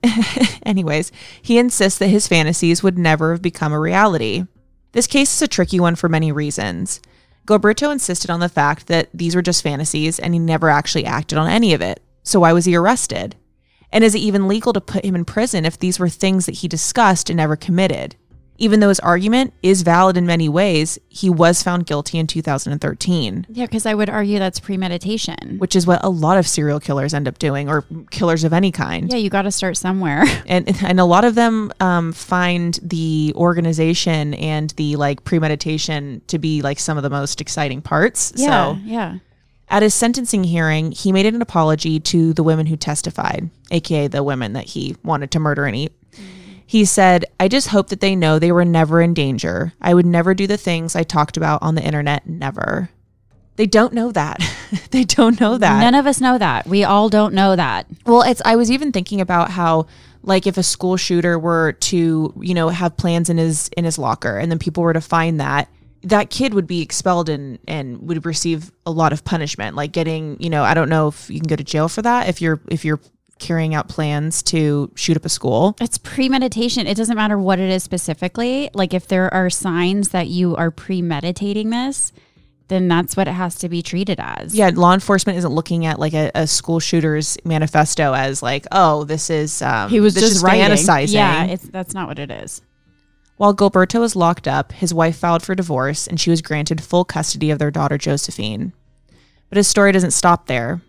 anyways, 0.64 1.12
he 1.42 1.58
insists 1.58 2.00
that 2.00 2.08
his 2.08 2.28
fantasies 2.28 2.84
would 2.84 2.98
never 2.98 3.32
have 3.32 3.42
become 3.42 3.74
a 3.74 3.80
reality. 3.80 4.46
This 4.92 5.08
case 5.08 5.36
is 5.36 5.42
a 5.42 5.48
tricky 5.48 5.80
one 5.80 5.96
for 5.96 6.10
many 6.10 6.32
reasons. 6.32 7.02
Gilberto 7.48 7.92
insisted 7.94 8.30
on 8.30 8.42
the 8.42 8.50
fact 8.50 8.88
that 8.88 9.10
these 9.14 9.34
were 9.34 9.42
just 9.42 9.64
fantasies 9.64 10.20
and 10.20 10.34
he 10.34 10.40
never 10.40 10.70
actually 10.70 11.06
acted 11.06 11.38
on 11.38 11.50
any 11.50 11.74
of 11.74 11.82
it. 11.82 12.02
So 12.22 12.42
why 12.42 12.52
was 12.52 12.66
he 12.66 12.76
arrested? 12.76 13.38
And 13.92 14.04
is 14.04 14.14
it 14.14 14.20
even 14.20 14.50
legal 14.50 14.74
to 14.74 14.82
put 14.82 15.06
him 15.06 15.16
in 15.16 15.24
prison 15.24 15.66
if 15.66 15.80
these 15.80 15.98
were 15.98 16.10
things 16.10 16.46
that 16.46 16.56
he 16.56 16.68
discussed 16.68 17.30
and 17.30 17.38
never 17.38 17.56
committed? 17.56 18.18
Even 18.60 18.80
though 18.80 18.90
his 18.90 19.00
argument 19.02 19.54
is 19.62 19.84
valid 19.84 20.18
in 20.18 20.26
many 20.26 20.50
ways, 20.50 20.98
he 21.10 21.30
was 21.30 21.62
found 21.62 21.86
guilty 21.86 22.18
in 22.18 22.26
2013 22.28 23.46
Yeah, 23.50 23.66
because 23.66 23.86
I 23.86 23.94
would 23.94 24.10
argue 24.10 24.40
that's 24.40 24.60
premeditation. 24.60 25.58
which 25.60 25.76
is 25.76 25.86
what 25.86 26.04
a 26.04 26.10
lot 26.10 26.38
of 26.38 26.48
serial 26.48 26.80
killers 26.80 27.14
end 27.14 27.28
up 27.28 27.38
doing, 27.40 27.70
or 27.70 27.86
killers 28.12 28.44
of 28.44 28.54
any 28.54 28.72
kind. 28.72 29.10
Yeah, 29.12 29.18
you 29.18 29.30
got 29.30 29.44
to 29.44 29.52
start 29.52 29.78
somewhere. 29.78 30.26
And 30.48 30.82
and 30.84 31.00
a 31.00 31.06
lot 31.06 31.26
of 31.26 31.36
them 31.36 31.74
um, 31.82 32.14
find 32.14 32.80
the 32.82 33.34
organization 33.36 34.34
and 34.36 34.70
the 34.72 34.96
like 34.96 35.24
premeditation 35.26 36.22
to 36.28 36.40
be 36.40 36.62
like 36.62 36.80
some 36.80 36.96
of 36.98 37.04
the 37.04 37.10
most 37.10 37.42
exciting 37.42 37.82
parts. 37.82 38.32
Yeah, 38.36 38.74
So 38.74 38.80
yeah. 38.86 39.18
at 39.70 39.84
his 39.84 39.94
sentencing 39.94 40.46
hearing, 40.46 40.92
he 40.94 41.12
made 41.12 41.26
an 41.26 41.42
apology 41.42 42.00
to 42.00 42.34
the 42.34 42.44
women 42.44 42.66
who 42.68 42.78
testified, 42.78 43.50
aka 43.72 44.08
the 44.08 44.24
women 44.24 44.54
that 44.54 44.66
he 44.66 44.96
wanted 45.04 45.32
to 45.32 45.40
murder 45.40 45.66
and 45.66 45.76
eat. 45.76 45.92
He 46.68 46.84
said, 46.84 47.26
I 47.40 47.48
just 47.48 47.70
hope 47.70 47.88
that 47.88 48.02
they 48.02 48.14
know 48.14 48.38
they 48.38 48.52
were 48.52 48.66
never 48.66 49.02
in 49.02 49.14
danger. 49.14 49.74
I 49.82 49.94
would 49.94 50.06
never 50.06 50.34
do 50.34 50.46
the 50.46 50.58
things 50.58 50.96
I 50.96 51.04
talked 51.04 51.38
about 51.38 51.64
on 51.64 51.76
the 51.76 51.82
internet, 51.84 52.28
never. 52.28 52.90
They 53.56 53.66
don't 53.66 53.94
know 53.94 54.12
that. 54.12 54.40
they 54.92 55.06
don't 55.06 55.40
know 55.40 55.58
that. 55.58 55.80
None 55.80 55.96
of 55.96 56.06
us 56.06 56.20
know 56.20 56.38
that. 56.38 56.68
We 56.68 56.84
all 56.84 57.08
don't 57.08 57.34
know 57.34 57.56
that. 57.56 57.88
Well, 58.06 58.22
it's 58.22 58.42
I 58.44 58.58
was 58.58 58.70
even 58.70 58.92
thinking 58.92 59.22
about 59.22 59.50
how 59.50 59.88
like 60.24 60.46
if 60.46 60.58
a 60.58 60.64
school 60.64 60.98
shooter 60.98 61.40
were 61.40 61.72
to, 61.72 62.34
you 62.40 62.54
know, 62.54 62.68
have 62.68 62.98
plans 62.98 63.30
in 63.30 63.38
his 63.38 63.70
in 63.70 63.86
his 63.86 63.98
locker 63.98 64.38
and 64.38 64.52
then 64.52 64.60
people 64.60 64.84
were 64.84 64.94
to 64.94 65.02
find 65.02 65.40
that 65.40 65.70
that 66.04 66.30
kid 66.30 66.54
would 66.54 66.68
be 66.68 66.82
expelled 66.82 67.30
and 67.30 67.60
and 67.68 68.08
would 68.08 68.26
receive 68.26 68.72
a 68.86 68.92
lot 68.92 69.14
of 69.14 69.24
punishment 69.24 69.76
like 69.76 69.94
getting, 69.94 70.38
you 70.40 70.50
know, 70.50 70.64
I 70.64 70.74
don't 70.74 70.90
know 70.90 71.08
if 71.08 71.30
you 71.30 71.40
can 71.40 71.48
go 71.48 71.56
to 71.56 71.64
jail 71.64 71.88
for 71.88 72.02
that 72.02 72.28
if 72.28 72.42
you're 72.42 72.60
if 72.70 72.84
you're 72.84 73.00
carrying 73.40 73.76
out 73.76 73.88
plans 73.88 74.42
to 74.44 74.92
shoot 74.96 75.18
up 75.18 75.26
a 75.26 75.30
school. 75.30 75.76
It's 75.80 75.98
premeditation. 75.98 76.88
It 76.88 76.96
doesn't 76.96 77.16
matter 77.16 77.38
what 77.38 77.60
it 77.60 77.70
is 77.70 77.84
specifically. 77.84 78.70
Like 78.74 78.94
if 78.94 79.08
there 79.08 79.34
are 79.34 79.50
signs 79.50 80.10
that 80.10 80.28
you 80.28 80.56
are 80.56 80.72
premeditating 80.72 81.70
this, 81.70 82.12
then 82.68 82.88
that's 82.88 83.16
what 83.16 83.28
it 83.28 83.32
has 83.32 83.56
to 83.56 83.70
be 83.70 83.82
treated 83.82 84.20
as. 84.20 84.54
Yeah, 84.54 84.72
law 84.74 84.94
enforcement 84.94 85.38
isn't 85.38 85.52
looking 85.52 85.86
at 85.86 86.00
like 86.00 86.14
a, 86.14 86.32
a 86.36 86.48
school 86.48 86.80
shooter's 86.80 87.38
manifesto 87.46 88.14
as 88.14 88.44
like, 88.44 88.66
oh, 88.72 89.04
this 89.06 89.30
is 89.30 89.62
um, 89.62 89.90
He 89.90 90.00
was 90.00 90.16
this 90.16 90.24
just 90.24 90.36
is 90.38 90.44
fantasizing. 90.44 91.14
Yeah, 91.14 91.46
it's 91.46 91.64
that's 91.64 91.94
not 91.94 92.08
what 92.08 92.20
it 92.20 92.32
is. 92.32 92.62
While 93.38 93.56
Gilberto 93.56 94.00
was 94.00 94.16
locked 94.16 94.48
up, 94.48 94.72
his 94.72 94.94
wife 94.94 95.18
filed 95.18 95.44
for 95.44 95.54
divorce 95.54 96.08
and 96.08 96.20
she 96.20 96.32
was 96.32 96.42
granted 96.42 96.84
full 96.84 97.06
custody 97.06 97.52
of 97.52 97.60
their 97.60 97.72
daughter 97.72 97.98
Josephine. 97.98 98.74
But 99.50 99.58
his 99.58 99.68
story 99.68 99.92
doesn't 99.92 100.12
stop 100.12 100.48
there. 100.48 100.82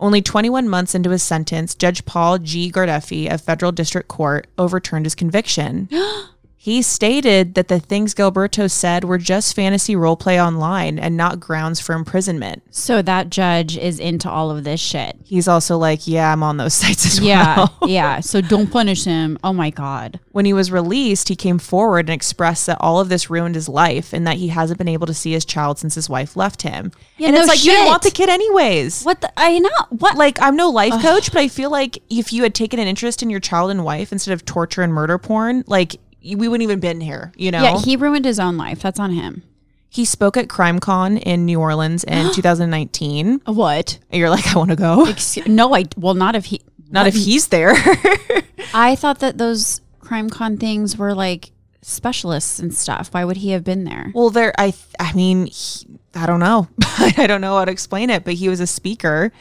Only 0.00 0.22
21 0.22 0.68
months 0.68 0.94
into 0.94 1.10
his 1.10 1.22
sentence, 1.22 1.74
Judge 1.74 2.04
Paul 2.04 2.38
G. 2.38 2.70
Gardephe 2.70 3.32
of 3.32 3.40
Federal 3.40 3.72
District 3.72 4.08
Court 4.08 4.46
overturned 4.58 5.06
his 5.06 5.14
conviction. 5.14 5.88
He 6.64 6.80
stated 6.80 7.56
that 7.56 7.68
the 7.68 7.78
things 7.78 8.14
Gilberto 8.14 8.70
said 8.70 9.04
were 9.04 9.18
just 9.18 9.54
fantasy 9.54 9.94
roleplay 9.94 10.42
online 10.42 10.98
and 10.98 11.14
not 11.14 11.38
grounds 11.38 11.78
for 11.78 11.94
imprisonment. 11.94 12.62
So 12.70 13.02
that 13.02 13.28
judge 13.28 13.76
is 13.76 14.00
into 14.00 14.30
all 14.30 14.50
of 14.50 14.64
this 14.64 14.80
shit. 14.80 15.14
He's 15.24 15.46
also 15.46 15.76
like, 15.76 16.06
Yeah, 16.06 16.32
I'm 16.32 16.42
on 16.42 16.56
those 16.56 16.72
sites 16.82 17.04
as 17.04 17.20
Yeah. 17.20 17.56
well. 17.56 17.76
yeah. 17.82 17.88
yeah. 18.14 18.20
So 18.20 18.40
don't 18.40 18.70
punish 18.70 19.04
him. 19.04 19.36
Oh 19.44 19.52
my 19.52 19.68
God. 19.68 20.20
When 20.32 20.46
he 20.46 20.54
was 20.54 20.72
released, 20.72 21.28
he 21.28 21.36
came 21.36 21.58
forward 21.58 22.08
and 22.08 22.14
expressed 22.14 22.64
that 22.64 22.78
all 22.80 22.98
of 22.98 23.10
this 23.10 23.28
ruined 23.28 23.56
his 23.56 23.68
life 23.68 24.14
and 24.14 24.26
that 24.26 24.38
he 24.38 24.48
hasn't 24.48 24.78
been 24.78 24.88
able 24.88 25.06
to 25.06 25.12
see 25.14 25.32
his 25.32 25.44
child 25.44 25.78
since 25.78 25.94
his 25.94 26.08
wife 26.08 26.34
left 26.34 26.62
him. 26.62 26.92
Yeah, 27.18 27.26
and 27.28 27.34
no 27.34 27.40
it's 27.42 27.48
like, 27.50 27.62
you 27.62 27.72
didn't 27.72 27.88
want 27.88 28.02
the 28.04 28.10
kid 28.10 28.30
anyways. 28.30 29.02
What 29.04 29.20
the? 29.20 29.30
I 29.36 29.58
know. 29.58 29.68
What? 29.90 30.16
Like, 30.16 30.40
I'm 30.40 30.56
no 30.56 30.70
life 30.70 31.00
coach, 31.02 31.30
but 31.30 31.40
I 31.40 31.48
feel 31.48 31.70
like 31.70 31.98
if 32.08 32.32
you 32.32 32.42
had 32.42 32.54
taken 32.54 32.80
an 32.80 32.88
interest 32.88 33.22
in 33.22 33.28
your 33.28 33.38
child 33.38 33.70
and 33.70 33.84
wife 33.84 34.12
instead 34.12 34.32
of 34.32 34.46
torture 34.46 34.80
and 34.80 34.94
murder 34.94 35.18
porn, 35.18 35.62
like, 35.66 35.96
we 36.24 36.48
wouldn't 36.48 36.62
even 36.62 36.80
been 36.80 37.00
here, 37.00 37.32
you 37.36 37.50
know? 37.50 37.62
Yeah, 37.62 37.78
he 37.78 37.96
ruined 37.96 38.24
his 38.24 38.40
own 38.40 38.56
life. 38.56 38.80
That's 38.80 38.98
on 38.98 39.12
him. 39.12 39.42
He 39.90 40.04
spoke 40.04 40.36
at 40.36 40.48
CrimeCon 40.48 41.22
in 41.22 41.44
New 41.44 41.60
Orleans 41.60 42.02
in 42.04 42.32
2019. 42.34 43.42
What? 43.46 43.98
And 44.10 44.18
you're 44.18 44.30
like, 44.30 44.46
I 44.48 44.58
want 44.58 44.70
to 44.70 44.76
go. 44.76 45.06
Excuse, 45.06 45.46
no, 45.46 45.74
I. 45.74 45.84
Well, 45.96 46.14
not 46.14 46.34
if 46.34 46.46
he. 46.46 46.62
Not 46.90 47.06
if 47.06 47.14
he's 47.14 47.48
there. 47.48 47.72
I 48.74 48.94
thought 48.96 49.18
that 49.20 49.38
those 49.38 49.80
crime 50.00 50.30
con 50.30 50.56
things 50.58 50.96
were 50.96 51.14
like 51.14 51.50
specialists 51.82 52.58
and 52.58 52.72
stuff. 52.74 53.08
Why 53.12 53.24
would 53.24 53.38
he 53.38 53.50
have 53.50 53.64
been 53.64 53.84
there? 53.84 54.10
well, 54.14 54.30
there, 54.30 54.52
I, 54.58 54.70
th- 54.70 54.94
I 55.00 55.12
mean, 55.12 55.46
he, 55.46 55.86
I 56.14 56.26
don't 56.26 56.40
know. 56.40 56.68
I 56.82 57.26
don't 57.26 57.40
know 57.40 57.56
how 57.56 57.64
to 57.64 57.72
explain 57.72 58.10
it, 58.10 58.24
but 58.24 58.34
he 58.34 58.48
was 58.48 58.60
a 58.60 58.66
speaker 58.66 59.32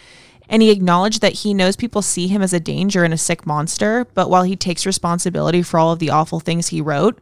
and 0.50 0.62
he 0.62 0.72
acknowledged 0.72 1.22
that 1.22 1.34
he 1.34 1.54
knows 1.54 1.76
people 1.76 2.02
see 2.02 2.28
him 2.28 2.42
as 2.42 2.54
a 2.54 2.60
danger 2.60 3.04
and 3.04 3.14
a 3.14 3.18
sick 3.18 3.46
monster. 3.46 4.06
But 4.14 4.30
while 4.30 4.44
he 4.44 4.56
takes 4.56 4.86
responsibility 4.86 5.62
for 5.62 5.80
all 5.80 5.92
of 5.92 6.00
the 6.00 6.10
awful 6.10 6.40
things 6.40 6.68
he 6.68 6.82
wrote, 6.82 7.20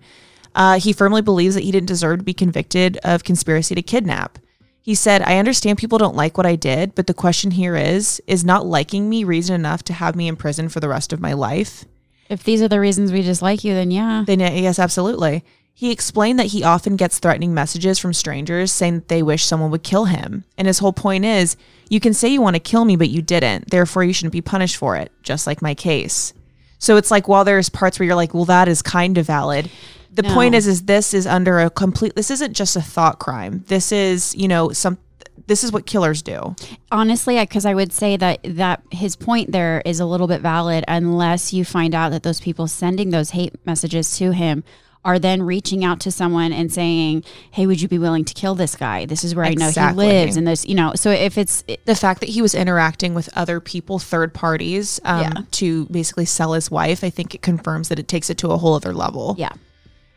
uh, 0.55 0.79
he 0.79 0.93
firmly 0.93 1.21
believes 1.21 1.55
that 1.55 1.63
he 1.63 1.71
didn't 1.71 1.88
deserve 1.88 2.19
to 2.19 2.25
be 2.25 2.34
convicted 2.34 2.97
of 3.03 3.23
conspiracy 3.23 3.75
to 3.75 3.81
kidnap. 3.81 4.38
He 4.81 4.95
said, 4.95 5.21
I 5.21 5.38
understand 5.38 5.77
people 5.77 5.99
don't 5.99 6.15
like 6.15 6.38
what 6.38 6.47
I 6.47 6.55
did, 6.55 6.95
but 6.95 7.05
the 7.07 7.13
question 7.13 7.51
here 7.51 7.75
is 7.75 8.21
is 8.25 8.43
not 8.43 8.65
liking 8.65 9.10
me 9.10 9.23
reason 9.23 9.55
enough 9.55 9.84
to 9.84 9.93
have 9.93 10.15
me 10.15 10.27
in 10.27 10.36
prison 10.36 10.69
for 10.69 10.79
the 10.79 10.89
rest 10.89 11.13
of 11.13 11.21
my 11.21 11.34
life? 11.34 11.86
If 12.29 12.43
these 12.43 12.62
are 12.62 12.67
the 12.67 12.79
reasons 12.79 13.12
we 13.12 13.21
dislike 13.21 13.63
you, 13.63 13.73
then 13.73 13.91
yeah. 13.91 14.23
Then, 14.25 14.39
yes, 14.39 14.79
absolutely. 14.79 15.43
He 15.73 15.91
explained 15.91 16.38
that 16.39 16.47
he 16.47 16.63
often 16.63 16.95
gets 16.95 17.17
threatening 17.17 17.53
messages 17.53 17.97
from 17.97 18.13
strangers 18.13 18.71
saying 18.71 18.95
that 18.95 19.07
they 19.07 19.23
wish 19.23 19.45
someone 19.45 19.71
would 19.71 19.84
kill 19.84 20.05
him. 20.05 20.43
And 20.57 20.67
his 20.67 20.79
whole 20.79 20.93
point 20.93 21.25
is 21.25 21.57
you 21.89 21.99
can 21.99 22.13
say 22.13 22.27
you 22.29 22.41
want 22.41 22.55
to 22.55 22.60
kill 22.60 22.86
me, 22.86 22.95
but 22.95 23.10
you 23.10 23.21
didn't. 23.21 23.71
Therefore, 23.71 24.03
you 24.03 24.13
shouldn't 24.13 24.34
be 24.34 24.41
punished 24.41 24.75
for 24.77 24.95
it, 24.95 25.12
just 25.23 25.47
like 25.47 25.62
my 25.62 25.73
case. 25.73 26.34
So 26.77 26.97
it's 26.97 27.10
like 27.12 27.27
while 27.27 27.43
there's 27.43 27.69
parts 27.69 27.97
where 27.99 28.05
you're 28.05 28.15
like, 28.15 28.34
well, 28.34 28.45
that 28.45 28.67
is 28.67 28.81
kind 28.81 29.17
of 29.17 29.25
valid. 29.25 29.71
The 30.13 30.23
No. 30.23 30.34
point 30.34 30.55
is, 30.55 30.67
is 30.67 30.84
this 30.84 31.13
is 31.13 31.25
under 31.25 31.60
a 31.60 31.69
complete. 31.69 32.15
This 32.15 32.29
isn't 32.31 32.53
just 32.53 32.75
a 32.75 32.81
thought 32.81 33.17
crime. 33.19 33.63
This 33.67 33.91
is, 33.91 34.36
you 34.36 34.47
know, 34.47 34.71
some. 34.71 34.97
This 35.47 35.63
is 35.63 35.71
what 35.71 35.86
killers 35.86 36.21
do. 36.21 36.55
Honestly, 36.91 37.39
because 37.39 37.65
I 37.65 37.73
would 37.73 37.91
say 37.91 38.17
that 38.17 38.39
that 38.43 38.84
his 38.91 39.15
point 39.15 39.51
there 39.51 39.81
is 39.86 39.99
a 39.99 40.05
little 40.05 40.27
bit 40.27 40.41
valid 40.41 40.84
unless 40.88 41.51
you 41.53 41.65
find 41.65 41.95
out 41.95 42.12
that 42.12 42.23
those 42.23 42.39
people 42.39 42.67
sending 42.67 43.10
those 43.10 43.31
hate 43.31 43.53
messages 43.65 44.17
to 44.17 44.31
him 44.31 44.63
are 45.03 45.17
then 45.17 45.41
reaching 45.41 45.83
out 45.83 45.99
to 46.01 46.11
someone 46.11 46.53
and 46.53 46.71
saying, 46.71 47.23
"Hey, 47.51 47.65
would 47.65 47.81
you 47.81 47.87
be 47.87 47.97
willing 47.97 48.23
to 48.25 48.33
kill 48.33 48.55
this 48.55 48.75
guy? 48.75 49.05
This 49.05 49.23
is 49.23 49.33
where 49.33 49.45
I 49.45 49.53
know 49.53 49.71
he 49.71 49.93
lives." 49.93 50.37
And 50.37 50.47
this, 50.47 50.65
you 50.67 50.75
know, 50.75 50.93
so 50.95 51.09
if 51.11 51.37
it's 51.37 51.63
the 51.85 51.95
fact 51.95 52.19
that 52.19 52.29
he 52.29 52.41
was 52.41 52.53
interacting 52.53 53.13
with 53.13 53.29
other 53.35 53.59
people, 53.59 53.97
third 53.99 54.33
parties, 54.33 54.99
um, 55.03 55.21
Yeah. 55.21 55.31
to 55.51 55.85
basically 55.85 56.25
sell 56.25 56.53
his 56.53 56.69
wife, 56.69 57.03
I 57.03 57.09
think 57.09 57.33
it 57.33 57.41
confirms 57.41 57.89
that 57.89 57.99
it 57.99 58.07
takes 58.07 58.29
it 58.29 58.37
to 58.39 58.51
a 58.51 58.57
whole 58.57 58.75
other 58.75 58.93
level. 58.93 59.35
yeah, 59.37 59.49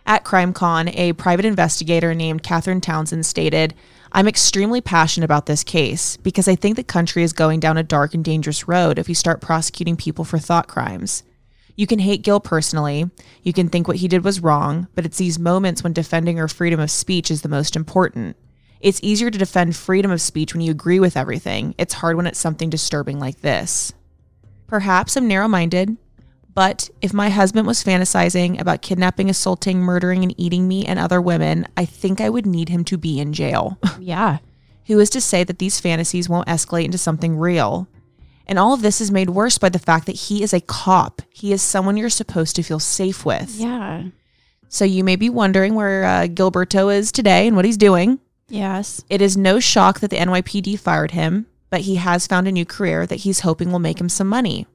At 0.07 0.23
CrimeCon, 0.25 0.93
a 0.95 1.15
private 1.15 1.47
investigator 1.47 2.15
named 2.15 2.43
Catherine 2.43 2.83
Townsend 2.83 3.25
stated, 3.25 3.73
I'm 4.13 4.29
extremely 4.29 4.83
passionate 4.83 5.25
about 5.25 5.47
this 5.47 5.65
case 5.65 6.19
because 6.19 6.47
I 6.47 6.55
think 6.57 6.77
the 6.77 6.85
country 6.85 7.23
is 7.23 7.33
going 7.33 7.59
down 7.59 7.79
a 7.79 7.83
dark 7.83 8.13
and 8.13 8.23
dangerous 8.23 8.69
road 8.69 8.99
if 8.99 9.09
we 9.09 9.15
start 9.15 9.41
prosecuting 9.41 9.97
people 9.97 10.25
for 10.25 10.39
thought 10.39 10.69
crimes. 10.69 11.23
You 11.77 11.87
can 11.87 11.99
hate 11.99 12.23
Gil 12.23 12.41
personally, 12.41 13.11
you 13.43 13.53
can 13.53 13.69
think 13.69 13.89
what 13.89 13.97
he 13.97 14.09
did 14.09 14.25
was 14.25 14.41
wrong, 14.41 14.87
but 14.95 15.05
it's 15.05 15.19
these 15.19 15.39
moments 15.39 15.83
when 15.83 15.93
defending 15.93 16.39
our 16.39 16.49
freedom 16.49 16.79
of 16.79 16.91
speech 16.91 17.31
is 17.31 17.43
the 17.43 17.49
most 17.49 17.75
important. 17.75 18.37
It's 18.81 19.01
easier 19.03 19.31
to 19.31 19.39
defend 19.39 19.75
freedom 19.75 20.11
of 20.11 20.21
speech 20.21 20.55
when 20.55 20.61
you 20.61 20.71
agree 20.71 21.01
with 21.01 21.17
everything. 21.17 21.75
It's 21.79 21.95
hard 21.95 22.17
when 22.17 22.27
it's 22.27 22.39
something 22.39 22.71
disturbing 22.71 23.19
like 23.19 23.41
this. 23.41 23.93
Perhaps 24.67 25.17
I'm 25.17 25.27
narrow 25.27 25.49
minded, 25.49 25.97
but 26.55 26.91
if 27.01 27.13
my 27.13 27.31
husband 27.31 27.67
was 27.67 27.83
fantasizing 27.83 28.61
about 28.61 28.83
kidnapping, 28.83 29.29
assaulting, 29.29 29.81
murdering, 29.81 30.23
and 30.23 30.35
eating 30.39 30.69
me 30.69 30.85
and 30.87 30.99
other 30.99 31.21
women, 31.21 31.67
I 31.77 31.85
think 31.85 32.21
I 32.21 32.31
would 32.31 32.47
need 32.47 32.69
him 32.69 32.85
to 32.85 32.99
be 32.99 33.19
in 33.19 33.33
jail. 33.33 33.79
yeah, 33.99 34.39
Who 34.87 35.01
is 35.01 35.11
to 35.11 35.21
say 35.21 35.43
that 35.45 35.59
these 35.59 35.81
fantasies 35.81 36.29
won't 36.29 36.47
escalate 36.47 36.85
into 36.85 36.99
something 36.99 37.37
real? 37.37 37.89
And 38.47 38.59
all 38.59 38.75
of 38.75 38.83
this 38.83 39.01
is 39.01 39.11
made 39.11 39.31
worse 39.31 39.57
by 39.59 39.69
the 39.71 39.79
fact 39.79 40.07
that 40.07 40.17
he 40.17 40.43
is 40.43 40.53
a 40.53 40.61
cop. 40.61 41.23
He 41.31 41.53
is 41.53 41.63
someone 41.63 41.97
you're 41.97 42.11
supposed 42.11 42.57
to 42.57 42.63
feel 42.63 42.79
safe 42.79 43.25
with. 43.25 43.55
yeah, 43.57 44.05
So 44.69 44.85
you 44.85 45.03
may 45.03 45.17
be 45.17 45.31
wondering 45.31 45.75
where 45.75 46.05
uh, 46.05 46.27
Gilberto 46.27 46.95
is 46.95 47.11
today 47.11 47.47
and 47.47 47.57
what 47.57 47.65
he's 47.65 47.77
doing. 47.79 48.19
yes. 48.49 49.03
It 49.09 49.23
is 49.23 49.37
no 49.37 49.61
shock 49.61 50.01
that 50.01 50.11
the 50.11 50.19
NYPD 50.19 50.79
fired 50.79 51.13
him, 51.13 51.47
but 51.71 51.83
he 51.83 51.95
has 51.97 52.27
found 52.27 52.47
a 52.47 52.53
new 52.53 52.67
career 52.67 53.07
that 53.07 53.21
he's 53.21 53.41
hoping 53.41 53.73
will 53.73 53.79
make 53.79 54.01
him 54.01 54.09
some 54.11 54.29
money. 54.29 54.67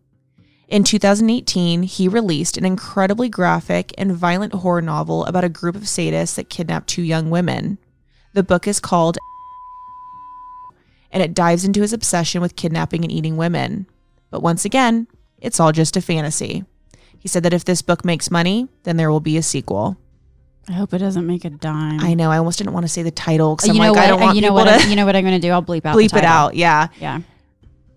In 0.68 0.84
2018, 0.84 1.84
he 1.84 2.08
released 2.08 2.58
an 2.58 2.66
incredibly 2.66 3.30
graphic 3.30 3.94
and 3.98 4.12
violent 4.16 4.54
horror 4.54 4.82
novel 4.82 5.26
about 5.26 5.44
a 5.44 5.50
group 5.50 5.76
of 5.76 5.84
sadists 5.84 6.36
that 6.36 6.50
kidnapped 6.50 6.88
two 6.88 7.02
young 7.02 7.30
women. 7.30 7.78
The 8.34 8.44
book 8.44 8.68
is 8.68 8.80
called 8.80 9.18
and 11.12 11.24
it 11.24 11.34
dives 11.34 11.66
into 11.66 11.82
his 11.82 11.94
obsession 11.94 12.42
with 12.42 12.56
kidnapping 12.56 13.04
and 13.04 13.12
eating 13.12 13.38
women. 13.38 13.88
But 14.30 14.42
once 14.42 14.66
again, 14.66 15.08
it's 15.40 15.60
all 15.60 15.72
just 15.72 15.98
a 15.98 16.02
fantasy. 16.02 16.66
He 17.18 17.28
said 17.28 17.44
that 17.44 17.54
if 17.54 17.66
this 17.66 17.82
book 17.82 18.06
makes 18.06 18.32
money, 18.32 18.68
then 18.84 18.98
there 18.98 19.12
will 19.12 19.20
be 19.20 19.38
a 19.38 19.44
sequel. 19.44 19.98
I 20.68 20.74
hope 20.74 20.94
it 20.94 21.00
doesn't 21.00 21.26
make 21.26 21.46
a 21.46 21.50
dime. 21.50 22.00
I 22.00 22.14
know 22.14 22.30
I 22.32 22.38
almost 22.38 22.60
didn't 22.60 22.74
want 22.74 22.84
to 22.86 22.88
say 22.88 23.02
the 23.02 23.12
title 23.12 23.56
because 23.56 23.70
I'm 23.70 23.76
you 23.76 23.82
know 23.82 23.92
like 23.92 23.96
what? 23.96 24.04
I 24.04 24.08
don't 24.08 24.20
want 24.22 24.36
you 24.36 24.42
know 24.42 24.48
people 24.50 24.56
what? 24.66 24.80
to 24.80 24.86
I, 24.86 24.90
you 24.90 24.96
know 24.96 25.06
what 25.06 25.16
I'm 25.16 25.24
going 25.24 25.40
to 25.40 25.48
do? 25.48 25.52
I'll 25.52 25.64
bleep 25.64 25.86
out. 25.86 25.98
the 25.98 26.04
bleep 26.04 26.16
it 26.16 26.24
out. 26.24 26.56
Yeah. 26.56 26.88
Yeah. 27.00 27.22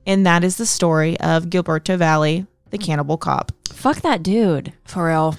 And 0.07 0.27
that 0.27 0.43
is 0.43 0.57
the 0.57 0.67
story 0.67 1.21
of 1.21 1.45
Gilberto 1.45 1.99
Valle, 1.99 2.47
the 2.71 2.79
cannibal 2.79 3.19
cop. 3.19 3.53
Fuck 3.71 4.01
that 4.01 4.23
dude. 4.23 4.73
For 4.85 5.07
real. 5.09 5.37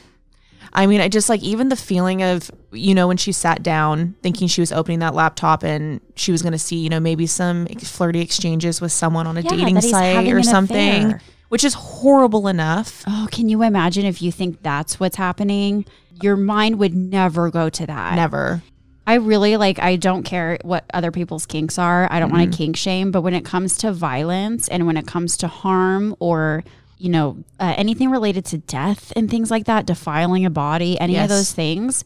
I 0.75 0.88
mean, 0.88 1.01
I 1.01 1.07
just 1.07 1.29
like 1.29 1.43
even 1.43 1.69
the 1.69 1.75
feeling 1.75 2.23
of, 2.23 2.49
you 2.71 2.95
know, 2.95 3.07
when 3.07 3.17
she 3.17 3.31
sat 3.31 3.62
down 3.62 4.15
thinking 4.23 4.47
she 4.47 4.59
was 4.62 4.71
opening 4.71 4.99
that 4.99 5.13
laptop 5.13 5.63
and 5.63 6.01
she 6.15 6.31
was 6.31 6.41
going 6.41 6.53
to 6.53 6.57
see, 6.59 6.77
you 6.77 6.89
know, 6.89 6.99
maybe 6.99 7.27
some 7.27 7.67
flirty 7.67 8.21
exchanges 8.21 8.81
with 8.81 8.91
someone 8.91 9.27
on 9.27 9.38
a 9.38 9.41
Yeah, 9.41 9.49
dating 9.51 9.81
site 9.81 10.27
or 10.33 10.41
something, 10.41 11.05
affair. 11.07 11.21
which 11.49 11.63
is 11.63 11.75
horrible 11.75 12.47
enough. 12.47 13.03
Oh, 13.05 13.27
can 13.31 13.49
you 13.49 13.62
imagine 13.62 14.05
if 14.05 14.21
you 14.21 14.31
think 14.31 14.63
that's 14.63 14.99
what's 14.99 15.15
happening? 15.15 15.86
Your 16.21 16.36
mind 16.36 16.79
would 16.79 16.95
never 16.95 17.51
go 17.51 17.69
to 17.69 17.86
that. 17.86 18.15
Never. 18.15 18.63
I 19.05 19.15
really 19.15 19.57
like, 19.57 19.79
I 19.79 19.97
don't 19.97 20.23
care 20.23 20.57
what 20.63 20.86
other 20.93 21.12
people's 21.12 21.45
kinks 21.45 21.77
are. 21.77 22.07
I 22.09 22.19
don't 22.19 22.31
want 22.31 22.43
Mm-hmm. 22.43 22.51
to 22.51 22.57
kink 22.57 22.77
shame. 22.77 23.12
But 23.12 23.21
when 23.21 23.33
it 23.33 23.43
comes 23.45 23.77
to 23.79 23.91
violence 23.91 24.69
and 24.69 24.88
when 24.88 24.95
it 24.97 25.05
comes 25.05 25.36
to 25.38 25.47
harm 25.47 26.15
or, 26.19 26.63
you 27.04 27.10
know, 27.10 27.44
uh, 27.60 27.74
anything 27.76 28.10
related 28.10 28.46
to 28.46 28.58
death 28.60 29.12
and 29.18 29.30
things 29.30 29.52
like 29.52 29.66
that, 29.66 29.86
defiling 29.86 30.46
a 30.46 30.50
body, 30.50 30.98
any 31.02 31.13
Yes. 31.13 31.24
of 31.26 31.30
those 31.36 31.52
things, 31.52 32.06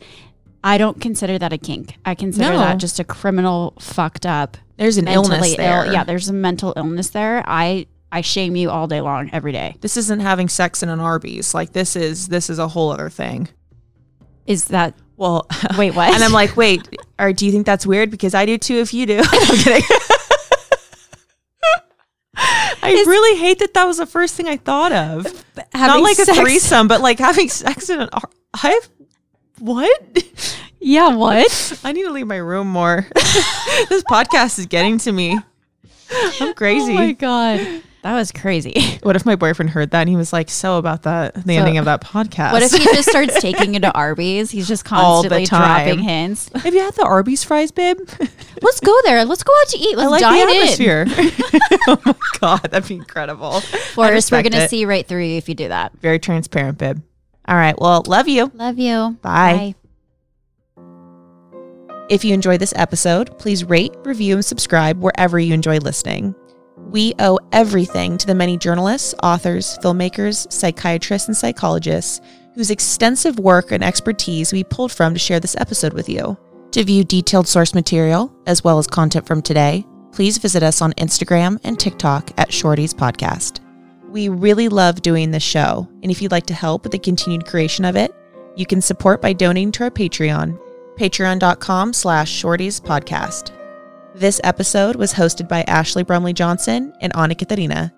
I 0.64 0.80
don't 0.80 1.00
consider 1.00 1.38
that 1.38 1.54
a 1.54 1.58
kink. 1.60 1.94
I 2.04 2.16
consider 2.16 2.50
No. 2.54 2.58
that 2.58 2.80
just 2.80 3.00
a 3.00 3.04
criminal, 3.04 3.74
fucked 3.80 4.26
up, 4.26 4.58
There's 4.78 4.98
an 4.98 5.08
illness 5.08 5.56
there. 5.56 5.86
ill. 5.86 5.94
Yeah, 5.94 6.04
there's 6.04 6.30
a 6.30 6.34
mental 6.34 6.74
illness 6.76 7.10
there. 7.12 7.44
I, 7.46 7.86
I 8.12 8.22
shame 8.22 8.56
you 8.56 8.72
all 8.72 8.88
day 8.88 9.02
long, 9.02 9.30
every 9.32 9.52
day. 9.52 9.76
This 9.82 9.98
isn't 9.98 10.20
having 10.22 10.50
sex 10.50 10.82
in 10.82 10.90
an 10.90 11.00
Arby's. 11.00 11.54
Like 11.54 11.74
this 11.74 11.96
is 11.96 12.28
this 12.30 12.50
is 12.50 12.58
a 12.58 12.68
whole 12.68 12.90
other 12.92 13.10
thing. 13.12 13.50
Is 14.48 14.66
that, 14.66 14.96
Well, 15.16 15.46
wait, 15.78 15.94
what? 15.96 16.12
and 16.12 16.24
I'm 16.24 16.32
like, 16.32 16.58
wait, 16.58 16.88
or 17.20 17.34
do 17.34 17.46
you 17.46 17.52
think 17.52 17.68
that's 17.68 17.86
weird? 17.86 18.10
Because 18.10 18.34
I 18.34 18.48
do 18.48 18.58
too. 18.58 18.78
If 18.78 18.96
you 18.96 19.06
do, 19.06 19.20
I'm 19.24 19.58
kidding. 19.58 19.84
I 22.96 23.04
really 23.08 23.40
hate 23.40 23.60
that 23.60 23.74
that 23.74 23.86
was 23.86 23.98
the 23.98 24.06
first 24.06 24.36
thing 24.36 24.48
I 24.48 24.58
thought 24.58 24.92
of. 24.92 25.46
Not 25.74 26.02
like 26.02 26.18
sex- 26.18 26.30
a 26.30 26.36
threesome, 26.36 26.88
but 26.88 27.02
like 27.02 27.20
having 27.20 27.50
sex 27.50 27.90
in 27.90 28.02
an. 28.02 28.10
I've 28.54 28.90
what? 29.60 30.24
Yeah, 30.80 31.16
what? 31.16 31.80
I 31.84 31.92
need 31.92 32.04
to 32.04 32.12
leave 32.12 32.28
my 32.28 32.38
room 32.38 32.68
more. 32.68 33.08
this 33.16 34.04
podcast 34.04 34.60
is 34.60 34.68
getting 34.68 35.00
to 35.00 35.12
me. 35.12 35.40
I'm 36.40 36.54
crazy. 36.54 36.92
Oh 36.94 36.96
my 36.96 37.12
god, 37.14 37.82
that 38.08 38.16
was 38.16 38.32
crazy. 38.32 38.98
what 39.04 39.18
if 39.18 39.26
my 39.26 39.36
boyfriend 39.36 39.70
heard 39.70 39.92
that 39.92 40.00
and 40.00 40.10
he 40.10 40.16
was 40.16 40.32
like, 40.32 40.50
"So 40.50 40.78
about 40.78 41.04
that 41.04 41.34
the 41.34 41.42
So- 41.42 41.60
ending 41.60 41.78
of 41.78 41.84
that 41.86 42.00
podcast?" 42.00 42.54
What 42.54 42.64
if 42.64 42.72
he 42.72 42.80
just 42.86 43.10
starts 43.10 43.38
taking 43.42 43.74
you 43.74 43.82
to 43.82 43.92
Arby's? 43.92 44.50
He's 44.50 44.66
just 44.66 44.86
constantly 44.86 45.46
dropping 45.46 46.00
hints. 46.00 46.50
have 46.56 46.74
you 46.74 46.80
had 46.80 46.96
the 46.96 47.04
Arby's 47.04 47.44
fries, 47.44 47.72
babe? 47.72 47.98
Let's 48.62 48.80
go 48.80 48.98
there. 49.04 49.26
Let's 49.26 49.44
go 49.44 49.52
out 49.62 49.68
to 49.72 49.78
eat. 49.78 49.98
Let's 49.98 50.08
I 50.08 50.12
like 50.12 50.22
dine 50.22 50.48
the 50.48 50.54
in. 50.54 50.62
atmosphere. 50.62 51.06
oh 51.90 52.02
my 52.06 52.16
god, 52.40 52.62
that'd 52.72 52.88
be 52.88 52.96
incredible. 52.96 53.60
Forrest, 53.60 54.32
we're 54.32 54.42
gonna 54.42 54.64
it. 54.64 54.70
see 54.70 54.86
right 54.86 55.06
through 55.06 55.24
you 55.26 55.36
if 55.36 55.50
you 55.50 55.56
do 55.56 55.68
that. 55.68 55.92
Very 56.00 56.18
transparent, 56.20 56.78
babe. 56.78 57.02
All 57.46 57.58
right. 57.58 57.78
Well, 57.78 58.04
love 58.08 58.30
you. 58.30 58.52
Love 58.56 58.80
you. 58.80 59.18
Bye. 59.22 59.76
If 62.10 62.24
you 62.24 62.34
enjoyed 62.34 62.62
this 62.62 62.74
episode, 62.78 63.38
please 63.38 63.66
rate, 63.66 63.94
review, 64.04 64.36
and 64.36 64.46
subscribe 64.46 65.02
wherever 65.02 65.38
you 65.38 65.54
enjoy 65.54 65.80
listening. 65.80 66.36
We 66.90 67.14
owe 67.20 67.38
everything 67.52 68.18
to 68.18 68.28
the 68.28 68.36
many 68.36 68.58
journalists, 68.58 69.14
authors, 69.22 69.78
filmmakers, 69.80 70.52
psychiatrists, 70.52 71.28
and 71.28 71.36
psychologists 71.36 72.22
whose 72.56 72.72
extensive 72.72 73.40
work 73.40 73.72
and 73.72 73.84
expertise 73.84 74.54
we 74.54 74.64
pulled 74.64 74.92
from 74.92 75.14
to 75.14 75.20
share 75.20 75.40
this 75.40 75.56
episode 75.60 75.94
with 75.94 76.08
you. 76.08 76.38
To 76.72 76.84
view 76.84 77.04
detailed 77.04 77.48
source 77.48 77.74
material, 77.74 78.34
as 78.46 78.64
well 78.64 78.80
as 78.80 78.88
content 78.88 79.28
from 79.28 79.42
today, 79.42 79.86
please 80.12 80.38
visit 80.38 80.64
us 80.64 80.82
on 80.82 80.94
Instagram 80.94 81.60
and 81.64 81.80
TikTok 81.80 82.32
at 82.38 82.54
Shorty's 82.54 82.94
Podcast. 82.94 83.60
We 84.10 84.30
really 84.30 84.70
love 84.70 85.02
doing 85.02 85.32
this 85.32 85.44
show, 85.44 85.88
and 86.02 86.10
if 86.10 86.22
you'd 86.22 86.32
like 86.32 86.46
to 86.48 86.54
help 86.54 86.84
with 86.84 86.94
the 86.94 87.00
continued 87.00 87.46
creation 87.46 87.84
of 87.84 87.96
it, 87.96 88.16
you 88.56 88.66
can 88.66 88.82
support 88.82 89.22
by 89.22 89.34
donating 89.34 89.72
to 89.74 89.84
our 89.84 89.92
Patreon, 89.92 90.60
patreon.com 90.98 91.94
slash 91.94 92.42
shorties 92.42 92.82
podcast. 92.82 93.57
This 94.18 94.42
episode 94.44 94.96
was 94.96 95.14
hosted 95.14 95.48
by 95.48 95.62
Ashley 95.68 96.02
Brumley 96.02 96.34
Johnson 96.34 96.92
and 97.00 97.16
Anna 97.16 97.36
Katharina. 97.36 97.94